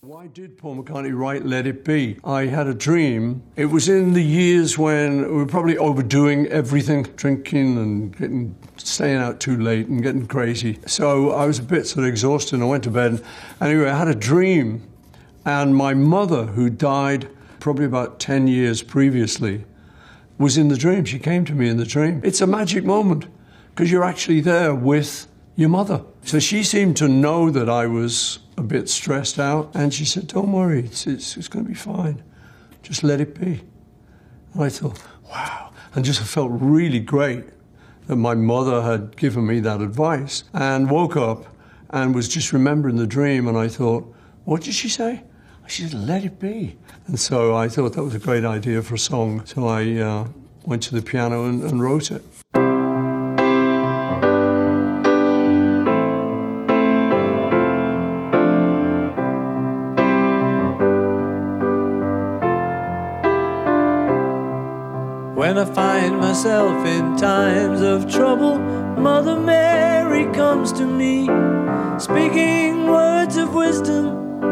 Why 0.00 0.26
did 0.26 0.58
Paul 0.58 0.82
McCartney 0.82 1.16
write 1.16 1.46
Let 1.46 1.68
It 1.68 1.84
Be? 1.84 2.18
I 2.24 2.46
had 2.46 2.66
a 2.66 2.74
dream. 2.74 3.44
It 3.54 3.66
was 3.66 3.88
in 3.88 4.12
the 4.12 4.24
years 4.24 4.76
when 4.76 5.20
we 5.20 5.36
were 5.36 5.46
probably 5.46 5.78
overdoing 5.78 6.48
everything, 6.48 7.04
drinking 7.14 7.78
and 7.78 8.18
getting, 8.18 8.56
staying 8.76 9.18
out 9.18 9.38
too 9.38 9.56
late 9.56 9.86
and 9.86 10.02
getting 10.02 10.26
crazy. 10.26 10.80
So 10.86 11.30
I 11.30 11.46
was 11.46 11.60
a 11.60 11.62
bit 11.62 11.86
sort 11.86 12.06
of 12.06 12.08
exhausted 12.08 12.56
and 12.56 12.64
I 12.64 12.66
went 12.66 12.82
to 12.82 12.90
bed. 12.90 13.22
Anyway, 13.60 13.88
I 13.88 13.96
had 13.96 14.08
a 14.08 14.16
dream, 14.16 14.82
and 15.44 15.76
my 15.76 15.94
mother, 15.94 16.46
who 16.46 16.68
died 16.68 17.28
probably 17.60 17.84
about 17.84 18.18
10 18.18 18.48
years 18.48 18.82
previously, 18.82 19.64
was 20.42 20.58
in 20.58 20.68
the 20.68 20.76
dream. 20.76 21.04
She 21.04 21.18
came 21.18 21.44
to 21.44 21.54
me 21.54 21.68
in 21.68 21.76
the 21.76 21.84
dream. 21.86 22.20
It's 22.24 22.40
a 22.40 22.46
magic 22.46 22.84
moment 22.84 23.26
because 23.70 23.90
you're 23.90 24.04
actually 24.04 24.40
there 24.40 24.74
with 24.74 25.28
your 25.56 25.68
mother. 25.68 26.02
So 26.24 26.38
she 26.38 26.62
seemed 26.62 26.96
to 26.98 27.08
know 27.08 27.50
that 27.50 27.68
I 27.70 27.86
was 27.86 28.40
a 28.56 28.62
bit 28.62 28.88
stressed 28.88 29.38
out, 29.38 29.70
and 29.74 29.94
she 29.94 30.04
said, 30.04 30.26
Don't 30.26 30.52
worry, 30.52 30.84
it's, 30.84 31.06
it's, 31.06 31.36
it's 31.36 31.48
going 31.48 31.64
to 31.64 31.68
be 31.68 31.74
fine. 31.74 32.22
Just 32.82 33.04
let 33.04 33.20
it 33.20 33.38
be. 33.38 33.62
And 34.52 34.62
I 34.62 34.68
thought, 34.68 35.00
wow. 35.30 35.70
And 35.94 36.04
just 36.04 36.22
felt 36.22 36.50
really 36.52 37.00
great 37.00 37.44
that 38.06 38.16
my 38.16 38.34
mother 38.34 38.82
had 38.82 39.16
given 39.16 39.46
me 39.46 39.60
that 39.60 39.80
advice 39.80 40.44
and 40.52 40.90
woke 40.90 41.16
up 41.16 41.46
and 41.90 42.14
was 42.14 42.28
just 42.28 42.52
remembering 42.52 42.96
the 42.96 43.06
dream. 43.06 43.46
And 43.46 43.56
I 43.56 43.68
thought, 43.68 44.12
What 44.44 44.62
did 44.62 44.74
she 44.74 44.88
say? 44.88 45.22
She 45.66 45.82
said, 45.82 45.94
Let 45.94 46.24
it 46.24 46.38
be. 46.38 46.76
And 47.06 47.18
so 47.18 47.54
I 47.56 47.68
thought 47.68 47.94
that 47.94 48.02
was 48.02 48.14
a 48.14 48.18
great 48.18 48.44
idea 48.44 48.82
for 48.82 48.94
a 48.94 48.98
song. 48.98 49.44
So 49.46 49.66
I 49.66 49.96
uh, 49.96 50.28
went 50.64 50.82
to 50.84 50.94
the 50.94 51.02
piano 51.02 51.46
and, 51.46 51.62
and 51.62 51.82
wrote 51.82 52.10
it. 52.10 52.22
When 65.36 65.58
I 65.58 65.64
find 65.64 66.18
myself 66.18 66.86
in 66.86 67.16
times 67.16 67.80
of 67.82 68.10
trouble, 68.10 68.58
Mother 68.58 69.36
Mary 69.38 70.24
comes 70.32 70.72
to 70.74 70.86
me, 70.86 71.26
speaking 71.98 72.86
words 72.86 73.36
of 73.36 73.52
wisdom, 73.52 74.21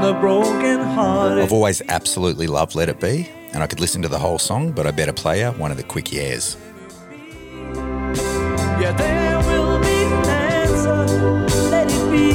And 0.00 0.16
the 0.16 0.18
broken 0.18 0.80
hearted 0.80 1.42
I've 1.42 1.52
always 1.52 1.82
absolutely 1.90 2.46
loved 2.46 2.74
Let 2.74 2.88
It 2.88 2.98
Be, 3.00 3.28
and 3.52 3.62
I 3.62 3.66
could 3.66 3.80
listen 3.80 4.00
to 4.00 4.08
the 4.08 4.18
whole 4.18 4.38
song, 4.38 4.72
but 4.72 4.86
I 4.86 4.92
better 4.92 5.12
play 5.12 5.44
out 5.44 5.58
one 5.58 5.70
of 5.70 5.76
the 5.76 5.82
quick 5.82 6.10
years. 6.10 6.56
Yeah, 8.80 8.92
there 8.96 9.38
will 9.40 9.78
be 9.78 10.04
an 10.04 10.26
answer. 10.26 11.04
Let 11.68 11.92
it 11.92 12.10
be. 12.10 12.32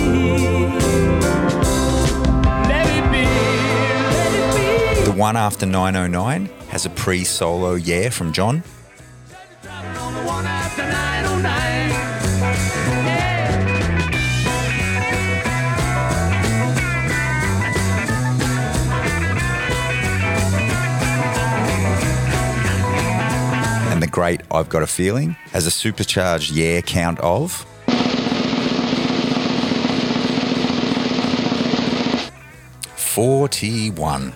Let 2.70 2.86
it 2.86 3.12
be. 3.12 3.26
Let 4.14 5.00
it 5.02 5.06
be. 5.06 5.12
The 5.12 5.18
one 5.18 5.36
after 5.36 5.66
909 5.66 6.46
has 6.70 6.86
a 6.86 6.92
pre 6.92 7.24
solo 7.24 7.74
yeah 7.74 8.10
from 8.10 8.32
John. 8.32 8.62
I've 24.52 24.70
Got 24.70 24.84
a 24.84 24.88
Feeling 24.88 25.32
has 25.52 25.66
a 25.66 25.72
supercharged 25.72 26.52
yeah 26.52 26.82
count 26.82 27.20
of. 27.20 27.66
Forty-one. 32.96 34.36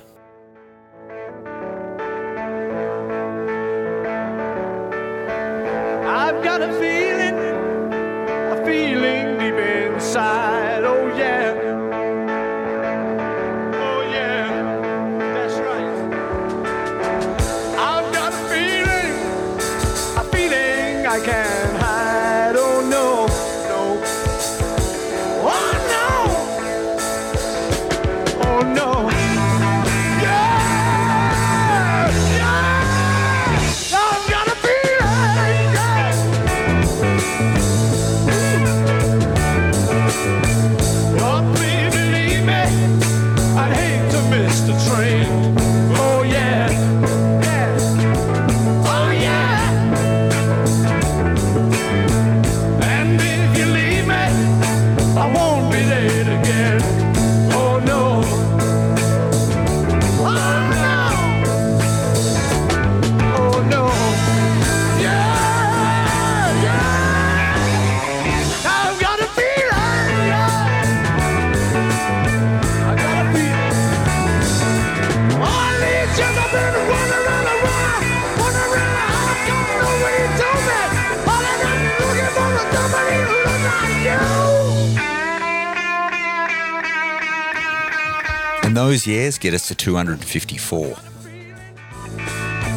Get 89.40 89.54
us 89.54 89.68
to 89.68 89.76
254. 89.76 90.96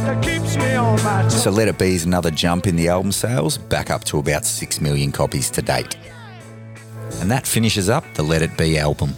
that 0.05 0.23
keeps 0.23 0.57
me 0.57 0.75
on 0.75 1.03
my 1.03 1.23
toes. 1.23 1.43
So 1.43 1.51
Let 1.51 1.69
It 1.69 1.79
Be 1.79 1.95
is 1.95 2.05
another 2.05 2.31
jump 2.31 2.67
in 2.67 2.77
the 2.77 2.89
album 2.89 3.13
sales, 3.13 3.59
back 3.59 3.91
up 3.91 4.05
to 4.05 4.19
about 4.19 4.45
6 4.45 4.81
million 4.81 5.13
copies 5.13 5.51
to 5.51 5.63
date. 5.63 5.97
And 7.21 7.31
that 7.31 7.47
finishes 7.47 7.89
up 7.89 8.05
the 8.15 8.23
Let 8.23 8.43
It 8.43 8.57
Be 8.57 8.79
album. 8.79 9.15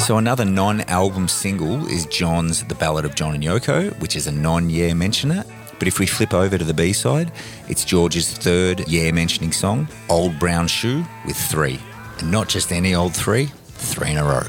So 0.00 0.18
another 0.18 0.44
non-album 0.44 1.26
single 1.26 1.86
is 1.88 2.06
John's 2.06 2.62
The 2.62 2.76
Ballad 2.76 3.04
of 3.04 3.16
John 3.16 3.34
and 3.34 3.42
Yoko, 3.42 3.98
which 4.00 4.14
is 4.14 4.26
a 4.28 4.32
non-Yeah 4.32 4.94
mentioner. 4.94 5.44
But 5.78 5.88
if 5.88 5.98
we 5.98 6.06
flip 6.06 6.32
over 6.32 6.56
to 6.56 6.64
the 6.64 6.72
B-side, 6.72 7.32
it's 7.68 7.84
George's 7.84 8.32
third 8.32 8.86
Yeah 8.88 9.10
mentioning 9.10 9.52
song, 9.52 9.88
Old 10.08 10.38
Brown 10.38 10.68
Shoe, 10.68 11.04
with 11.26 11.36
three. 11.36 11.80
And 12.18 12.30
not 12.30 12.48
just 12.48 12.72
any 12.72 12.94
old 12.94 13.14
three, 13.14 13.46
three 13.46 14.12
in 14.12 14.18
a 14.18 14.24
row. 14.24 14.46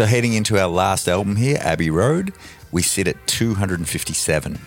So 0.00 0.06
heading 0.06 0.32
into 0.32 0.58
our 0.58 0.66
last 0.66 1.08
album 1.08 1.36
here, 1.36 1.58
Abbey 1.60 1.90
Road, 1.90 2.32
we 2.72 2.80
sit 2.80 3.06
at 3.06 3.26
257. 3.26 4.58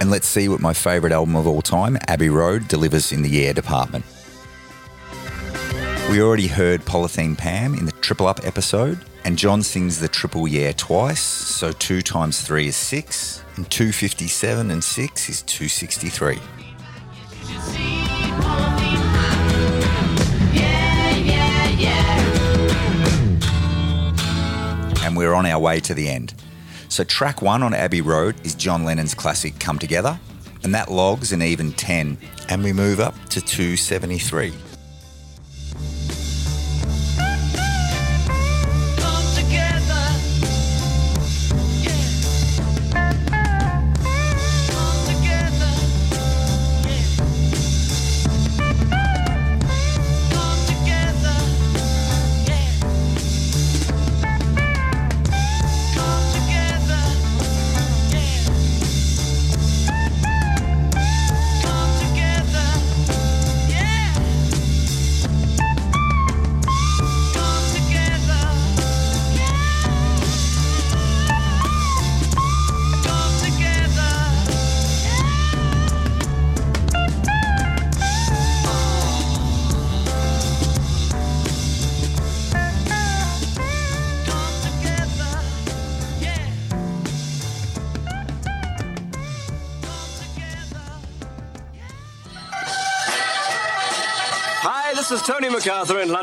And 0.00 0.10
let's 0.10 0.26
see 0.26 0.50
what 0.50 0.60
my 0.60 0.74
favourite 0.74 1.14
album 1.14 1.34
of 1.34 1.46
all 1.46 1.62
time, 1.62 1.96
Abbey 2.08 2.28
Road, 2.28 2.68
delivers 2.68 3.10
in 3.10 3.22
the 3.22 3.30
Yeah 3.30 3.54
department. 3.54 4.04
We 6.10 6.20
already 6.20 6.46
heard 6.46 6.82
Polythene 6.82 7.38
Pam 7.38 7.72
in 7.72 7.86
the 7.86 7.92
Triple 7.92 8.26
Up 8.26 8.40
episode, 8.44 8.98
and 9.24 9.38
John 9.38 9.62
sings 9.62 9.98
the 9.98 10.08
Triple 10.08 10.46
Yeah 10.46 10.72
twice, 10.72 11.22
so 11.22 11.72
2 11.72 12.02
times 12.02 12.42
3 12.42 12.68
is 12.68 12.76
6, 12.76 13.42
and 13.56 13.70
257 13.70 14.70
and 14.70 14.84
6 14.84 15.28
is 15.30 15.40
263. 15.40 16.38
We're 25.18 25.34
on 25.34 25.44
our 25.44 25.58
way 25.60 25.80
to 25.80 25.92
the 25.92 26.08
end. 26.08 26.32
So, 26.88 27.04
track 27.04 27.42
one 27.42 27.62
on 27.62 27.74
Abbey 27.74 28.00
Road 28.00 28.34
is 28.46 28.54
John 28.54 28.84
Lennon's 28.84 29.14
classic 29.14 29.58
Come 29.58 29.78
Together, 29.78 30.18
and 30.62 30.74
that 30.74 30.90
logs 30.90 31.32
an 31.32 31.42
even 31.42 31.72
10, 31.72 32.16
and 32.48 32.64
we 32.64 32.72
move 32.72 33.00
up 33.00 33.14
to 33.30 33.40
273. 33.40 34.67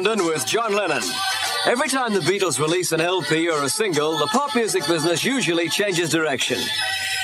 London 0.06 0.28
with 0.28 0.46
John 0.46 0.76
Lennon. 0.76 1.02
Every 1.66 1.88
time 1.90 2.14
the 2.14 2.20
Beatles 2.20 2.60
release 2.60 2.92
an 2.92 3.02
LP 3.02 3.50
or 3.50 3.64
a 3.64 3.70
single, 3.70 4.18
the 4.18 4.28
pop 4.28 4.54
music 4.54 4.86
business 4.86 5.24
usually 5.24 5.68
changes 5.68 6.10
direction. 6.12 6.60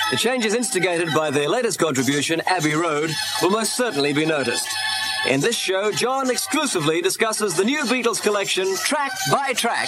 The 0.09 0.17
changes 0.17 0.55
instigated 0.55 1.09
by 1.13 1.29
their 1.29 1.47
latest 1.47 1.77
contribution, 1.77 2.41
Abbey 2.47 2.73
Road, 2.73 3.11
will 3.41 3.51
most 3.51 3.75
certainly 3.75 4.13
be 4.13 4.25
noticed. 4.25 4.67
In 5.27 5.41
this 5.41 5.55
show, 5.55 5.91
John 5.91 6.31
exclusively 6.31 7.01
discusses 7.01 7.55
the 7.55 7.65
new 7.65 7.83
Beatles 7.83 8.19
collection 8.19 8.75
track 8.77 9.11
by 9.31 9.53
track. 9.53 9.87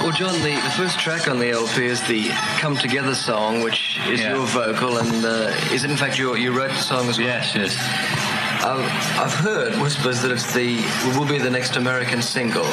Well, 0.00 0.12
John, 0.12 0.32
the, 0.42 0.54
the 0.54 0.70
first 0.76 0.98
track 1.00 1.28
on 1.28 1.38
the 1.38 1.50
LP 1.50 1.84
is 1.86 2.00
the 2.06 2.28
Come 2.60 2.76
Together 2.76 3.14
song, 3.14 3.62
which 3.62 3.98
is 4.08 4.20
Yeah. 4.20 4.36
your 4.36 4.46
vocal, 4.46 4.98
and 4.98 5.24
uh, 5.24 5.52
is 5.72 5.84
it 5.84 5.90
in 5.90 5.96
fact 5.96 6.18
your, 6.18 6.38
you 6.38 6.52
wrote 6.56 6.70
the 6.70 6.76
song 6.76 7.08
as 7.08 7.18
well? 7.18 7.26
Yes, 7.26 7.54
yes. 7.54 7.76
I've, 8.64 9.18
I've 9.20 9.34
heard 9.34 9.74
whispers 9.82 10.22
that 10.22 10.30
it's 10.30 10.54
the 10.54 10.76
will 11.18 11.26
be 11.26 11.38
the 11.38 11.50
next 11.50 11.76
American 11.76 12.22
single. 12.22 12.66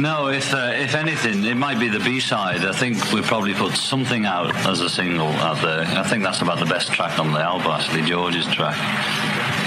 No, 0.00 0.28
if 0.28 0.52
uh, 0.52 0.72
if 0.74 0.94
anything, 0.94 1.44
it 1.44 1.56
might 1.56 1.78
be 1.80 1.88
the 1.88 2.00
B 2.00 2.20
side. 2.20 2.64
I 2.66 2.72
think 2.72 3.12
we 3.12 3.22
probably 3.22 3.54
put 3.54 3.76
something 3.76 4.26
out 4.26 4.54
as 4.66 4.80
a 4.80 4.90
single 4.90 5.28
out 5.28 5.62
there. 5.62 5.80
I 5.98 6.02
think 6.06 6.22
that's 6.22 6.42
about 6.42 6.58
the 6.58 6.66
best 6.66 6.92
track 6.92 7.18
on 7.18 7.32
the 7.32 7.40
album, 7.40 7.70
actually, 7.72 8.02
George's 8.02 8.46
track. 8.46 8.76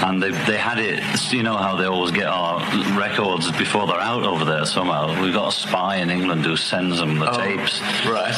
And 0.02 0.22
they, 0.22 0.30
they 0.30 0.56
had 0.56 0.78
it, 0.78 1.02
you 1.32 1.42
know 1.42 1.56
how 1.56 1.76
they 1.76 1.84
always 1.84 2.10
get 2.10 2.26
our 2.26 2.58
records 2.98 3.50
before 3.52 3.86
they're 3.86 4.00
out 4.00 4.24
over 4.24 4.44
there 4.44 4.64
somehow. 4.64 5.20
We've 5.22 5.32
got 5.34 5.48
a 5.48 5.52
spy 5.56 5.96
in 5.96 6.10
England 6.10 6.44
who 6.44 6.56
sends 6.56 6.98
them 6.98 7.18
the 7.18 7.30
Oh, 7.30 7.36
tapes. 7.36 7.80
right. 8.06 8.34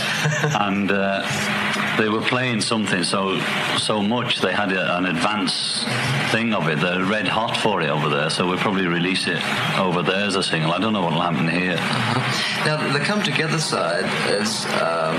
and 0.61 0.91
uh, 0.91 1.97
they 1.99 2.09
were 2.09 2.21
playing 2.23 2.61
something 2.63 3.05
so 3.05 3.39
so 3.77 4.03
much 4.03 4.41
they 4.41 4.53
had 4.53 4.73
a, 4.73 4.97
an 4.97 5.07
advance 5.07 5.85
thing 6.33 6.53
of 6.53 6.69
it. 6.69 6.81
They're 6.81 7.05
red 7.05 7.29
hot 7.29 7.57
for 7.57 7.81
it 7.81 7.89
over 7.91 8.09
there, 8.09 8.31
so 8.31 8.47
we'll 8.49 8.59
probably 8.59 8.87
release 8.87 9.27
it 9.29 9.41
over 9.79 10.03
there 10.03 10.25
as 10.27 10.35
a 10.37 10.43
single. 10.43 10.73
I 10.73 10.79
don't 10.79 10.93
know 10.93 11.03
what 11.03 11.13
will 11.13 11.21
happen 11.21 11.49
here. 11.49 11.77
Now, 12.67 12.93
the 12.93 13.01
Come 13.01 13.23
Together 13.23 13.59
side 13.59 14.05
is 14.31 14.65
um, 14.67 15.17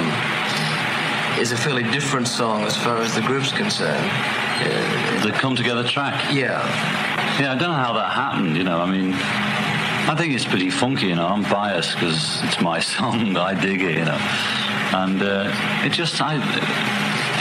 is 1.39 1.51
a 1.51 1.57
fairly 1.57 1.83
different 1.83 2.27
song 2.27 2.63
as 2.63 2.75
far 2.77 2.97
as 2.97 3.15
the 3.15 3.21
group's 3.21 3.51
concerned. 3.51 4.09
The 5.23 5.31
Come 5.31 5.55
Together 5.55 5.83
track. 5.83 6.33
Yeah. 6.33 6.61
Yeah, 7.39 7.53
I 7.53 7.55
don't 7.55 7.69
know 7.69 7.73
how 7.73 7.93
that 7.93 8.11
happened. 8.11 8.55
You 8.55 8.63
know, 8.63 8.79
I 8.79 8.89
mean, 8.89 9.13
I 9.13 10.15
think 10.17 10.33
it's 10.33 10.45
pretty 10.45 10.69
funky. 10.69 11.07
You 11.07 11.15
know, 11.15 11.27
I'm 11.27 11.43
biased 11.43 11.95
because 11.95 12.43
it's 12.43 12.61
my 12.61 12.79
song. 12.93 13.35
I 13.35 13.53
dig 13.59 13.81
it. 13.81 13.97
You 13.97 14.05
know, 14.05 14.19
and 14.93 15.21
uh, 15.21 15.83
it 15.85 15.91
just 15.91 16.21
I. 16.21 16.39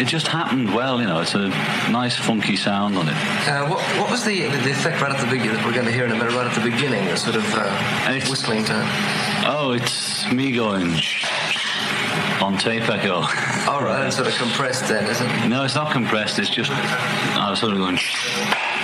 It 0.00 0.06
just 0.06 0.26
happened 0.26 0.74
well, 0.74 1.00
you 1.00 1.06
know. 1.06 1.20
It's 1.20 1.34
a 1.34 1.48
nice, 1.90 2.16
funky 2.16 2.56
sound 2.56 2.96
on 2.96 3.08
it. 3.08 3.14
Uh, 3.46 3.68
what, 3.68 3.80
what 3.98 4.10
was 4.10 4.24
the 4.24 4.40
the 4.48 4.70
effect 4.70 5.02
right 5.02 5.12
at 5.12 5.20
the 5.20 5.30
beginning 5.30 5.56
that 5.56 5.66
we're 5.66 5.74
going 5.74 5.84
to 5.84 5.92
hear 5.92 6.06
in 6.06 6.12
a 6.12 6.16
minute? 6.16 6.32
Right 6.32 6.46
at 6.46 6.54
the 6.54 6.68
beginning, 6.68 7.04
the 7.04 7.16
sort 7.16 7.36
of 7.36 7.44
uh, 7.54 8.20
whistling 8.28 8.64
tone. 8.64 8.86
Oh, 9.44 9.76
it's 9.78 10.30
me 10.32 10.50
going 10.52 10.96
on 12.42 12.58
tape 12.58 12.88
echo. 12.88 13.14
All 13.70 13.82
right, 13.82 14.06
it's 14.06 14.16
sort 14.16 14.28
of 14.28 14.34
compressed 14.34 14.88
then, 14.88 15.08
isn't 15.08 15.30
it? 15.30 15.48
No, 15.48 15.64
it's 15.64 15.76
not 15.76 15.92
compressed. 15.92 16.38
It's 16.38 16.50
just 16.50 16.70
I 16.70 17.50
was 17.50 17.60
sort 17.60 17.72
of 17.72 17.78
going 17.78 17.98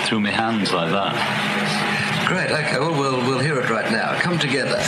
through 0.05 0.21
my 0.21 0.31
hands 0.31 0.71
like 0.71 0.91
that. 0.91 2.25
Great. 2.27 2.51
Okay. 2.51 2.79
Well, 2.79 2.91
we'll 2.91 3.19
we'll 3.27 3.39
hear 3.39 3.59
it 3.59 3.69
right 3.69 3.91
now. 3.91 4.17
Come 4.19 4.39
together. 4.39 4.79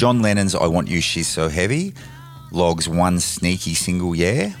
John 0.00 0.22
Lennon's 0.22 0.54
I 0.54 0.66
Want 0.66 0.88
You, 0.88 1.02
She's 1.02 1.28
So 1.28 1.50
Heavy 1.50 1.92
logs 2.52 2.88
one 2.88 3.20
sneaky 3.20 3.74
single 3.74 4.14
yeah. 4.14 4.54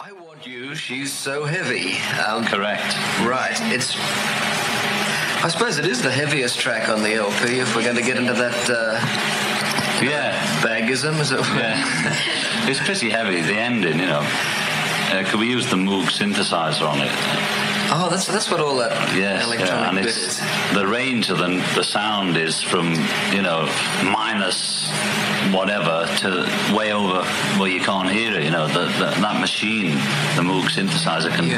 I 0.00 0.12
Want 0.12 0.46
You, 0.46 0.74
she's 0.74 1.12
so 1.12 1.44
heavy. 1.44 1.98
Um, 2.18 2.46
Correct. 2.46 2.96
Right. 3.20 3.52
It's. 3.70 3.94
I 5.44 5.48
suppose 5.50 5.78
it 5.78 5.84
is 5.84 6.00
the 6.00 6.10
heaviest 6.10 6.58
track 6.58 6.88
on 6.88 7.02
the 7.02 7.12
LP. 7.16 7.58
If 7.60 7.76
we're 7.76 7.82
going 7.82 7.96
to 7.96 8.02
get 8.02 8.16
into 8.16 8.32
that. 8.32 8.70
Uh, 8.70 8.94
yeah. 10.02 10.32
Bagism, 10.62 11.20
is 11.20 11.32
it? 11.32 11.40
Yeah. 11.40 12.66
it's 12.70 12.80
pretty 12.80 13.10
heavy. 13.10 13.42
The 13.42 13.58
ending, 13.58 13.98
you 13.98 14.06
know. 14.06 14.22
Uh, 14.22 15.22
could 15.26 15.38
we 15.38 15.50
use 15.50 15.68
the 15.68 15.76
Moog 15.76 16.04
synthesizer 16.04 16.88
on 16.88 17.00
it? 17.02 17.67
Oh, 17.90 18.08
that's 18.10 18.26
that's 18.26 18.50
what 18.50 18.60
all 18.60 18.76
that 18.76 18.92
Yes, 19.16 19.44
electronic 19.46 19.94
yeah, 19.94 20.00
bit 20.02 20.16
is. 20.16 20.40
the 20.74 20.86
range 20.86 21.30
of 21.30 21.38
the, 21.38 21.48
the 21.74 21.82
sound 21.82 22.36
is 22.36 22.62
from 22.62 22.92
you 23.32 23.42
know 23.42 23.66
minus 24.04 24.90
whatever 25.52 26.06
to 26.18 26.74
way 26.76 26.92
over 26.92 27.24
where 27.58 27.70
you 27.70 27.80
can't 27.80 28.10
hear 28.10 28.34
it. 28.34 28.44
You 28.44 28.50
know 28.50 28.68
the, 28.68 28.86
the, 28.98 29.10
that 29.20 29.40
machine, 29.40 29.92
the 30.36 30.42
Moog 30.42 30.64
synthesizer 30.68 31.30
can 31.34 31.48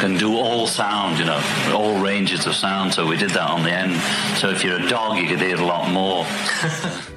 can 0.00 0.16
do 0.18 0.34
all 0.34 0.66
sound. 0.66 1.18
You 1.18 1.26
know 1.26 1.40
all 1.72 2.00
ranges 2.02 2.46
of 2.46 2.54
sound. 2.54 2.92
So 2.92 3.06
we 3.06 3.16
did 3.16 3.30
that 3.30 3.48
on 3.48 3.62
the 3.62 3.70
end. 3.72 4.00
So 4.38 4.50
if 4.50 4.64
you're 4.64 4.78
a 4.80 4.88
dog, 4.88 5.18
you 5.18 5.28
could 5.28 5.40
hear 5.40 5.56
a 5.56 5.64
lot 5.64 5.90
more. 5.92 6.26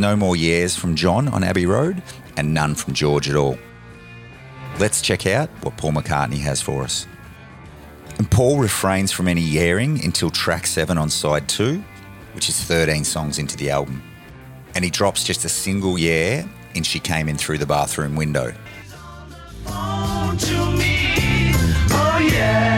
no 0.00 0.16
more 0.16 0.34
years 0.34 0.74
from 0.74 0.96
John 0.96 1.28
on 1.28 1.44
Abbey 1.44 1.66
Road 1.66 2.02
and 2.36 2.54
none 2.54 2.74
from 2.74 2.94
George 2.94 3.28
at 3.28 3.36
all. 3.36 3.58
Let's 4.78 5.02
check 5.02 5.26
out 5.26 5.50
what 5.62 5.76
Paul 5.76 5.92
McCartney 5.92 6.38
has 6.38 6.62
for 6.62 6.82
us. 6.82 7.06
And 8.18 8.30
Paul 8.30 8.58
refrains 8.58 9.12
from 9.12 9.28
any 9.28 9.42
yearing 9.42 10.02
until 10.04 10.30
track 10.30 10.66
7 10.66 10.96
on 10.96 11.10
side 11.10 11.48
2, 11.48 11.82
which 12.32 12.48
is 12.48 12.62
13 12.64 13.04
songs 13.04 13.38
into 13.38 13.56
the 13.56 13.70
album. 13.70 14.02
And 14.74 14.84
he 14.84 14.90
drops 14.90 15.24
just 15.24 15.44
a 15.44 15.48
single 15.48 15.98
year 15.98 16.48
in 16.74 16.82
She 16.82 16.98
Came 16.98 17.28
In 17.28 17.36
Through 17.36 17.58
the 17.58 17.66
Bathroom 17.66 18.16
Window. 18.16 18.54
Oh 21.92 22.28
yeah. 22.32 22.69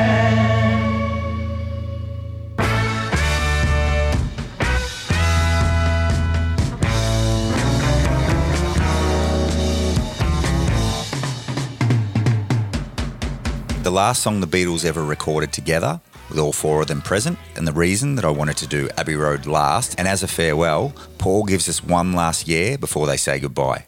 The 13.83 13.91
last 13.91 14.23
song 14.23 14.41
the 14.41 14.47
Beatles 14.47 14.85
ever 14.85 15.03
recorded 15.03 15.53
together, 15.53 16.01
with 16.29 16.39
all 16.39 16.53
four 16.53 16.83
of 16.83 16.87
them 16.87 17.03
present, 17.03 17.37
and 17.57 17.67
the 17.67 17.73
reason 17.73 18.15
that 18.15 18.25
I 18.25 18.31
wanted 18.31 18.57
to 18.59 18.69
do 18.69 18.89
Abbey 18.97 19.17
Road 19.17 19.45
last, 19.45 19.97
and 19.99 20.07
as 20.07 20.23
a 20.23 20.29
farewell, 20.29 20.95
Paul 21.19 21.43
gives 21.43 21.69
us 21.69 21.83
one 21.83 22.13
last 22.13 22.47
year 22.47 22.79
before 22.79 23.09
they 23.09 23.17
say 23.17 23.41
goodbye. 23.41 23.85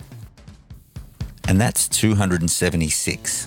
And 1.47 1.61
that's 1.61 1.87
276. 1.89 3.47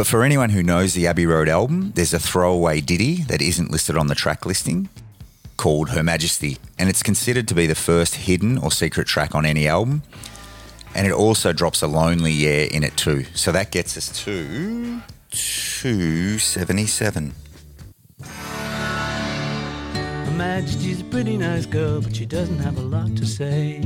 But 0.00 0.06
for 0.06 0.24
anyone 0.24 0.48
who 0.48 0.62
knows 0.62 0.94
the 0.94 1.06
Abbey 1.06 1.26
Road 1.26 1.46
album, 1.46 1.92
there's 1.94 2.14
a 2.14 2.18
throwaway 2.18 2.80
ditty 2.80 3.16
that 3.24 3.42
isn't 3.42 3.70
listed 3.70 3.98
on 3.98 4.06
the 4.06 4.14
track 4.14 4.46
listing 4.46 4.88
called 5.58 5.90
Her 5.90 6.02
Majesty, 6.02 6.56
and 6.78 6.88
it's 6.88 7.02
considered 7.02 7.46
to 7.48 7.54
be 7.54 7.66
the 7.66 7.74
first 7.74 8.14
hidden 8.14 8.56
or 8.56 8.72
secret 8.72 9.06
track 9.06 9.34
on 9.34 9.44
any 9.44 9.68
album. 9.68 10.02
And 10.94 11.06
it 11.06 11.12
also 11.12 11.52
drops 11.52 11.82
a 11.82 11.86
lonely 11.86 12.32
yeah 12.32 12.62
in 12.62 12.82
it 12.82 12.96
too. 12.96 13.26
So 13.34 13.52
that 13.52 13.72
gets 13.72 13.98
us 13.98 14.08
to 14.24 15.02
277. 15.32 17.34
Her 18.22 20.32
Majesty's 20.34 21.02
a 21.02 21.04
pretty 21.04 21.36
nice 21.36 21.66
girl, 21.66 22.00
but 22.00 22.16
she 22.16 22.24
doesn't 22.24 22.60
have 22.60 22.78
a 22.78 22.80
lot 22.80 23.14
to 23.16 23.26
say. 23.26 23.82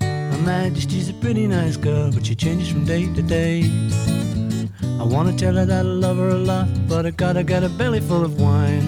Her 0.00 0.42
Majesty's 0.42 1.10
a 1.10 1.14
pretty 1.20 1.46
nice 1.46 1.76
girl, 1.76 2.10
but 2.12 2.24
she 2.24 2.34
changes 2.34 2.70
from 2.70 2.86
day 2.86 3.12
to 3.12 3.20
day. 3.20 3.70
I 4.98 5.04
wanna 5.04 5.32
tell 5.32 5.54
her 5.54 5.64
that 5.64 5.86
I 5.86 5.88
love 5.88 6.16
her 6.16 6.30
a 6.30 6.34
lot, 6.38 6.66
but 6.88 7.06
I 7.06 7.12
gotta 7.12 7.44
get 7.44 7.62
a 7.62 7.68
belly 7.68 8.00
full 8.00 8.24
of 8.24 8.40
wine. 8.40 8.82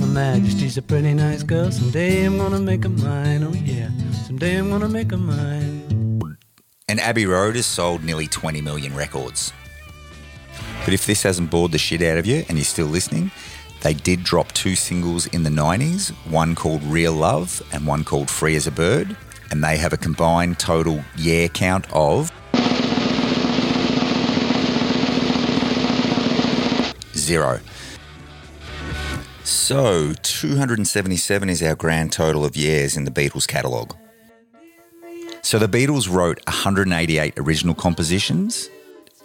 Her 0.00 0.06
Majesty's 0.06 0.78
a 0.78 0.82
pretty 0.82 1.12
nice 1.12 1.42
girl, 1.42 1.70
someday 1.70 2.24
I'm 2.24 2.38
gonna 2.38 2.58
make 2.58 2.84
her 2.84 2.88
mine, 2.88 3.44
oh 3.44 3.52
yeah, 3.52 3.90
someday 4.26 4.56
I'm 4.56 4.70
gonna 4.70 4.88
make 4.88 5.10
her 5.10 5.18
mine. 5.18 6.22
And 6.88 6.98
Abbey 6.98 7.26
Road 7.26 7.56
has 7.56 7.66
sold 7.66 8.02
nearly 8.02 8.26
20 8.26 8.62
million 8.62 8.94
records. 8.94 9.52
But 10.84 10.94
if 10.94 11.04
this 11.04 11.22
hasn't 11.22 11.50
bored 11.50 11.72
the 11.72 11.78
shit 11.78 12.00
out 12.00 12.16
of 12.16 12.26
you 12.26 12.44
and 12.48 12.56
you're 12.56 12.64
still 12.64 12.86
listening, 12.86 13.30
they 13.82 13.92
did 13.92 14.24
drop 14.24 14.50
two 14.52 14.74
singles 14.74 15.26
in 15.26 15.42
the 15.42 15.50
90s, 15.50 16.10
one 16.30 16.54
called 16.54 16.82
Real 16.84 17.12
Love 17.12 17.62
and 17.70 17.86
one 17.86 18.04
called 18.04 18.30
Free 18.30 18.56
as 18.56 18.66
a 18.66 18.70
Bird, 18.70 19.14
and 19.50 19.62
they 19.62 19.76
have 19.76 19.92
a 19.92 19.98
combined 19.98 20.58
total 20.58 21.04
year 21.16 21.48
count 21.48 21.86
of 21.92 22.32
zero. 27.22 27.60
So, 29.44 30.12
277 30.22 31.48
is 31.48 31.62
our 31.62 31.74
grand 31.74 32.12
total 32.12 32.44
of 32.44 32.56
years 32.56 32.96
in 32.96 33.04
the 33.04 33.10
Beatles 33.10 33.46
catalogue. 33.46 33.96
So, 35.42 35.58
the 35.58 35.66
Beatles 35.66 36.08
wrote 36.08 36.40
188 36.46 37.34
original 37.38 37.74
compositions, 37.74 38.70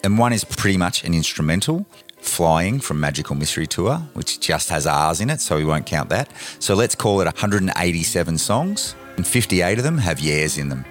and 0.03 0.17
one 0.17 0.33
is 0.33 0.43
pretty 0.43 0.77
much 0.77 1.03
an 1.03 1.13
instrumental, 1.13 1.85
Flying 2.19 2.79
from 2.79 2.99
Magical 2.99 3.35
Mystery 3.35 3.67
Tour, 3.67 3.97
which 4.13 4.39
just 4.39 4.69
has 4.69 4.87
R's 4.87 5.21
in 5.21 5.29
it, 5.29 5.39
so 5.39 5.55
we 5.55 5.63
won't 5.63 5.85
count 5.85 6.09
that. 6.09 6.29
So, 6.59 6.73
let's 6.73 6.95
call 6.95 7.21
it 7.21 7.25
187 7.25 8.37
songs, 8.39 8.95
and 9.17 9.25
58 9.25 9.77
of 9.77 9.83
them 9.83 9.99
have 9.99 10.19
years 10.19 10.57
in 10.57 10.69
them. 10.69 10.83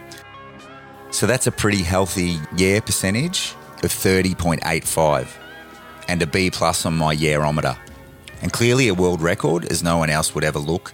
So, 1.11 1.27
that's 1.27 1.49
a 1.49 1.53
pretty 1.53 1.83
healthy 1.83 2.39
year 2.57 2.81
percentage 2.81 3.55
of 3.83 3.91
30.85 3.91 5.46
and 6.09 6.23
a 6.23 6.27
B 6.27 6.51
plus 6.51 6.87
on 6.87 6.97
my 6.97 7.15
yearometer. 7.15 7.77
And 8.43 8.53
clearly 8.53 8.89
a 8.89 8.95
world 8.95 9.23
record 9.23 9.65
as 9.71 9.83
no 9.83 9.99
one 9.99 10.11
else 10.11 10.35
would 10.35 10.45
ever 10.45 10.59
look. 10.59 10.93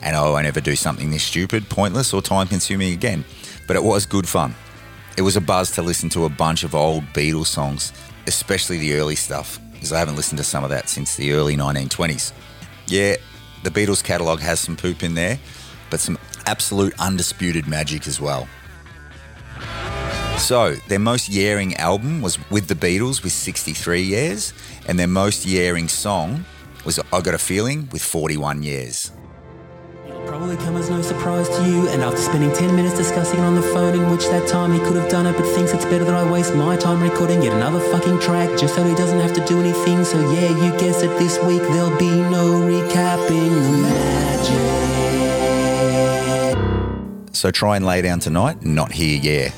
And 0.00 0.16
I 0.16 0.28
won't 0.28 0.46
ever 0.46 0.60
do 0.60 0.76
something 0.76 1.10
this 1.10 1.22
stupid, 1.22 1.68
pointless, 1.68 2.12
or 2.12 2.22
time 2.22 2.48
consuming 2.48 2.92
again. 2.92 3.24
But 3.66 3.76
it 3.76 3.84
was 3.84 4.04
good 4.04 4.28
fun. 4.28 4.54
It 5.16 5.22
was 5.22 5.36
a 5.36 5.40
buzz 5.40 5.70
to 5.72 5.82
listen 5.82 6.08
to 6.10 6.24
a 6.24 6.28
bunch 6.28 6.64
of 6.64 6.74
old 6.74 7.04
Beatles 7.12 7.46
songs, 7.46 7.92
especially 8.26 8.78
the 8.78 8.94
early 8.94 9.14
stuff, 9.14 9.60
because 9.72 9.92
I 9.92 9.98
haven't 9.98 10.16
listened 10.16 10.38
to 10.38 10.44
some 10.44 10.64
of 10.64 10.70
that 10.70 10.88
since 10.88 11.16
the 11.16 11.32
early 11.32 11.56
1920s. 11.56 12.32
Yeah, 12.86 13.16
the 13.62 13.70
Beatles 13.70 14.02
catalogue 14.02 14.40
has 14.40 14.58
some 14.58 14.76
poop 14.76 15.02
in 15.02 15.14
there, 15.14 15.38
but 15.90 16.00
some 16.00 16.18
absolute 16.46 16.94
undisputed 16.98 17.68
magic 17.68 18.06
as 18.06 18.20
well. 18.20 18.48
So, 20.38 20.74
their 20.88 20.98
most 20.98 21.28
yearing 21.28 21.76
album 21.76 22.20
was 22.20 22.38
with 22.50 22.66
the 22.68 22.74
Beatles 22.74 23.22
with 23.22 23.32
63 23.32 24.02
years, 24.02 24.52
and 24.86 24.98
their 24.98 25.06
most 25.06 25.46
yearing 25.46 25.88
song 25.88 26.44
was 26.84 26.98
I 27.12 27.20
Got 27.20 27.34
a 27.34 27.38
Feeling 27.38 27.88
with 27.92 28.02
41 28.02 28.62
years. 28.62 29.12
It'll 30.06 30.20
probably 30.26 30.56
come 30.56 30.76
as 30.76 30.90
no 30.90 31.00
surprise 31.00 31.48
to 31.48 31.64
you. 31.64 31.88
And 31.88 32.02
after 32.02 32.18
spending 32.18 32.52
10 32.52 32.74
minutes 32.74 32.96
discussing 32.96 33.38
it 33.38 33.42
on 33.42 33.54
the 33.54 33.62
phone, 33.62 33.94
in 33.94 34.10
which 34.10 34.26
that 34.26 34.48
time 34.48 34.72
he 34.72 34.80
could 34.80 34.96
have 34.96 35.08
done 35.08 35.26
it, 35.26 35.36
but 35.36 35.46
thinks 35.54 35.72
it's 35.72 35.84
better 35.84 36.04
that 36.04 36.14
I 36.14 36.28
waste 36.30 36.54
my 36.56 36.76
time 36.76 37.00
recording 37.00 37.40
yet 37.42 37.52
another 37.52 37.78
fucking 37.78 38.18
track 38.18 38.58
just 38.58 38.74
so 38.74 38.82
he 38.82 38.94
doesn't 38.96 39.20
have 39.20 39.32
to 39.34 39.44
do 39.46 39.60
anything. 39.60 40.04
So, 40.04 40.18
yeah, 40.32 40.48
you 40.48 40.76
guessed 40.78 41.04
it 41.04 41.16
this 41.18 41.38
week, 41.44 41.62
there'll 41.62 41.96
be 41.98 42.10
no 42.10 42.60
recapping 42.66 43.50
the 43.62 43.78
magic. 43.82 44.66
So, 47.34 47.50
try 47.50 47.76
and 47.76 47.86
lay 47.86 48.02
down 48.02 48.18
tonight 48.18 48.64
not 48.64 48.90
here, 48.92 49.20
yeah. 49.22 49.52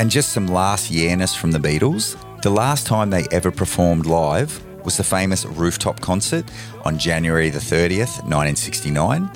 And 0.00 0.10
just 0.10 0.30
some 0.30 0.46
last 0.46 0.90
yearness 0.90 1.34
from 1.34 1.52
the 1.52 1.58
Beatles. 1.58 2.16
The 2.40 2.48
last 2.48 2.86
time 2.86 3.10
they 3.10 3.26
ever 3.30 3.50
performed 3.50 4.06
live 4.06 4.64
was 4.82 4.96
the 4.96 5.04
famous 5.04 5.44
rooftop 5.44 6.00
concert 6.00 6.46
on 6.86 6.98
January 6.98 7.50
the 7.50 7.58
30th, 7.58 8.24
1969. 8.24 9.30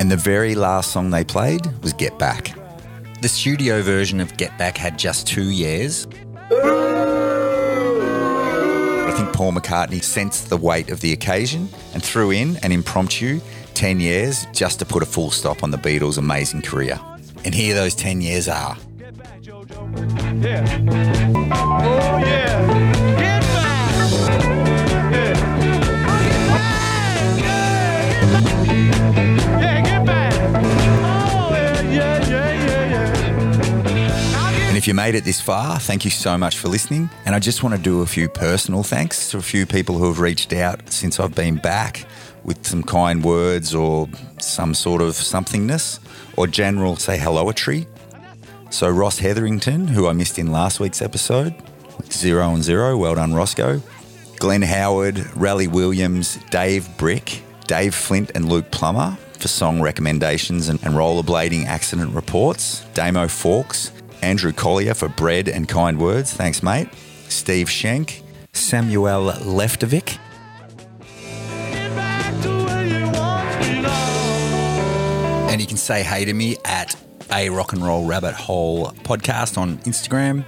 And 0.00 0.10
the 0.10 0.18
very 0.18 0.54
last 0.54 0.92
song 0.92 1.08
they 1.08 1.24
played 1.24 1.62
was 1.82 1.94
Get 1.94 2.18
Back. 2.18 2.54
The 3.22 3.28
studio 3.28 3.80
version 3.80 4.20
of 4.20 4.36
Get 4.36 4.58
Back 4.58 4.76
had 4.76 4.98
just 4.98 5.26
two 5.26 5.50
years. 5.50 6.06
I 6.50 6.58
think 9.16 9.32
Paul 9.32 9.52
McCartney 9.52 10.02
sensed 10.02 10.50
the 10.50 10.58
weight 10.58 10.90
of 10.90 11.00
the 11.00 11.14
occasion 11.14 11.70
and 11.94 12.02
threw 12.02 12.32
in 12.32 12.58
an 12.58 12.70
impromptu 12.70 13.40
10 13.72 13.98
years 13.98 14.46
just 14.52 14.78
to 14.80 14.84
put 14.84 15.02
a 15.02 15.06
full 15.06 15.30
stop 15.30 15.62
on 15.62 15.70
the 15.70 15.78
Beatles' 15.78 16.18
amazing 16.18 16.60
career. 16.60 17.00
And 17.46 17.54
here 17.54 17.74
those 17.74 17.94
10 17.94 18.20
years 18.20 18.46
are. 18.46 18.76
Yeah. 19.94 20.64
Oh 21.52 22.18
yeah. 22.18 22.66
Get 23.18 23.42
back. 23.52 23.92
Yeah. 29.60 29.82
Get 29.84 30.06
back. 30.06 30.32
Oh 31.04 31.50
yeah. 31.90 32.28
And 34.68 34.76
if 34.76 34.88
you 34.88 34.94
made 34.94 35.14
it 35.14 35.24
this 35.24 35.40
far, 35.40 35.78
thank 35.78 36.04
you 36.04 36.10
so 36.10 36.38
much 36.38 36.56
for 36.56 36.68
listening. 36.68 37.10
And 37.26 37.34
I 37.34 37.38
just 37.38 37.62
want 37.62 37.74
to 37.76 37.80
do 37.80 38.00
a 38.02 38.06
few 38.06 38.28
personal 38.28 38.82
thanks 38.82 39.30
to 39.30 39.38
a 39.38 39.42
few 39.42 39.66
people 39.66 39.98
who 39.98 40.06
have 40.06 40.20
reached 40.20 40.52
out 40.52 40.90
since 40.90 41.20
I've 41.20 41.34
been 41.34 41.56
back 41.56 42.06
with 42.44 42.66
some 42.66 42.82
kind 42.82 43.22
words 43.22 43.74
or 43.74 44.08
some 44.40 44.74
sort 44.74 45.02
of 45.02 45.10
somethingness 45.10 46.00
or 46.36 46.46
general 46.46 46.96
say 46.96 47.18
helloetry. 47.18 47.86
So 48.72 48.88
Ross 48.88 49.18
Hetherington, 49.18 49.86
who 49.86 50.08
I 50.08 50.14
missed 50.14 50.38
in 50.38 50.50
last 50.50 50.80
week's 50.80 51.02
episode, 51.02 51.54
zero 52.10 52.54
and 52.54 52.64
zero, 52.64 52.96
well 52.96 53.14
done 53.14 53.34
Roscoe. 53.34 53.82
Glenn 54.38 54.62
Howard, 54.62 55.24
Raleigh 55.36 55.68
Williams, 55.68 56.38
Dave 56.50 56.88
Brick, 56.96 57.42
Dave 57.66 57.94
Flint 57.94 58.30
and 58.34 58.48
Luke 58.48 58.70
Plummer 58.70 59.18
for 59.34 59.46
song 59.46 59.82
recommendations 59.82 60.70
and, 60.70 60.82
and 60.84 60.94
rollerblading 60.94 61.66
accident 61.66 62.14
reports. 62.14 62.82
Damo 62.94 63.28
Forks, 63.28 63.92
Andrew 64.22 64.52
Collier 64.52 64.94
for 64.94 65.10
bread 65.10 65.48
and 65.48 65.68
kind 65.68 66.00
words, 66.00 66.32
thanks 66.32 66.62
mate. 66.62 66.88
Steve 67.28 67.68
Schenk, 67.68 68.22
Samuel 68.54 69.32
Leftovic, 69.32 70.18
And 75.52 75.60
you 75.60 75.66
can 75.66 75.76
say 75.76 76.02
hey 76.02 76.24
to 76.24 76.32
me 76.32 76.56
at 76.64 76.96
a 77.32 77.48
rock 77.48 77.72
and 77.72 77.84
roll 77.84 78.04
rabbit 78.04 78.34
hole 78.34 78.88
podcast 79.04 79.56
on 79.56 79.78
Instagram 79.78 80.44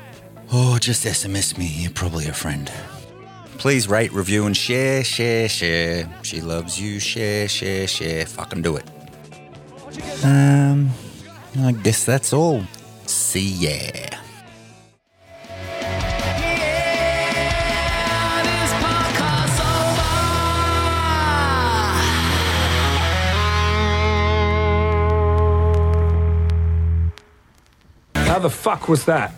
or 0.53 0.79
just 0.79 1.05
SMS 1.05 1.57
me. 1.57 1.67
You're 1.67 1.93
probably 1.93 2.27
a 2.27 2.33
friend. 2.33 2.71
Please 3.59 3.89
rate, 3.89 4.13
review, 4.13 4.47
and 4.47 4.57
share, 4.57 5.03
share, 5.05 5.49
share. 5.49 6.11
She 6.23 6.41
loves 6.41 6.81
you. 6.81 7.01
Share, 7.01 7.49
share, 7.49 7.87
share. 7.87 8.27
Fucking 8.27 8.63
do 8.63 8.77
it. 8.77 8.85
Um, 10.25 10.91
I 11.61 11.73
guess 11.73 12.05
that's 12.05 12.33
all. 12.33 12.63
See 13.07 13.41
ya. 13.41 14.19
The 28.45 28.51
fuck 28.51 28.91
was 28.91 29.07
that? 29.07 29.33